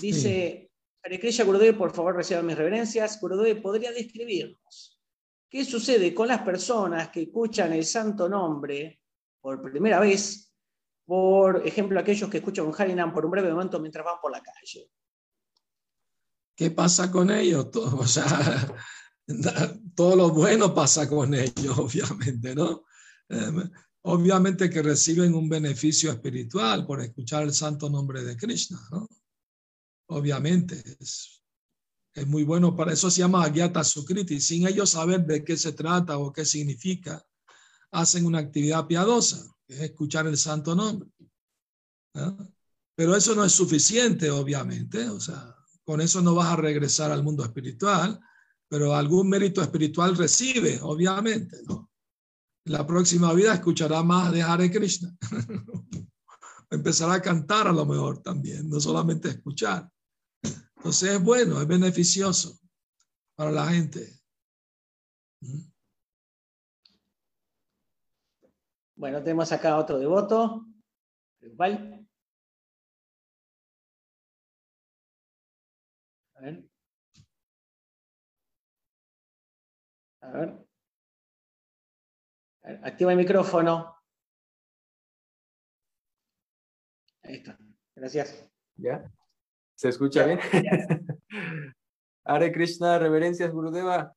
Dice, 0.00 0.70
Hare 1.04 1.18
Krishna 1.18 1.44
Gurudev, 1.44 1.76
por 1.76 1.92
favor 1.92 2.16
reciba 2.16 2.42
mis 2.42 2.56
reverencias. 2.56 3.20
Gurudev, 3.20 3.60
¿podría 3.60 3.90
describirnos 3.90 5.00
qué 5.48 5.64
sucede 5.64 6.14
con 6.14 6.28
las 6.28 6.42
personas 6.42 7.08
que 7.08 7.22
escuchan 7.22 7.72
el 7.72 7.84
santo 7.84 8.28
nombre 8.28 9.02
por 9.40 9.60
primera 9.60 9.98
vez? 9.98 10.52
Por 11.04 11.66
ejemplo, 11.66 11.98
aquellos 11.98 12.30
que 12.30 12.38
escuchan 12.38 12.66
un 12.66 12.74
Harinam 12.76 13.12
por 13.12 13.24
un 13.24 13.32
breve 13.32 13.50
momento 13.50 13.80
mientras 13.80 14.04
van 14.04 14.20
por 14.22 14.30
la 14.30 14.40
calle. 14.40 14.90
¿Qué 16.54 16.70
pasa 16.70 17.10
con 17.10 17.30
ellos? 17.30 17.68
O 17.74 18.06
sea, 18.06 18.72
todo 19.96 20.14
lo 20.14 20.30
bueno 20.30 20.72
pasa 20.72 21.08
con 21.08 21.34
ellos, 21.34 21.76
obviamente, 21.78 22.54
¿no? 22.54 22.84
Em, 23.28 23.68
obviamente 24.02 24.70
que 24.70 24.82
reciben 24.82 25.34
un 25.34 25.48
beneficio 25.48 26.12
espiritual 26.12 26.86
por 26.86 27.00
escuchar 27.00 27.42
el 27.42 27.52
santo 27.52 27.90
nombre 27.90 28.22
de 28.22 28.36
Krishna, 28.36 28.78
¿no? 28.92 29.08
Obviamente, 30.12 30.82
es, 31.00 31.42
muy 32.26 32.44
bueno, 32.44 32.76
para 32.76 32.92
eso 32.92 33.10
se 33.10 33.20
llama 33.20 33.44
Agyata 33.44 33.82
Sukriti, 33.82 34.40
sin 34.40 34.66
ellos 34.66 34.90
saber 34.90 35.24
de 35.24 35.42
qué 35.44 35.56
se 35.56 35.72
trata 35.72 36.18
o 36.18 36.32
qué 36.32 36.44
significa, 36.44 37.24
hacen 37.90 38.26
una 38.26 38.38
actividad 38.38 38.86
piadosa, 38.86 39.44
que 39.66 39.74
es 39.74 39.80
escuchar 39.80 40.26
el 40.26 40.36
santo 40.36 40.74
nombre. 40.74 41.08
Pero 42.94 43.16
eso 43.16 43.34
no 43.34 43.44
es 43.44 43.52
suficiente, 43.52 44.30
obviamente, 44.30 45.08
o 45.08 45.18
sea, 45.18 45.56
con 45.84 46.00
eso 46.00 46.20
no 46.20 46.34
vas 46.34 46.52
a 46.52 46.56
regresar 46.56 47.10
al 47.10 47.22
mundo 47.22 47.42
espiritual, 47.44 48.20
pero 48.68 48.94
algún 48.94 49.28
mérito 49.28 49.62
espiritual 49.62 50.16
recibe, 50.16 50.78
obviamente, 50.82 51.58
¿no? 51.66 51.90
La 52.64 52.86
próxima 52.86 53.32
vida 53.32 53.54
escuchará 53.54 54.02
más 54.02 54.32
de 54.32 54.42
Hare 54.42 54.70
Krishna. 54.70 55.16
Empezará 56.70 57.14
a 57.14 57.22
cantar 57.22 57.66
a 57.66 57.72
lo 57.72 57.84
mejor 57.84 58.22
también, 58.22 58.68
no 58.68 58.80
solamente 58.80 59.28
escuchar. 59.28 59.90
Entonces 60.82 61.10
es 61.10 61.22
bueno, 61.22 61.60
es 61.60 61.68
beneficioso 61.68 62.58
para 63.36 63.52
la 63.52 63.66
gente. 63.66 64.04
¿Mm? 65.40 65.70
Bueno, 68.96 69.22
tenemos 69.22 69.52
acá 69.52 69.78
otro 69.78 70.00
devoto. 70.00 70.66
¿Cuál? 71.56 72.04
A 76.34 76.40
ver. 76.40 76.68
A 80.20 80.30
ver. 80.32 80.66
Activa 82.82 83.12
el 83.12 83.18
micrófono. 83.18 83.96
Ahí 87.22 87.36
está. 87.36 87.56
Gracias. 87.94 88.50
¿Ya? 88.74 89.08
¿Se 89.74 89.88
escucha 89.88 90.24
bien? 90.24 90.38
Hare 92.24 92.52
Krishna, 92.52 92.98
reverencias, 92.98 93.50
Gurudeva. 93.50 94.14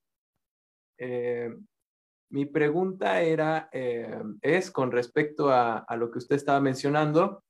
Eh, 0.97 1.53
mi 2.29 2.45
pregunta 2.45 3.21
era, 3.21 3.69
eh, 3.71 4.21
es 4.41 4.71
con 4.71 4.91
respecto 4.91 5.49
a, 5.49 5.79
a, 5.79 5.95
lo 5.95 6.11
que 6.11 6.19
usted 6.19 6.35
estaba 6.35 6.59
mencionando, 6.59 7.43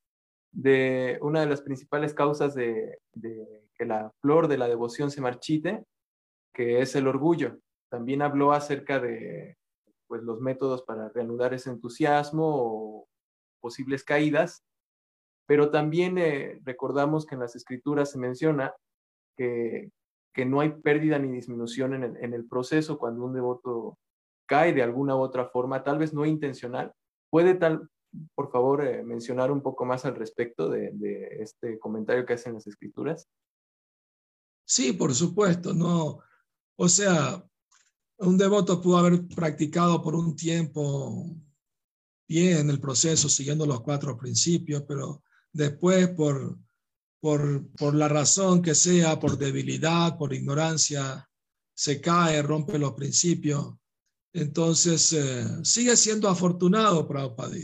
de 0.51 1.17
una 1.21 1.41
de 1.41 1.47
las 1.47 1.61
principales 1.61 2.13
causas 2.13 2.55
de, 2.55 2.99
de 3.13 3.65
que 3.75 3.85
la 3.85 4.11
flor 4.21 4.47
de 4.47 4.57
la 4.57 4.67
devoción 4.67 5.11
se 5.11 5.21
marchite, 5.21 5.83
que 6.53 6.81
es 6.81 6.95
el 6.95 7.07
orgullo. 7.07 7.59
También 7.89 8.21
habló 8.21 8.53
acerca 8.53 8.99
de 8.99 9.57
pues, 10.07 10.23
los 10.23 10.39
métodos 10.39 10.83
para 10.83 11.09
reanudar 11.09 11.53
ese 11.53 11.69
entusiasmo 11.69 12.45
o 12.45 13.07
posibles 13.59 14.03
caídas, 14.03 14.63
pero 15.45 15.69
también 15.69 16.17
eh, 16.17 16.59
recordamos 16.63 17.25
que 17.25 17.35
en 17.35 17.41
las 17.41 17.55
escrituras 17.55 18.11
se 18.11 18.17
menciona 18.17 18.73
que, 19.37 19.91
que 20.33 20.45
no 20.45 20.59
hay 20.59 20.71
pérdida 20.71 21.19
ni 21.19 21.31
disminución 21.31 21.93
en 21.93 22.33
el, 22.33 22.45
proceso 22.45 22.97
cuando 22.97 23.25
un 23.25 23.33
devoto 23.33 23.97
cae 24.47 24.73
de 24.73 24.83
alguna 24.83 25.15
u 25.15 25.19
otra 25.19 25.47
forma, 25.49 25.83
tal 25.83 25.97
vez 25.97 26.13
no 26.13 26.25
intencional. 26.25 26.93
¿Puede 27.29 27.55
tal, 27.55 27.89
por 28.33 28.51
favor, 28.51 28.85
eh, 28.85 29.03
mencionar 29.03 29.51
un 29.51 29.61
poco 29.61 29.85
más 29.85 30.05
al 30.05 30.15
respecto 30.15 30.69
de, 30.69 30.91
de, 30.93 31.37
este 31.39 31.79
comentario 31.79 32.25
que 32.25 32.33
hacen 32.33 32.53
las 32.53 32.67
escrituras? 32.67 33.27
Sí, 34.65 34.93
por 34.93 35.13
supuesto, 35.13 35.73
no. 35.73 36.19
O 36.75 36.89
sea, 36.89 37.43
un 38.17 38.37
devoto 38.37 38.81
pudo 38.81 38.97
haber 38.97 39.27
practicado 39.27 40.01
por 40.01 40.15
un 40.15 40.35
tiempo 40.35 41.35
bien 42.27 42.69
el 42.69 42.79
proceso, 42.79 43.29
siguiendo 43.29 43.65
los 43.65 43.81
cuatro 43.81 44.17
principios, 44.17 44.83
pero 44.87 45.23
después 45.55 46.09
por, 46.09 46.59
por, 47.21 47.67
por 47.71 47.95
la 47.95 48.09
razón 48.09 48.61
que 48.61 48.75
sea, 48.75 49.19
por 49.19 49.37
debilidad, 49.37 50.17
por 50.17 50.33
ignorancia, 50.33 51.27
se 51.73 52.01
cae, 52.01 52.41
rompe 52.41 52.77
los 52.77 52.93
principios. 52.93 53.73
Entonces, 54.33 55.13
eh, 55.13 55.47
sigue 55.63 55.95
siendo 55.95 56.27
afortunado 56.27 57.07
Prabhupada, 57.07 57.55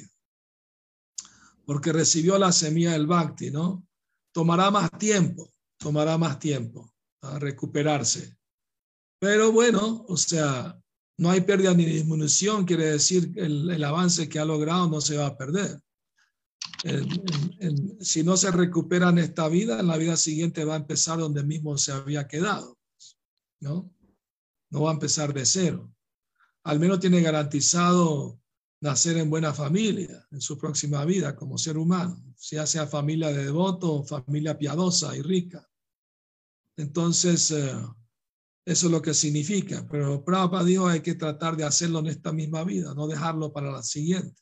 porque 1.66 1.92
recibió 1.92 2.38
la 2.38 2.54
semilla 2.54 2.94
del 2.94 3.08
Bhakti, 3.08 3.52
¿no? 3.52 3.86
Tomará 4.34 4.72
más 4.72 4.90
tiempo, 4.98 5.52
tomará 5.78 6.18
más 6.18 6.40
tiempo 6.40 6.94
a 7.22 7.40
recuperarse. 7.40 8.38
Pero 9.20 9.52
bueno, 9.52 10.06
o 10.08 10.16
sea, 10.16 10.82
no 11.18 11.30
hay 11.30 11.42
pérdida 11.42 11.74
ni 11.74 11.84
disminución, 11.84 12.64
quiere 12.66 12.86
decir 12.86 13.34
que 13.34 13.42
el, 13.42 13.84
avance 13.84 14.30
que 14.30 14.40
ha 14.40 14.46
logrado 14.46 14.90
no 14.90 15.02
se 15.02 15.18
va 15.18 15.28
a 15.28 15.38
perder. 15.38 15.82
Si 18.00 18.24
no 18.24 18.38
se 18.38 18.52
recupera 18.52 19.10
en 19.10 19.20
esta 19.20 19.48
vida, 19.48 19.80
en 19.80 19.88
la 19.88 19.98
vida 19.98 20.18
siguiente 20.18 20.66
va 20.66 20.74
a 20.74 20.78
empezar 20.78 21.20
donde 21.20 21.44
mismo 21.44 21.78
se 21.78 21.92
había 21.92 22.28
quedado, 22.28 22.78
¿no? 23.60 23.94
No 24.70 24.82
va 24.82 24.92
a 24.92 24.94
empezar 24.94 25.34
de 25.34 25.46
cero. 25.46 25.94
Al 26.64 26.80
menos 26.80 27.00
tiene 27.00 27.22
garantizado 27.22 28.40
nacer 28.82 29.18
en 29.18 29.30
buena 29.30 29.54
familia 29.54 30.28
en 30.32 30.42
su 30.42 30.58
próxima 30.58 31.06
vida 31.06 31.36
como 31.36 31.58
ser 31.58 31.78
humano, 31.78 32.24
ya 32.40 32.66
sea 32.66 32.88
familia 32.88 33.28
de 33.30 33.46
devoto 33.46 34.04
familia 34.04 34.58
piadosa 34.58 35.16
y 35.16 35.22
rica. 35.22 35.68
Entonces, 36.78 37.52
eh, 37.52 37.76
eso 38.66 38.86
es 38.88 38.92
lo 38.92 39.02
que 39.02 39.14
significa. 39.14 39.88
Pero 39.90 40.24
Prabhupada 40.24 40.64
dijo 40.64 40.88
hay 40.88 41.02
que 41.02 41.16
tratar 41.16 41.56
de 41.56 41.64
hacerlo 41.64 42.00
en 42.00 42.08
esta 42.08 42.32
misma 42.32 42.64
vida, 42.64 42.94
no 42.94 43.08
dejarlo 43.08 43.54
para 43.54 43.72
la 43.72 43.84
siguiente. 43.84 44.42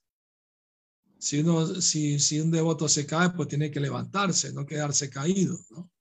Si, 1.20 1.42
uno, 1.42 1.66
si, 1.82 2.18
si 2.18 2.40
un 2.40 2.50
devoto 2.50 2.88
se 2.88 3.06
cae, 3.06 3.30
pues 3.32 3.50
tiene 3.50 3.70
que 3.70 3.82
levantarse, 3.82 4.54
no 4.54 4.66
quedarse 4.66 5.10
caído. 5.10 5.60
¿no? 5.70 5.92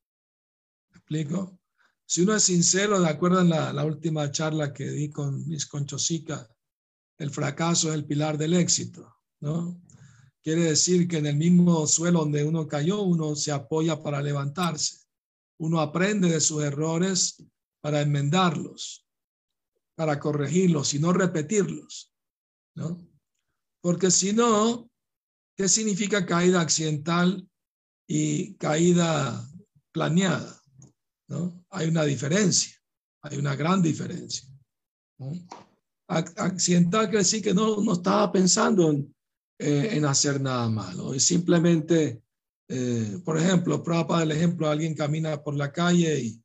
¿Me 0.90 0.98
explico? 0.98 1.58
Si 2.06 2.22
uno 2.22 2.36
es 2.36 2.44
sincero, 2.44 3.00
de 3.00 3.08
acuerdo 3.08 3.40
en 3.40 3.50
la, 3.50 3.72
la 3.72 3.84
última 3.84 4.30
charla 4.30 4.72
que 4.72 4.88
di 4.88 5.10
con 5.10 5.46
Miss 5.46 5.66
Conchosica, 5.66 6.48
el 7.18 7.30
fracaso 7.30 7.88
es 7.88 7.96
el 7.96 8.06
pilar 8.06 8.38
del 8.38 8.54
éxito. 8.54 9.16
¿no? 9.40 9.82
Quiere 10.42 10.62
decir 10.62 11.08
que 11.08 11.18
en 11.18 11.26
el 11.26 11.36
mismo 11.36 11.86
suelo 11.86 12.20
donde 12.20 12.44
uno 12.44 12.66
cayó, 12.66 13.02
uno 13.02 13.34
se 13.34 13.52
apoya 13.52 14.02
para 14.02 14.22
levantarse. 14.22 15.00
Uno 15.58 15.80
aprende 15.80 16.28
de 16.30 16.40
sus 16.40 16.62
errores 16.62 17.44
para 17.80 18.00
enmendarlos, 18.00 19.04
para 19.96 20.20
corregirlos 20.20 20.94
y 20.94 21.00
no 21.00 21.12
repetirlos, 21.12 22.14
¿no? 22.76 22.96
Porque 23.80 24.10
si 24.10 24.32
no, 24.32 24.87
¿qué 25.58 25.68
significa 25.68 26.24
caída 26.24 26.60
accidental 26.60 27.46
y 28.08 28.54
caída 28.54 29.44
planeada? 29.92 30.62
¿no? 31.26 31.66
Hay 31.70 31.88
una 31.88 32.04
diferencia, 32.04 32.72
hay 33.22 33.38
una 33.38 33.56
gran 33.56 33.82
diferencia. 33.82 34.48
¿no? 35.18 35.32
Accidental 36.06 37.06
quiere 37.06 37.18
decir 37.18 37.42
que 37.42 37.52
no, 37.52 37.82
no 37.82 37.94
estaba 37.94 38.30
pensando 38.30 38.88
en, 38.88 39.14
eh, 39.58 39.90
en 39.92 40.04
hacer 40.04 40.40
nada 40.40 40.68
malo. 40.68 41.12
Y 41.12 41.18
simplemente, 41.18 42.22
eh, 42.68 43.20
por 43.24 43.36
ejemplo, 43.36 43.82
para 43.82 44.22
el 44.22 44.30
ejemplo, 44.30 44.68
alguien 44.68 44.94
camina 44.94 45.42
por 45.42 45.56
la 45.56 45.72
calle 45.72 46.20
y, 46.20 46.42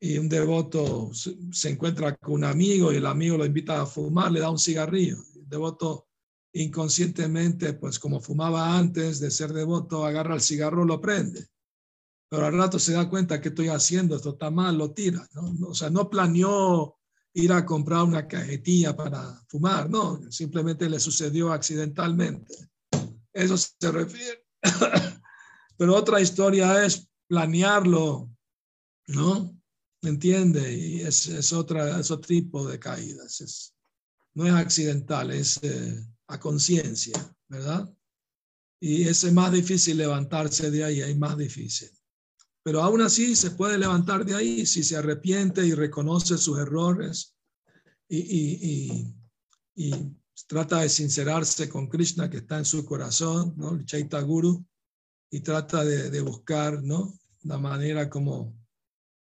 y 0.00 0.16
un 0.16 0.28
devoto 0.28 1.12
se, 1.12 1.68
encuentra 1.68 2.16
con 2.16 2.34
un 2.34 2.44
amigo 2.44 2.92
y 2.92 2.96
el 2.96 3.06
amigo 3.06 3.36
lo 3.36 3.44
invita 3.44 3.82
a 3.82 3.86
fumar, 3.86 4.32
le 4.32 4.40
da 4.40 4.50
un 4.50 4.58
cigarrillo. 4.58 5.18
El 5.36 5.48
devoto 5.48 6.07
inconscientemente, 6.52 7.74
pues 7.74 7.98
como 7.98 8.20
fumaba 8.20 8.76
antes 8.76 9.20
de 9.20 9.30
ser 9.30 9.52
devoto, 9.52 10.04
agarra 10.04 10.34
el 10.34 10.40
cigarro, 10.40 10.84
lo 10.84 11.00
prende. 11.00 11.46
Pero 12.28 12.46
al 12.46 12.56
rato 12.56 12.78
se 12.78 12.92
da 12.92 13.08
cuenta 13.08 13.40
que 13.40 13.48
estoy 13.48 13.68
haciendo, 13.68 14.16
esto 14.16 14.30
está 14.30 14.50
mal, 14.50 14.76
lo 14.76 14.92
tira. 14.92 15.26
¿no? 15.34 15.68
O 15.68 15.74
sea, 15.74 15.90
no 15.90 16.10
planeó 16.10 16.98
ir 17.34 17.52
a 17.52 17.64
comprar 17.64 18.02
una 18.02 18.26
cajetilla 18.26 18.96
para 18.96 19.40
fumar, 19.48 19.88
no, 19.88 20.20
simplemente 20.30 20.88
le 20.88 21.00
sucedió 21.00 21.52
accidentalmente. 21.52 22.54
Eso 23.32 23.56
se 23.56 23.92
refiere. 23.92 24.44
Pero 25.76 25.94
otra 25.94 26.20
historia 26.20 26.84
es 26.84 27.08
planearlo, 27.28 28.30
¿no? 29.06 29.56
¿Me 30.02 30.10
entiende? 30.10 30.72
Y 30.72 31.00
es, 31.00 31.26
es, 31.26 31.52
otra, 31.52 32.00
es 32.00 32.10
otro 32.10 32.26
tipo 32.26 32.66
de 32.66 32.78
caídas. 32.78 33.40
Es, 33.40 33.74
no 34.34 34.46
es 34.46 34.52
accidental, 34.52 35.30
es 35.30 35.58
eh, 35.62 36.04
a 36.28 36.38
conciencia, 36.38 37.36
¿verdad? 37.48 37.92
Y 38.80 39.08
es 39.08 39.30
más 39.32 39.52
difícil 39.52 39.96
levantarse 39.96 40.70
de 40.70 40.84
ahí, 40.84 41.00
es 41.00 41.18
más 41.18 41.36
difícil. 41.36 41.90
Pero 42.62 42.82
aún 42.82 43.00
así 43.00 43.34
se 43.34 43.52
puede 43.52 43.78
levantar 43.78 44.24
de 44.24 44.34
ahí 44.34 44.66
si 44.66 44.84
se 44.84 44.96
arrepiente 44.96 45.66
y 45.66 45.72
reconoce 45.72 46.38
sus 46.38 46.58
errores 46.58 47.34
y, 48.08 49.14
trata 50.46 50.80
de 50.82 50.88
sincerarse 50.88 51.68
con 51.68 51.88
Krishna 51.88 52.30
que 52.30 52.38
está 52.38 52.58
en 52.58 52.64
su 52.64 52.84
corazón, 52.84 53.54
¿no? 53.56 53.74
el 53.74 53.84
Chaita 53.84 54.20
Guru, 54.20 54.64
y 55.30 55.40
trata 55.40 55.84
de, 55.84 56.20
buscar 56.20 56.82
¿no? 56.82 57.18
la 57.42 57.58
manera 57.58 58.08
como 58.08 58.54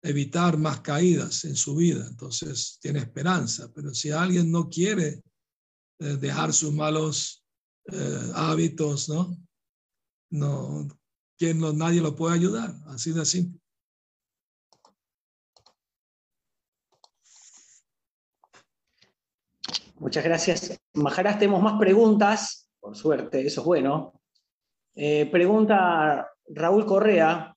evitar 0.02 0.58
más 0.58 0.82
caídas 0.82 1.46
en 1.46 1.56
su 1.56 1.76
vida. 1.76 2.06
Entonces 2.08 2.78
tiene 2.82 3.00
esperanza. 3.00 3.72
Pero 3.74 3.94
si 3.94 4.12
alguien 4.12 4.52
no 4.52 4.70
quiere 4.70 5.24
eh, 6.04 6.18
dejar 6.18 6.52
sus 6.52 6.74
malos 6.74 7.46
eh, 7.86 8.32
hábitos, 8.36 9.08
¿no? 9.08 9.38
No, 10.32 10.86
que 11.38 11.54
no, 11.54 11.72
nadie 11.72 12.02
lo 12.02 12.14
puede 12.14 12.36
ayudar, 12.36 12.74
así 12.88 13.14
de 13.14 13.24
simple. 13.24 13.62
Muchas 19.96 20.26
gracias. 20.26 20.78
Majarás, 20.94 21.40
tenemos 21.40 21.64
más 21.64 21.80
preguntas, 21.80 22.70
por 22.82 22.98
suerte, 22.98 23.48
eso 23.48 23.62
es 23.62 23.66
bueno. 23.66 24.20
Eh, 24.96 25.26
pregunta 25.32 26.28
Raúl 26.50 26.86
Correa, 26.86 27.56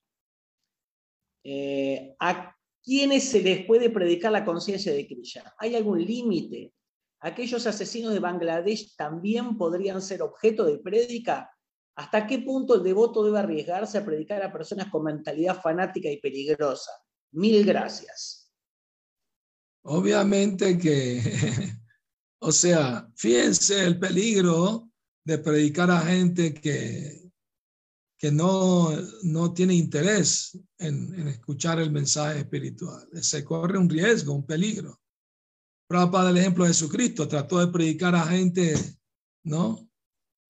¿a 2.21 2.57
quiénes 2.81 3.29
se 3.29 3.43
les 3.43 3.67
puede 3.67 3.91
predicar 3.91 4.31
la 4.31 4.45
conciencia 4.45 4.93
de 4.93 5.05
Krishna? 5.05 5.53
¿Hay 5.59 5.75
algún 5.75 6.01
límite? 6.01 6.76
¿Aquellos 7.21 7.67
asesinos 7.67 8.13
de 8.13 8.21
Bangladesh 8.21 8.95
también 8.97 9.57
podrían 9.57 10.03
ser 10.03 10.23
objeto 10.23 10.65
de 10.65 10.79
prédica? 10.79 11.51
¿Hasta 11.97 12.27
qué 12.27 12.41
punto 12.41 12.75
el 12.75 12.83
devoto 12.83 13.25
debe 13.25 13.39
arriesgarse 13.39 13.99
a 13.99 14.05
predicar 14.05 14.43
a 14.43 14.53
personas 14.53 14.91
con 14.91 15.05
mentalidad 15.05 15.61
fanática 15.61 16.11
y 16.11 16.21
peligrosa? 16.21 16.91
Mil 17.33 17.65
gracias. 17.65 18.53
Obviamente 19.83 20.77
que, 20.77 21.23
o 22.41 22.53
sea, 22.53 23.09
fíjense 23.15 23.85
el 23.85 23.99
peligro 23.99 24.91
de 25.25 25.39
predicar 25.39 25.91
a 25.91 26.01
gente 26.01 26.53
que, 26.53 27.31
que 28.19 28.31
no, 28.31 28.91
no 29.23 29.55
tiene 29.55 29.75
interés 29.75 30.59
en, 30.79 31.15
en 31.15 31.29
escuchar 31.29 31.81
el 31.81 31.91
mensaje 31.91 32.41
espiritual. 32.41 33.09
Se 33.23 33.43
corre 33.43 33.79
un 33.79 33.89
riesgo, 33.89 34.35
un 34.35 34.45
peligro. 34.45 35.01
Prabhupada, 35.89 36.31
el 36.31 36.39
ejemplo 36.39 36.65
de 36.65 36.71
Jesucristo, 36.71 37.29
trató 37.29 37.59
de 37.59 37.73
predicar 37.73 38.15
a 38.15 38.27
gente, 38.27 38.75
¿no? 39.45 39.89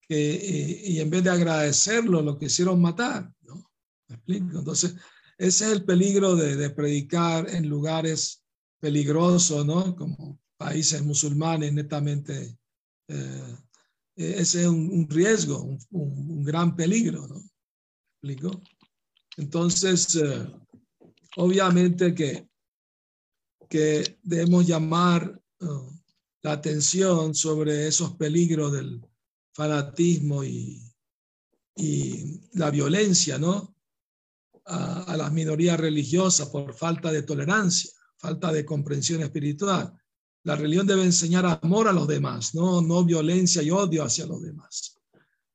que, 0.09 0.83
y, 0.85 1.01
en 1.01 1.11
vez 1.11 1.25
de 1.25 1.31
agradecerlo, 1.31 2.23
lo 2.23 2.39
quisieron 2.39 2.81
matar. 2.81 3.33
¿no? 3.43 3.71
¿Me 4.09 4.17
explico? 4.17 4.59
Entonces, 4.59 4.95
ese 5.39 5.67
es 5.67 5.73
el 5.73 5.85
peligro 5.85 6.37
de, 6.37 6.57
de 6.57 6.71
predicar 6.71 7.49
en 7.51 7.69
lugares 7.69 8.43
peligrosos, 8.81 9.67
¿no? 9.67 9.97
Como 9.97 10.39
países 10.57 11.03
musulmanes 11.03 11.73
netamente. 11.73 12.57
Eh, 13.09 13.57
ese 14.17 14.63
es 14.63 14.67
un, 14.67 15.07
riesgo, 15.11 15.63
un, 15.63 15.79
un, 15.91 16.45
gran 16.45 16.75
peligro, 16.75 17.27
¿no? 17.29 17.41
¿Me 18.23 18.33
explico? 18.33 18.63
Entonces, 19.37 20.15
eh, 20.17 20.47
obviamente 21.37 22.15
que, 22.15 22.49
que 23.69 24.19
debemos 24.23 24.67
llamar 24.67 25.41
uh, 25.61 25.93
la 26.43 26.53
atención 26.53 27.35
sobre 27.35 27.87
esos 27.87 28.15
peligros 28.15 28.73
del, 28.73 29.01
fanatismo 29.57 30.45
y, 30.45 30.83
y 31.77 32.43
la 32.53 32.71
violencia, 32.71 33.39
¿no? 33.39 33.75
A, 34.67 35.17
las 35.17 35.33
minorías 35.33 35.81
religiosas 35.81 36.49
por 36.49 36.75
falta 36.75 37.11
de 37.11 37.23
tolerancia, 37.23 37.91
falta 38.19 38.53
de 38.53 38.67
comprensión 38.67 39.23
espiritual. 39.23 39.95
La 40.45 40.57
religión 40.57 40.87
debe 40.87 41.05
enseñar 41.05 41.47
amor 41.47 41.89
a 41.89 41.93
los 41.93 42.07
demás, 42.07 42.55
no, 42.55 42.83
no 42.83 43.05
violencia 43.05 43.63
y 43.63 43.71
odio 43.71 44.05
hacia 44.05 44.27
los 44.27 44.43
demás. 44.43 44.99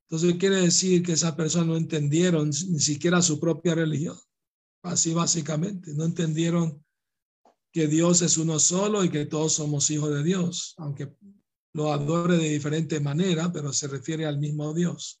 Entonces 0.08 0.36
quiere 0.38 0.56
decir 0.56 1.02
que 1.02 1.12
esas 1.12 1.32
personas 1.32 1.68
no 1.68 1.76
entendieron 1.76 2.48
ni 2.48 2.80
siquiera 2.80 3.22
su 3.22 3.38
propia 3.38 3.74
religión. 3.74 4.18
Así 4.82 5.14
básicamente, 5.14 5.94
no 5.94 6.04
entendieron 6.04 6.82
que 7.72 7.86
Dios 7.86 8.20
es 8.22 8.36
uno 8.36 8.58
solo 8.58 9.02
y 9.02 9.10
que 9.10 9.24
todos 9.24 9.54
somos 9.54 9.90
hijos 9.90 10.10
de 10.10 10.22
Dios, 10.22 10.74
aunque 10.76 11.16
lo 11.72 11.90
adore 11.90 12.36
de 12.36 12.50
diferente 12.50 13.00
manera, 13.00 13.50
pero 13.50 13.72
se 13.72 13.88
refiere 13.88 14.26
al 14.26 14.38
mismo 14.38 14.74
Dios. 14.74 15.20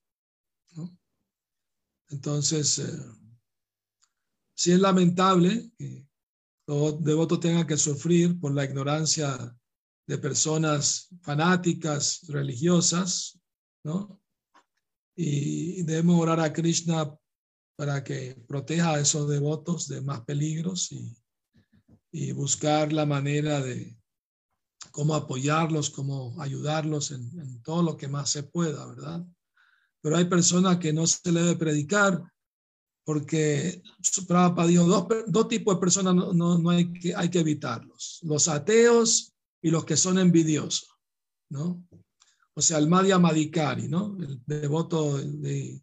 Entonces, 2.10 2.78
eh, 2.78 2.98
sí 4.54 4.72
es 4.72 4.78
lamentable 4.78 5.72
que 5.78 6.06
los 6.66 7.02
devotos 7.02 7.40
tengan 7.40 7.66
que 7.66 7.78
sufrir 7.78 8.38
por 8.38 8.54
la 8.54 8.64
ignorancia 8.64 9.56
de 10.06 10.18
personas 10.18 11.08
fanáticas, 11.22 12.26
religiosas, 12.28 13.40
¿no? 13.82 14.20
Y 15.16 15.82
debemos 15.84 16.20
orar 16.20 16.40
a 16.40 16.52
Krishna 16.52 17.16
para 17.76 18.04
que 18.04 18.34
proteja 18.46 18.94
a 18.94 19.00
esos 19.00 19.28
devotos 19.28 19.88
de 19.88 20.02
más 20.02 20.20
peligros 20.22 20.92
y 20.92 21.16
buscar 22.34 22.92
la 22.92 23.06
manera 23.06 23.60
de, 23.60 23.96
cómo 24.92 25.14
apoyarlos, 25.14 25.90
cómo 25.90 26.40
ayudarlos 26.40 27.10
en, 27.10 27.62
todo 27.62 27.82
lo 27.82 27.96
que 27.96 28.08
más 28.08 28.30
se 28.30 28.42
pueda, 28.42 28.86
¿verdad? 28.86 29.24
Pero 30.00 30.16
hay 30.16 30.26
personas 30.26 30.78
que 30.78 30.92
no 30.92 31.06
se 31.06 31.32
le 31.32 31.42
debe 31.42 31.56
predicar 31.56 32.22
porque 33.04 33.82
Prabhupada 34.28 34.68
dijo, 34.68 34.84
dos, 34.84 35.06
dos 35.26 35.48
tipos 35.48 35.74
de 35.74 35.80
personas 35.80 36.14
no, 36.14 36.58
no, 36.58 36.70
hay, 36.70 36.92
que, 36.92 37.14
hay 37.14 37.28
que 37.28 37.40
evitarlos, 37.40 38.20
los 38.22 38.46
ateos 38.46 39.32
y 39.60 39.70
los 39.70 39.84
que 39.84 39.96
son 39.96 40.18
envidiosos, 40.18 40.88
¿no? 41.50 41.84
O 42.54 42.60
sea, 42.60 42.78
el 42.78 42.86
Madhya 42.86 43.18
Madhikari, 43.18 43.88
¿no? 43.88 44.16
El 44.20 44.40
devoto 44.46 45.18
de 45.18 45.82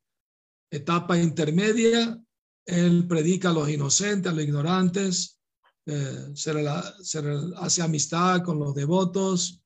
etapa 0.71 1.17
intermedia, 1.17 2.21
él 2.65 3.07
predica 3.07 3.49
a 3.49 3.53
los 3.53 3.67
inocentes, 3.67 4.31
a 4.31 4.35
los 4.35 4.43
ignorantes, 4.43 5.38
eh, 5.91 6.35
se, 6.35 6.51
hace 7.57 7.81
amistad 7.81 8.43
con 8.43 8.59
los 8.59 8.75
devotos, 8.75 9.63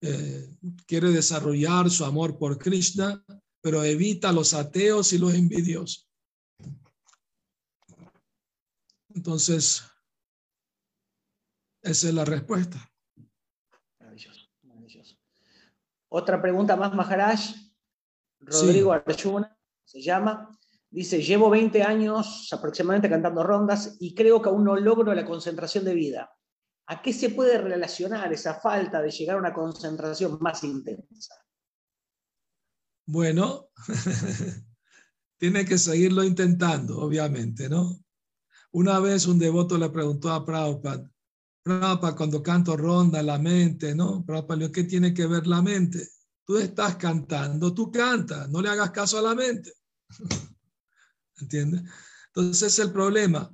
eh, 0.00 0.56
quiere 0.86 1.10
desarrollar 1.10 1.90
su 1.90 2.06
amor 2.06 2.38
por 2.38 2.56
Krishna, 2.56 3.22
pero 3.60 3.84
evita 3.84 4.32
los 4.32 4.54
ateos 4.54 5.12
y 5.12 5.18
los 5.18 5.34
envidiosos. 5.34 6.08
Entonces, 9.14 9.82
esa 11.82 12.08
es 12.08 12.14
la 12.14 12.24
respuesta. 12.24 12.90
Maravilloso, 13.98 14.48
maravilloso. 14.62 15.16
Otra 16.08 16.40
pregunta 16.40 16.74
más, 16.74 16.94
Maharaj. 16.94 17.40
Rodrigo 18.40 18.94
Arjuna 18.94 19.54
se 19.84 20.00
llama. 20.00 20.58
Dice, 20.90 21.22
llevo 21.22 21.50
20 21.50 21.82
años 21.82 22.48
aproximadamente 22.52 23.08
cantando 23.08 23.42
rondas 23.44 23.96
y 24.00 24.14
creo 24.14 24.42
que 24.42 24.48
aún 24.48 24.64
no 24.64 24.76
logro 24.76 25.14
la 25.14 25.24
concentración 25.24 25.84
de 25.84 25.94
vida. 25.94 26.30
¿A 26.86 27.00
qué 27.00 27.12
se 27.12 27.30
puede 27.30 27.58
relacionar 27.58 28.32
esa 28.32 28.54
falta 28.54 29.00
de 29.00 29.10
llegar 29.10 29.36
a 29.36 29.38
una 29.38 29.52
concentración 29.52 30.38
más 30.40 30.64
intensa? 30.64 31.34
Bueno, 33.06 33.68
tiene 35.38 35.64
que 35.64 35.78
seguirlo 35.78 36.24
intentando, 36.24 36.98
obviamente, 36.98 37.68
¿no? 37.68 38.02
Una 38.72 38.98
vez 38.98 39.26
un 39.26 39.38
devoto 39.38 39.78
le 39.78 39.90
preguntó 39.90 40.32
a 40.32 40.44
Prabhupada, 40.44 41.08
Prabhupada, 41.62 42.16
cuando 42.16 42.42
canto 42.42 42.76
ronda, 42.76 43.22
la 43.22 43.38
mente, 43.38 43.94
¿no? 43.94 44.24
Prabhupada, 44.24 44.72
¿qué 44.72 44.84
tiene 44.84 45.14
que 45.14 45.26
ver 45.26 45.46
la 45.46 45.62
mente? 45.62 46.08
tú 46.50 46.58
estás 46.58 46.96
cantando, 46.96 47.72
tú 47.72 47.92
cantas, 47.92 48.48
no 48.50 48.60
le 48.60 48.68
hagas 48.68 48.90
caso 48.90 49.20
a 49.20 49.22
la 49.22 49.36
mente. 49.36 49.72
¿Entiendes? 51.40 51.82
Entonces 52.28 52.72
es 52.72 52.78
el 52.78 52.92
problema. 52.92 53.50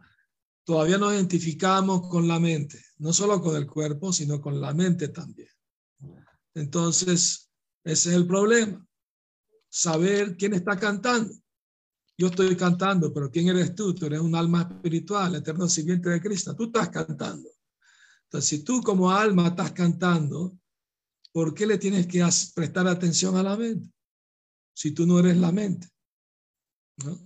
Todavía 0.64 0.98
nos 0.98 1.12
identificamos 1.12 2.08
con 2.08 2.26
la 2.26 2.40
mente, 2.40 2.84
no 2.98 3.12
solo 3.12 3.40
con 3.40 3.56
el 3.56 3.66
cuerpo, 3.66 4.12
sino 4.12 4.40
con 4.40 4.60
la 4.60 4.74
mente 4.74 5.08
también. 5.08 5.48
Entonces, 6.54 7.50
ese 7.84 8.10
es 8.10 8.16
el 8.16 8.26
problema. 8.26 8.84
Saber 9.68 10.36
quién 10.36 10.54
está 10.54 10.76
cantando. 10.76 11.34
Yo 12.18 12.28
estoy 12.28 12.56
cantando, 12.56 13.12
pero 13.12 13.30
¿quién 13.30 13.48
eres 13.48 13.74
tú? 13.74 13.94
Tú 13.94 14.06
eres 14.06 14.20
un 14.20 14.34
alma 14.34 14.62
espiritual, 14.62 15.34
eterno 15.34 15.68
sirviente 15.68 16.08
de 16.08 16.20
Cristo. 16.20 16.56
Tú 16.56 16.64
estás 16.64 16.88
cantando. 16.88 17.48
Entonces, 18.24 18.48
si 18.48 18.64
tú 18.64 18.82
como 18.82 19.10
alma 19.10 19.48
estás 19.48 19.72
cantando, 19.72 20.58
¿por 21.30 21.54
qué 21.54 21.66
le 21.66 21.78
tienes 21.78 22.06
que 22.06 22.26
prestar 22.54 22.88
atención 22.88 23.36
a 23.36 23.42
la 23.42 23.56
mente? 23.56 23.92
Si 24.74 24.92
tú 24.92 25.06
no 25.06 25.18
eres 25.18 25.36
la 25.36 25.52
mente. 25.52 25.88
¿no? 27.04 27.25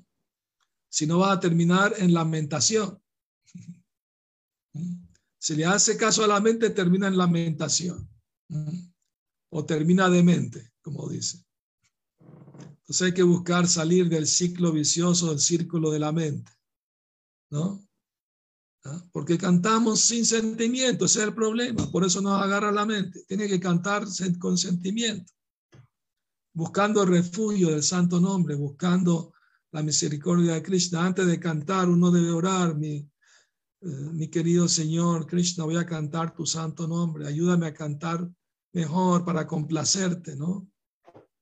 Si 0.91 1.07
no 1.07 1.20
va 1.20 1.32
a 1.32 1.41
terminar 1.41 1.95
en 1.99 2.12
lamentación. 2.12 3.01
Si 5.38 5.57
le 5.57 5.64
hace 5.64 5.97
caso 5.97 6.22
a 6.22 6.26
la 6.26 6.41
mente, 6.41 6.70
termina 6.70 7.07
en 7.07 7.16
lamentación. 7.16 8.11
O 9.51 9.64
termina 9.64 10.11
demente, 10.11 10.72
como 10.82 11.09
dice. 11.09 11.43
Entonces 12.18 13.03
hay 13.03 13.14
que 13.14 13.22
buscar 13.22 13.68
salir 13.68 14.09
del 14.09 14.26
ciclo 14.26 14.72
vicioso, 14.72 15.30
del 15.30 15.38
círculo 15.38 15.91
de 15.93 16.01
la 16.01 16.11
mente. 16.11 16.51
¿No? 17.51 17.86
¿Ah? 18.84 19.03
Porque 19.12 19.38
cantamos 19.38 20.01
sin 20.01 20.24
sentimiento, 20.26 21.05
ese 21.05 21.20
es 21.20 21.26
el 21.26 21.34
problema, 21.34 21.91
por 21.91 22.05
eso 22.05 22.20
nos 22.20 22.41
agarra 22.41 22.72
la 22.72 22.86
mente. 22.86 23.24
Tiene 23.28 23.47
que 23.47 23.61
cantar 23.61 24.05
con 24.38 24.57
sentimiento, 24.57 25.32
buscando 26.53 27.05
refugio 27.05 27.70
del 27.70 27.82
santo 27.82 28.20
nombre, 28.20 28.55
buscando 28.55 29.32
la 29.72 29.82
misericordia 29.82 30.54
de 30.54 30.62
Krishna. 30.62 31.04
Antes 31.04 31.26
de 31.26 31.38
cantar, 31.38 31.88
uno 31.88 32.10
debe 32.10 32.30
orar, 32.30 32.76
mi, 32.76 32.96
eh, 32.96 33.86
mi 34.12 34.28
querido 34.28 34.68
Señor 34.68 35.26
Krishna, 35.26 35.64
voy 35.64 35.76
a 35.76 35.86
cantar 35.86 36.34
tu 36.34 36.46
santo 36.46 36.86
nombre, 36.86 37.26
ayúdame 37.26 37.66
a 37.66 37.74
cantar 37.74 38.28
mejor 38.72 39.24
para 39.24 39.46
complacerte, 39.46 40.36
¿no? 40.36 40.68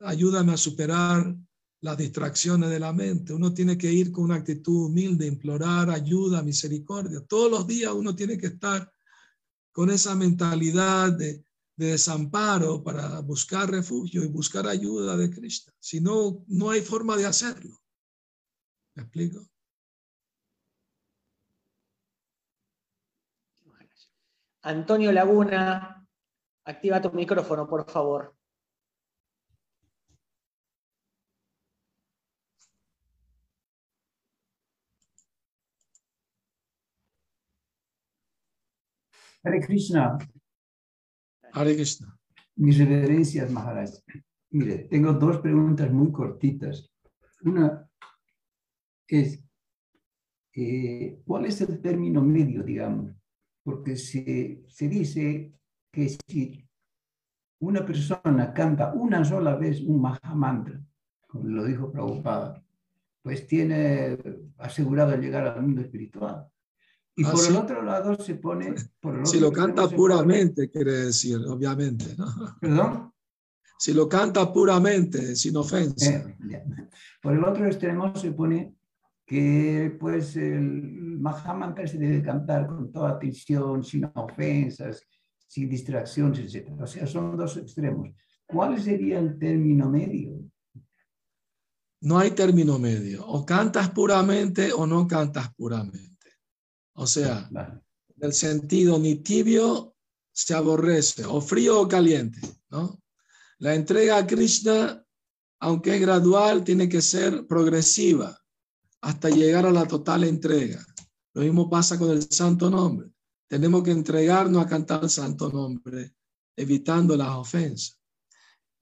Ayúdame 0.01 0.53
a 0.53 0.57
superar 0.57 1.37
las 1.81 1.99
distracciones 1.99 2.71
de 2.71 2.81
la 2.81 2.93
mente. 2.93 3.33
Uno 3.33 3.53
tiene 3.53 3.77
que 3.77 3.93
ir 3.93 4.11
con 4.13 4.25
una 4.25 4.37
actitud 4.37 4.87
humilde, 4.87 5.27
implorar 5.27 5.91
ayuda, 5.91 6.43
misericordia. 6.43 7.21
Todos 7.29 7.51
los 7.51 7.67
días 7.67 7.93
uno 7.93 8.15
tiene 8.15 8.39
que 8.39 8.49
estar 8.49 8.91
con 9.73 9.91
esa 9.91 10.15
mentalidad 10.15 11.13
de, 11.13 11.45
desamparo 11.79 12.83
para 12.83 13.21
buscar 13.21 13.71
refugio 13.71 14.25
y 14.25 14.29
buscar 14.29 14.67
ayuda 14.67 15.17
de 15.17 15.31
Cristo. 15.31 15.73
Si 15.79 16.01
no, 16.01 16.45
no 16.49 16.71
hay 16.71 16.81
forma 16.81 17.17
de 17.17 17.27
hacerlo. 17.27 17.79
¿Me 18.99 19.05
explico? 19.05 19.47
Antonio 24.63 25.13
Laguna, 25.13 26.05
activa 26.65 27.01
tu 27.01 27.13
micrófono, 27.13 27.69
por 27.69 27.89
favor. 27.89 28.35
Hare 39.45 39.61
Krishna. 39.61 40.19
Hare 41.53 41.75
Krishna. 41.77 42.19
Mis 42.57 42.79
reverencias, 42.79 43.49
Maharaj. 43.49 43.91
Mire, 44.51 44.89
tengo 44.91 45.13
dos 45.13 45.39
preguntas 45.39 45.89
muy 45.93 46.11
cortitas. 46.11 46.91
Una 47.45 47.88
es, 49.09 49.43
eh, 50.55 51.21
¿cuál 51.25 51.47
es 51.47 51.61
el 51.61 51.81
término 51.81 52.23
medio, 52.23 52.63
digamos? 52.63 53.13
Porque 53.65 53.97
se, 53.97 54.65
se 54.69 54.89
dice 54.89 55.53
que 55.91 56.17
si 56.29 56.65
una 57.61 57.85
persona 57.85 58.53
canta 58.53 58.93
una 58.93 59.25
sola 59.25 59.57
vez 59.57 59.81
un 59.81 60.01
Mahamantra, 60.01 60.81
como 61.27 61.49
lo 61.49 61.65
dijo 61.65 61.91
Prabhupada, 61.91 62.63
pues 63.23 63.47
tiene 63.47 64.19
asegurado 64.59 65.17
llegar 65.17 65.47
al 65.47 65.63
mundo 65.63 65.83
espiritual. 65.83 66.47
Y 67.17 67.25
ah, 67.25 67.33
por 67.33 67.45
el 67.45 67.57
otro 67.57 67.83
lado 67.83 68.17
se 68.17 68.37
pone... 68.37 68.75
si 69.25 69.41
lo 69.41 69.51
canta 69.51 69.89
puramente, 69.89 70.71
quiere 70.71 70.93
decir, 70.93 71.39
obviamente. 71.47 72.15
¿no? 72.17 72.57
¿Perdón? 72.61 73.13
Si 73.77 73.93
lo 73.93 74.09
canta 74.09 74.53
puramente, 74.53 75.37
sin 75.37 75.57
ofensa. 75.57 76.11
Eh, 76.11 76.65
por 77.21 77.35
el 77.35 77.45
otro 77.45 77.67
extremo 77.67 78.15
se 78.15 78.33
pone 78.33 78.78
que 79.29 79.95
pues 80.01 80.37
el 80.37 81.21
Mahamantra 81.21 81.87
se 81.87 81.99
debe 81.99 82.23
cantar 82.23 82.67
con 82.67 82.91
toda 82.91 83.11
atención, 83.11 83.85
sin 83.85 84.11
ofensas, 84.15 85.07
sin 85.47 85.69
distracciones, 85.69 86.55
etc. 86.55 86.81
O 86.81 86.87
sea, 86.87 87.07
son 87.07 87.37
dos 87.37 87.59
extremos. 87.59 88.09
¿Cuál 88.47 88.81
sería 88.81 89.19
el 89.19 89.39
término 89.39 89.91
medio? 89.91 90.41
No 92.01 92.19
hay 92.19 92.31
término 92.31 92.79
medio. 92.79 93.27
O 93.27 93.45
cantas 93.45 93.91
puramente 93.91 94.73
o 94.73 94.87
no 94.87 95.07
cantas 95.07 95.53
puramente. 95.55 96.31
O 96.95 97.07
sea, 97.07 97.51
el 98.21 98.33
sentido 98.33 98.99
ni 98.99 99.17
tibio 99.17 99.95
se 100.33 100.55
aborrece, 100.55 101.27
o 101.27 101.43
frío 101.43 101.83
o 101.83 101.89
caliente, 101.89 102.41
¿no? 102.71 102.99
La 103.59 103.75
entrega 103.75 104.17
a 104.17 104.27
Krishna, 104.27 105.05
aunque 105.61 105.97
es 105.97 106.01
gradual, 106.01 106.65
tiene 106.65 106.89
que 106.89 107.03
ser 107.03 107.47
progresiva 107.47 108.39
hasta 109.03 109.31
llegar 109.31 109.67
a 109.67 109.73
la 109.73 109.87
total 109.87 110.25
entrega. 110.25 110.85
Lo 111.35 111.43
mismo 111.43 111.69
pasa 111.69 111.99
con 111.99 112.11
el 112.11 112.23
santo 112.23 112.71
nombre. 112.71 113.11
Tenemos 113.49 113.83
que 113.83 113.91
entregarnos 113.91 114.65
a 114.65 114.69
cantar 114.69 115.05
el 115.05 115.11
santo 115.11 115.51
nombre, 115.51 116.15
evitando 116.57 117.17
las 117.17 117.31
ofensas. 117.31 117.99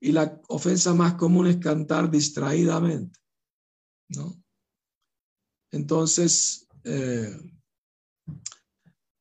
Y 0.01 0.13
la 0.13 0.41
ofensa 0.49 0.95
más 0.95 1.15
común 1.15 1.47
es 1.47 1.57
cantar 1.57 2.11
distraídamente, 2.11 3.19
¿no? 4.09 4.37
Entonces, 5.73 6.67
eh, 6.85 7.37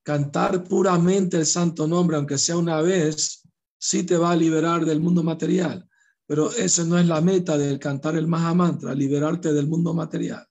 Cantar 0.06 0.64
puramente 0.64 1.38
el 1.38 1.48
santo 1.48 1.88
nombre, 1.88 2.16
aunque 2.16 2.38
sea 2.38 2.58
una 2.58 2.80
vez, 2.80 3.42
sí 3.80 4.04
te 4.04 4.16
va 4.18 4.32
a 4.32 4.36
liberar 4.36 4.86
del 4.86 5.00
mundo 5.00 5.24
material. 5.24 5.90
Pero 6.28 6.52
esa 6.52 6.84
no 6.84 7.00
es 7.00 7.08
la 7.08 7.22
meta 7.22 7.58
del 7.58 7.80
cantar 7.80 8.16
el 8.16 8.28
Mahamantra, 8.28 8.94
liberarte 8.94 9.52
del 9.52 9.66
mundo 9.66 9.96
material. 9.96 10.46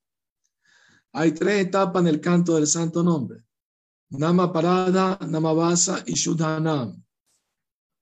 Hay 1.16 1.30
tres 1.32 1.66
etapas 1.66 2.02
en 2.02 2.08
el 2.08 2.20
canto 2.20 2.56
del 2.56 2.66
santo 2.66 3.02
nombre. 3.02 3.44
Nama 4.10 4.52
parada, 4.52 5.16
nama 5.28 5.52
basa 5.52 6.02
y 6.06 6.14
Shudhanam. 6.14 7.00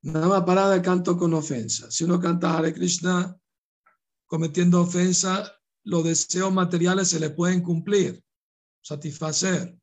Nama 0.03 0.45
parada, 0.45 0.81
canto 0.81 1.17
con 1.19 1.35
ofensa. 1.35 1.91
Si 1.91 2.05
uno 2.05 2.19
canta 2.19 2.57
Hare 2.57 2.73
Krishna 2.73 3.39
cometiendo 4.27 4.81
ofensa, 4.81 5.53
los 5.85 6.05
deseos 6.05 6.53
materiales 6.55 7.09
se 7.09 7.21
le 7.21 7.29
pueden 7.29 7.63
cumplir, 7.63 8.25
satisfacer. 8.81 9.79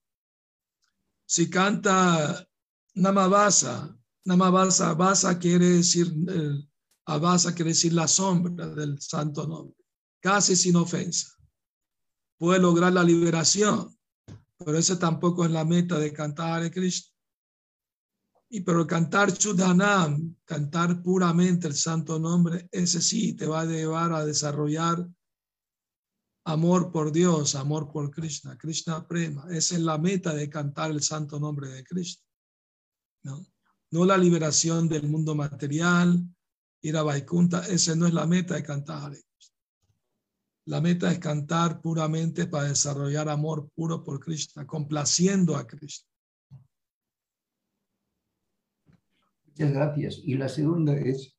Si 1.27 1.51
canta 1.51 2.47
Namabasa, 2.95 3.95
Namabasa, 4.25 4.95
Basa 4.95 5.37
quiere 5.37 5.69
decir, 5.69 6.11
eh, 6.29 6.67
Abasa 7.05 7.53
quiere 7.53 7.71
decir 7.71 7.93
la 7.93 8.07
sombra 8.07 8.67
del 8.69 8.99
santo 8.99 9.45
nombre, 9.45 9.77
casi 10.19 10.55
sin 10.55 10.77
ofensa. 10.77 11.38
Puede 12.39 12.59
lograr 12.59 12.93
la 12.93 13.03
liberación, 13.03 13.95
pero 14.57 14.77
ese 14.77 14.95
tampoco 14.95 15.45
es 15.45 15.51
la 15.51 15.65
meta 15.65 15.99
de 15.99 16.11
cantar 16.11 16.63
a 16.63 16.71
Cristo. 16.71 17.13
Y 18.49 18.61
pero 18.61 18.87
cantar 18.87 19.31
Chudhanam, 19.31 20.35
cantar 20.45 21.03
puramente 21.03 21.67
el 21.67 21.75
santo 21.75 22.17
nombre, 22.17 22.67
ese 22.71 23.01
sí 23.01 23.33
te 23.33 23.45
va 23.45 23.61
a 23.61 23.65
llevar 23.65 24.11
a 24.13 24.25
desarrollar 24.25 25.07
amor 26.45 26.91
por 26.91 27.11
Dios, 27.11 27.53
amor 27.53 27.91
por 27.91 28.09
Krishna, 28.09 28.57
Krishna 28.57 29.07
Prema. 29.07 29.45
Esa 29.51 29.75
es 29.75 29.81
la 29.81 29.97
meta 29.97 30.33
de 30.33 30.49
cantar 30.49 30.89
el 30.89 31.03
santo 31.03 31.39
nombre 31.39 31.69
de 31.69 31.83
Cristo. 31.83 32.23
¿no? 33.23 33.45
no 33.91 34.05
la 34.05 34.17
liberación 34.17 34.87
del 34.87 35.07
mundo 35.07 35.35
material, 35.35 36.23
ir 36.81 36.97
a 36.97 37.03
Vaikunta, 37.03 37.67
esa 37.67 37.95
no 37.95 38.07
es 38.07 38.13
la 38.13 38.25
meta 38.25 38.55
de 38.55 38.63
cantar. 38.63 39.13
La 40.69 40.81
meta 40.81 41.11
es 41.11 41.17
cantar 41.17 41.81
puramente 41.81 42.45
para 42.45 42.69
desarrollar 42.69 43.27
amor 43.27 43.71
puro 43.73 44.03
por 44.03 44.19
Krishna, 44.19 44.67
complaciendo 44.67 45.55
a 45.55 45.65
Krishna. 45.65 46.07
Muchas 49.47 49.73
gracias. 49.73 50.21
Y 50.23 50.35
la 50.35 50.47
segunda 50.47 50.95
es, 50.95 51.35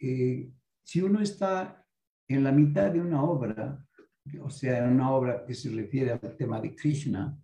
eh, 0.00 0.50
si 0.82 1.00
uno 1.00 1.20
está 1.20 1.86
en 2.26 2.42
la 2.42 2.50
mitad 2.50 2.90
de 2.90 3.00
una 3.00 3.22
obra 3.22 3.86
o 4.42 4.50
sea, 4.50 4.84
en 4.84 4.94
una 4.94 5.12
obra 5.12 5.44
que 5.46 5.54
se 5.54 5.70
refiere 5.70 6.10
al 6.10 6.36
tema 6.36 6.60
de 6.60 6.74
Krishna, 6.74 7.38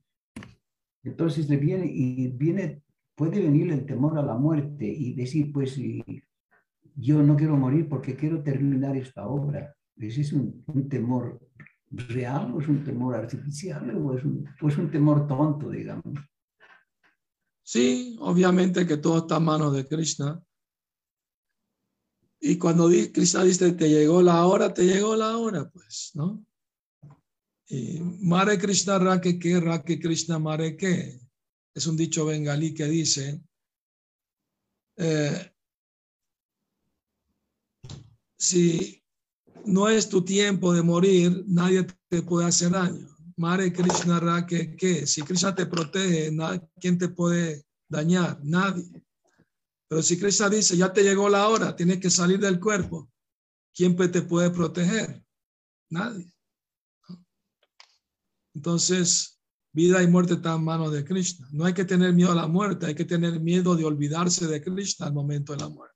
entonces 1.04 1.48
le 1.48 1.56
viene 1.56 1.86
y 1.86 2.28
viene, 2.28 2.82
puede 3.14 3.40
venir 3.40 3.70
el 3.70 3.86
temor 3.86 4.18
a 4.18 4.22
la 4.22 4.34
muerte 4.34 4.84
y 4.84 5.14
decir, 5.14 5.52
pues, 5.52 5.78
yo 6.96 7.22
no 7.22 7.36
quiero 7.36 7.56
morir 7.56 7.88
porque 7.88 8.16
quiero 8.16 8.42
terminar 8.42 8.96
esta 8.96 9.28
obra. 9.28 9.76
¿Ese 9.96 10.22
es 10.22 10.32
un, 10.32 10.64
temor 10.88 11.40
real 11.90 12.52
o 12.52 12.60
es 12.60 12.68
un 12.68 12.84
temor 12.84 13.14
artificial 13.14 13.96
o 13.96 14.16
es 14.16 14.24
un, 14.24 14.48
o 14.60 14.68
es 14.68 14.76
un 14.76 14.90
temor 14.90 15.26
tonto, 15.26 15.70
digamos? 15.70 16.18
Sí, 17.62 18.16
obviamente 18.20 18.86
que 18.86 18.96
todo 18.96 19.18
está 19.18 19.36
a 19.36 19.40
manos 19.40 19.72
de 19.74 19.86
Krishna. 19.86 20.42
Y 22.40 22.58
cuando 22.58 22.88
Krishna 22.88 23.42
dice, 23.44 23.72
te 23.72 23.88
llegó 23.88 24.20
la 24.20 24.44
hora, 24.46 24.74
te 24.74 24.84
llegó 24.84 25.16
la 25.16 25.38
hora, 25.38 25.70
pues, 25.70 26.10
¿no? 26.14 26.44
Y 27.66 28.00
Mare 28.00 28.58
Krishna 28.58 28.98
Rake 28.98 29.38
que, 29.38 29.58
Rake 29.60 29.98
Krishna 29.98 30.38
Mare 30.38 30.76
que. 30.76 31.20
Es 31.74 31.86
un 31.86 31.96
dicho 31.96 32.26
bengalí 32.26 32.72
que 32.72 32.84
dice, 32.84 33.42
eh, 34.96 35.52
si 38.38 39.03
no 39.66 39.88
es 39.88 40.08
tu 40.08 40.24
tiempo 40.24 40.72
de 40.72 40.82
morir, 40.82 41.44
nadie 41.46 41.86
te 42.08 42.22
puede 42.22 42.46
hacer 42.46 42.70
daño. 42.70 43.08
Mare 43.36 43.72
Krishna 43.72 44.20
Rake 44.20 44.76
que, 44.76 45.06
si 45.06 45.22
Krishna 45.22 45.54
te 45.54 45.66
protege, 45.66 46.30
¿quién 46.80 46.98
te 46.98 47.08
puede 47.08 47.64
dañar? 47.88 48.38
Nadie. 48.44 48.88
Pero 49.88 50.02
si 50.02 50.18
Krishna 50.18 50.48
dice, 50.48 50.76
ya 50.76 50.92
te 50.92 51.02
llegó 51.02 51.28
la 51.28 51.48
hora, 51.48 51.74
tienes 51.74 51.98
que 51.98 52.10
salir 52.10 52.38
del 52.38 52.60
cuerpo, 52.60 53.10
¿quién 53.74 53.96
te 53.96 54.22
puede 54.22 54.50
proteger? 54.50 55.24
Nadie. 55.90 56.32
Entonces, 58.54 59.40
vida 59.72 60.02
y 60.02 60.06
muerte 60.06 60.34
están 60.34 60.58
en 60.58 60.64
manos 60.64 60.92
de 60.92 61.04
Krishna. 61.04 61.48
No 61.50 61.64
hay 61.64 61.74
que 61.74 61.84
tener 61.84 62.12
miedo 62.12 62.30
a 62.30 62.36
la 62.36 62.46
muerte, 62.46 62.86
hay 62.86 62.94
que 62.94 63.04
tener 63.04 63.40
miedo 63.40 63.74
de 63.74 63.84
olvidarse 63.84 64.46
de 64.46 64.62
Krishna 64.62 65.06
al 65.06 65.12
momento 65.12 65.52
de 65.52 65.58
la 65.58 65.68
muerte. 65.68 65.94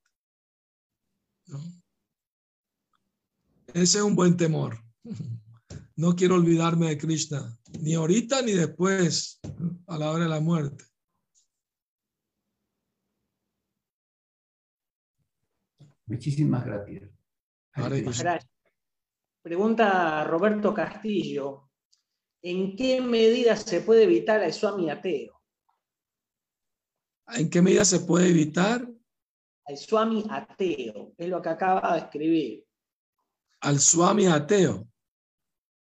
Ese 3.83 3.99
es 3.99 4.05
un 4.05 4.16
buen 4.16 4.37
temor. 4.37 4.76
No 5.95 6.14
quiero 6.14 6.37
olvidarme 6.37 6.91
de 6.91 6.97
Krishna, 6.97 7.59
ni 7.81 7.95
ahorita 7.95 8.41
ni 8.43 8.53
después, 8.53 9.41
a 9.89 9.99
la 9.99 10.12
hora 10.12 10.22
de 10.22 10.31
la 10.31 10.39
muerte. 10.39 10.85
Muchísimas 16.07 16.64
gracias. 16.64 17.11
Pregunta 19.43 20.22
Roberto 20.22 20.72
Castillo. 20.72 21.68
¿En 22.43 22.76
qué 22.76 23.01
medida 23.01 23.57
se 23.57 23.81
puede 23.81 24.05
evitar 24.05 24.41
al 24.41 24.53
Swami 24.53 24.91
ateo? 24.91 25.43
¿En 27.26 27.51
qué 27.51 27.61
medida 27.61 27.85
se 27.85 27.99
puede 27.99 28.29
evitar? 28.29 28.89
Al 29.64 29.76
Swami 29.76 30.24
ateo, 30.31 31.12
es 31.18 31.29
lo 31.29 31.43
que 31.43 31.49
acaba 31.49 31.95
de 31.95 31.99
escribir. 31.99 32.68
Al 33.61 33.81
Swami 33.81 34.27
ateo. 34.27 34.89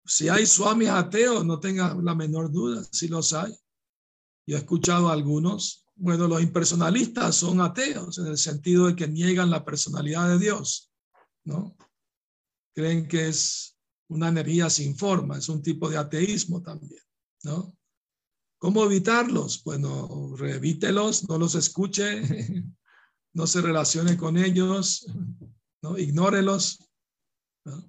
Si 0.04 0.28
hay 0.28 0.46
Swami 0.46 0.86
ateos, 0.86 1.44
no 1.44 1.60
tenga 1.60 1.94
la 1.94 2.14
menor 2.14 2.50
duda, 2.50 2.82
si 2.90 3.08
los 3.08 3.32
hay. 3.32 3.52
Yo 4.46 4.56
he 4.56 4.60
escuchado 4.60 5.08
a 5.08 5.12
algunos 5.12 5.82
bueno, 6.02 6.26
los 6.26 6.42
impersonalistas 6.42 7.36
son 7.36 7.60
ateos 7.60 8.18
en 8.18 8.26
el 8.26 8.38
sentido 8.38 8.86
de 8.86 8.96
que 8.96 9.08
niegan 9.08 9.50
la 9.50 9.64
personalidad 9.64 10.28
de 10.28 10.38
Dios, 10.38 10.90
¿no? 11.44 11.76
Creen 12.74 13.06
que 13.06 13.28
es 13.28 13.76
una 14.08 14.28
energía 14.28 14.70
sin 14.70 14.96
forma, 14.96 15.38
es 15.38 15.48
un 15.48 15.62
tipo 15.62 15.88
de 15.88 15.98
ateísmo 15.98 16.62
también, 16.62 17.02
¿no? 17.44 17.76
¿Cómo 18.58 18.84
evitarlos? 18.84 19.62
Bueno, 19.64 20.34
revítelos, 20.36 21.28
no 21.28 21.38
los 21.38 21.54
escuche, 21.54 22.22
no 23.34 23.46
se 23.46 23.60
relacione 23.60 24.16
con 24.16 24.36
ellos, 24.38 25.06
¿no? 25.82 25.98
Ignórelos. 25.98 26.78
Esa 27.64 27.82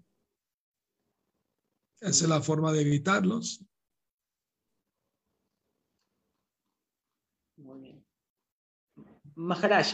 es 2.02 2.30
la 2.30 2.42
forma 2.42 2.72
de 2.72 2.82
evitarlos. 2.82 3.66
Maharaj, 9.36 9.94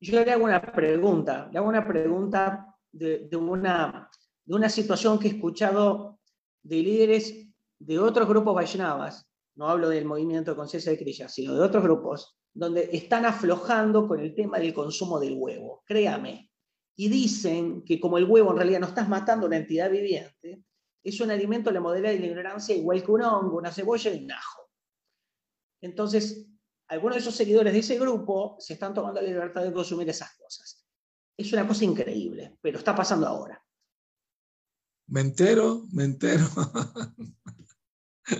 yo 0.00 0.24
le 0.24 0.32
hago 0.32 0.44
una 0.44 0.60
pregunta, 0.60 1.48
le 1.50 1.58
hago 1.58 1.68
una 1.68 1.86
pregunta 1.86 2.76
de, 2.92 3.28
una, 3.36 4.10
de 4.44 4.54
una 4.54 4.68
situación 4.68 5.18
que 5.18 5.28
he 5.28 5.30
escuchado 5.32 6.18
de 6.62 6.76
líderes 6.76 7.48
de 7.78 7.98
otros 7.98 8.28
grupos 8.28 8.54
Vaishnavas, 8.54 9.26
no 9.54 9.68
hablo 9.68 9.88
del 9.88 10.04
movimiento 10.04 10.50
de 10.50 10.56
conciencia 10.56 10.92
de 10.92 10.98
Krishna, 10.98 11.28
sino 11.28 11.54
de 11.54 11.60
otros 11.60 11.82
grupos, 11.82 12.38
donde 12.52 12.90
están 12.92 13.24
aflojando 13.24 14.06
con 14.06 14.20
el 14.20 14.34
tema 14.34 14.58
del 14.58 14.74
consumo 14.74 15.18
del 15.18 15.36
huevo, 15.38 15.82
créame, 15.86 16.50
y 16.96 17.08
dicen 17.08 17.84
que 17.84 18.00
como 18.00 18.18
el 18.18 18.24
huevo 18.24 18.50
en 18.50 18.56
realidad 18.56 18.80
no 18.80 18.86
estás 18.86 19.08
matando 19.08 19.46
una 19.46 19.58
entidad 19.58 19.90
viviente, 19.90 20.64
es 21.04 21.20
un 21.20 21.30
alimento 21.30 21.70
de 21.70 21.74
la 21.74 21.80
modera 21.80 22.12
y 22.12 22.18
la 22.18 22.26
ignorancia 22.26 22.74
igual 22.74 23.04
que 23.04 23.12
un 23.12 23.22
hongo, 23.22 23.58
una 23.58 23.70
cebolla 23.70 24.12
y 24.12 24.24
un 24.24 24.32
ajo. 24.32 24.70
Entonces, 25.82 26.48
algunos 26.88 27.16
de 27.16 27.20
esos 27.20 27.36
seguidores 27.36 27.72
de 27.72 27.80
ese 27.80 27.98
grupo 27.98 28.56
se 28.58 28.72
están 28.72 28.94
tomando 28.94 29.20
la 29.20 29.28
libertad 29.28 29.62
de 29.62 29.72
consumir 29.72 30.08
esas 30.08 30.36
cosas. 30.36 30.84
Es 31.36 31.52
una 31.52 31.68
cosa 31.68 31.84
increíble, 31.84 32.56
pero 32.62 32.78
está 32.78 32.94
pasando 32.94 33.26
ahora. 33.26 33.62
Me 35.08 35.20
entero, 35.20 35.84
me 35.92 36.04
entero. 36.04 36.44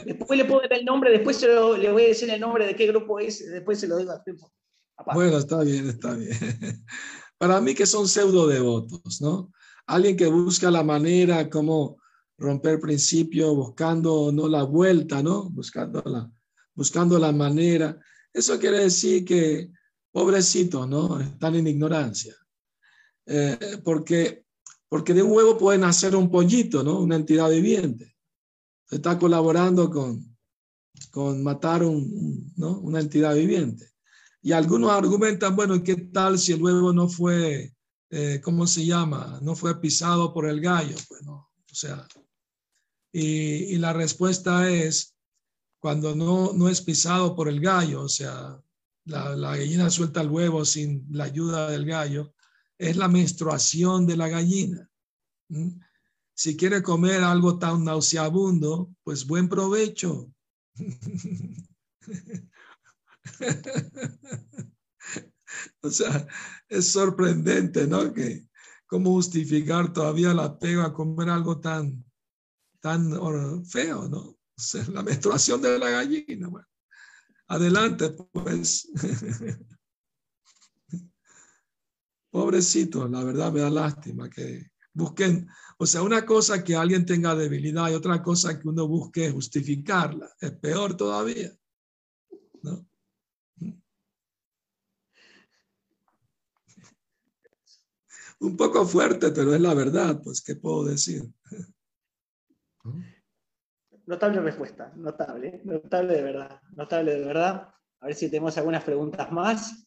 Después 0.04 0.36
le 0.36 0.44
puedo 0.46 0.62
dar 0.62 0.72
el 0.72 0.84
nombre, 0.84 1.12
después 1.12 1.40
le 1.40 1.92
voy 1.92 2.04
a 2.04 2.08
decir 2.08 2.28
el 2.28 2.40
nombre 2.40 2.66
de 2.66 2.74
qué 2.74 2.88
grupo 2.88 3.20
es, 3.20 3.48
después 3.48 3.78
se 3.78 3.86
lo 3.86 3.96
digo 3.96 4.10
a 4.10 5.14
Bueno, 5.14 5.38
está 5.38 5.62
bien, 5.62 5.88
está 5.88 6.14
bien. 6.14 6.32
Para 7.38 7.60
mí 7.60 7.74
que 7.74 7.86
son 7.86 8.08
pseudo 8.08 8.46
devotos, 8.46 9.20
¿no? 9.20 9.52
Alguien 9.86 10.16
que 10.16 10.26
busca 10.26 10.70
la 10.70 10.82
manera 10.82 11.48
como 11.50 11.98
romper 12.38 12.80
principio, 12.80 13.54
buscando 13.54 14.30
no 14.32 14.48
la 14.48 14.62
vuelta, 14.62 15.22
¿no? 15.22 15.48
Buscando 15.50 16.02
la, 16.04 16.30
buscando 16.74 17.18
la 17.18 17.32
manera. 17.32 17.98
Eso 18.32 18.58
quiere 18.58 18.80
decir 18.80 19.24
que, 19.24 19.70
pobrecitos, 20.10 20.88
¿no? 20.88 21.20
Están 21.20 21.56
en 21.56 21.66
ignorancia. 21.66 22.34
Eh, 23.26 23.80
porque, 23.84 24.44
porque 24.88 25.14
de 25.14 25.22
un 25.22 25.32
huevo 25.32 25.58
puede 25.58 25.78
nacer 25.78 26.16
un 26.16 26.30
pollito, 26.30 26.82
¿no? 26.82 27.00
Una 27.00 27.16
entidad 27.16 27.50
viviente. 27.50 28.16
Está 28.90 29.18
colaborando 29.18 29.90
con, 29.90 30.36
con 31.10 31.42
matar 31.42 31.82
un, 31.82 32.52
¿no? 32.56 32.78
una 32.80 33.00
entidad 33.00 33.34
viviente. 33.34 33.90
Y 34.46 34.52
algunos 34.52 34.92
argumentan, 34.92 35.56
bueno, 35.56 35.82
¿qué 35.82 35.96
tal 35.96 36.38
si 36.38 36.52
el 36.52 36.62
huevo 36.62 36.92
no 36.92 37.08
fue, 37.08 37.74
eh, 38.10 38.40
¿cómo 38.44 38.68
se 38.68 38.86
llama? 38.86 39.40
No 39.42 39.56
fue 39.56 39.80
pisado 39.80 40.32
por 40.32 40.46
el 40.46 40.60
gallo. 40.60 40.94
Bueno, 41.10 41.50
o 41.68 41.74
sea, 41.74 42.06
y, 43.12 43.76
la 43.78 43.92
respuesta 43.92 44.70
es, 44.70 45.16
cuando 45.80 46.14
no, 46.14 46.52
no 46.52 46.68
es 46.68 46.80
pisado 46.80 47.34
por 47.34 47.48
el 47.48 47.58
gallo, 47.60 48.02
o 48.02 48.08
sea, 48.08 48.62
la, 49.06 49.34
la, 49.34 49.56
gallina 49.56 49.90
suelta 49.90 50.20
el 50.20 50.30
huevo 50.30 50.64
sin 50.64 51.04
la 51.10 51.24
ayuda 51.24 51.68
del 51.68 51.84
gallo, 51.84 52.32
es 52.78 52.96
la 52.96 53.08
menstruación 53.08 54.06
de 54.06 54.16
la 54.16 54.28
gallina. 54.28 54.88
¿Mm? 55.48 55.70
Si 56.34 56.56
quiere 56.56 56.84
comer 56.84 57.24
algo 57.24 57.58
tan 57.58 57.82
nauseabundo, 57.82 58.94
pues 59.02 59.26
buen 59.26 59.48
provecho. 59.48 60.32
o 65.82 65.90
sea, 65.90 66.26
es 66.68 66.92
sorprendente, 66.92 67.86
¿no? 67.86 68.12
Que 68.12 68.48
cómo 68.86 69.12
justificar 69.12 69.92
todavía 69.92 70.32
la 70.34 70.44
apego 70.44 70.82
a 70.82 70.94
comer 70.94 71.30
algo 71.30 71.60
tan, 71.60 72.04
tan 72.80 73.10
feo, 73.66 74.08
¿no? 74.08 74.36
la 74.92 75.02
menstruación 75.02 75.60
de 75.60 75.78
la 75.78 75.90
gallina. 75.90 76.48
adelante, 77.48 78.10
pues. 78.32 78.88
Pobrecito, 82.30 83.08
la 83.08 83.24
verdad 83.24 83.52
me 83.52 83.60
da 83.60 83.70
lástima 83.70 84.28
que 84.28 84.70
busquen, 84.92 85.48
o 85.78 85.86
sea, 85.86 86.02
una 86.02 86.24
cosa 86.24 86.62
que 86.64 86.74
alguien 86.74 87.06
tenga 87.06 87.34
debilidad 87.34 87.90
y 87.90 87.94
otra 87.94 88.22
cosa 88.22 88.58
que 88.58 88.68
uno 88.68 88.86
busque 88.88 89.30
justificarla, 89.30 90.30
es 90.40 90.52
peor 90.52 90.96
todavía. 90.96 91.50
¿no? 92.62 92.86
Un 98.40 98.56
poco 98.56 98.84
fuerte, 98.86 99.30
pero 99.30 99.54
es 99.54 99.60
la 99.60 99.74
verdad, 99.74 100.20
pues, 100.22 100.42
¿qué 100.42 100.56
puedo 100.56 100.84
decir? 100.84 101.22
Notable 104.06 104.40
respuesta, 104.40 104.92
notable, 104.94 105.62
notable 105.64 106.14
de 106.14 106.22
verdad, 106.22 106.60
notable 106.72 107.14
de 107.14 107.24
verdad. 107.24 107.74
A 108.00 108.06
ver 108.06 108.14
si 108.14 108.28
tenemos 108.28 108.56
algunas 108.56 108.84
preguntas 108.84 109.32
más. 109.32 109.86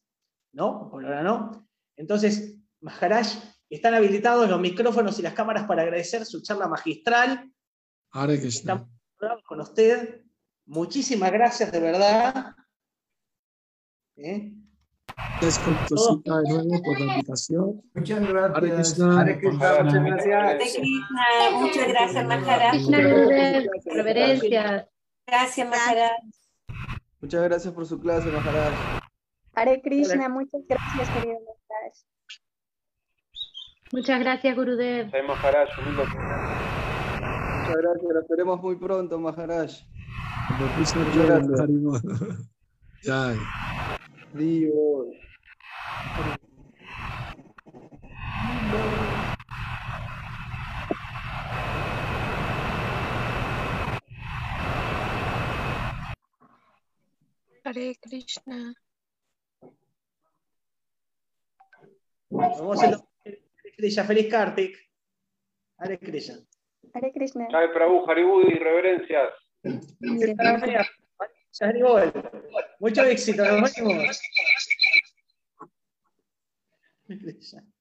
¿No? 0.52 0.90
Por 0.90 1.06
ahora 1.06 1.22
no. 1.22 1.70
Entonces, 1.96 2.58
Maharaj, 2.82 3.28
están 3.70 3.94
habilitados 3.94 4.50
los 4.50 4.60
micrófonos 4.60 5.20
y 5.20 5.22
las 5.22 5.34
cámaras 5.34 5.68
para 5.68 5.84
agradecer 5.84 6.26
su 6.26 6.42
charla 6.42 6.68
magistral. 6.68 7.52
Ahora 8.12 8.40
que 8.40 8.48
Estamos 8.48 8.88
con 9.46 9.62
usted. 9.62 10.24
Muchísimas 10.66 11.32
gracias, 11.32 11.72
de 11.72 11.80
verdad. 11.80 12.56
¿Eh? 14.18 14.54
Gracias 15.42 15.60
con 15.60 15.74
Tosita 15.88 16.42
de 16.42 16.50
nuevo 16.50 16.84
por 16.84 17.00
la 17.00 17.06
invitación. 17.14 17.82
Muchas 17.94 18.20
gracias. 18.28 18.58
Hare 18.58 18.70
Krishna. 18.76 19.22
Hare 19.22 19.40
Krishna. 19.40 19.70
Muchas 20.10 20.28
gracias. 20.28 20.80
Muchas 21.54 21.88
gracias, 21.88 22.26
Maharaj. 22.26 22.76
Gracias, 25.26 25.70
Maharaj. 25.70 26.12
Muchas 27.22 27.44
gracias 27.44 27.74
por 27.74 27.86
su 27.86 28.00
clase, 28.00 28.30
Maharaj. 28.30 28.74
Hare 29.56 29.82
Krishna, 29.82 30.30
muchas 30.30 30.62
gracias, 30.68 31.10
querido 31.10 31.40
Maharaj. 31.40 31.94
Muchas 33.92 34.20
gracias, 34.20 34.56
Gurudev. 34.56 35.12
Jai 35.12 35.24
Maharaj. 35.24 35.70
Muchas 35.86 36.14
gracias, 37.78 38.12
lo 38.14 38.20
esperemos 38.22 38.62
muy 38.62 38.76
pronto, 38.76 39.20
Maharaj. 39.20 39.72
Muchas 40.78 40.94
gracias. 43.04 43.79
Dios. 44.34 45.08
Hare 57.64 57.96
Krishna. 58.02 58.74
Vamos 62.30 62.84
a 62.84 62.88
hacer 62.88 63.00
Hare 63.26 63.42
Krishna. 63.78 64.04
Feliz 64.04 64.32
Kartik. 64.32 64.78
Hare 65.78 66.00
Krishna. 66.00 66.36
Hare 66.94 67.12
Krishna. 67.12 67.48
Prabhu, 67.48 68.06
y 68.44 68.54
reverencias. 68.56 69.34
Haribol. 71.62 72.12
Mucho 72.80 73.04
éxito. 73.04 73.44
Nos 73.44 73.74
vemos. 73.74 74.20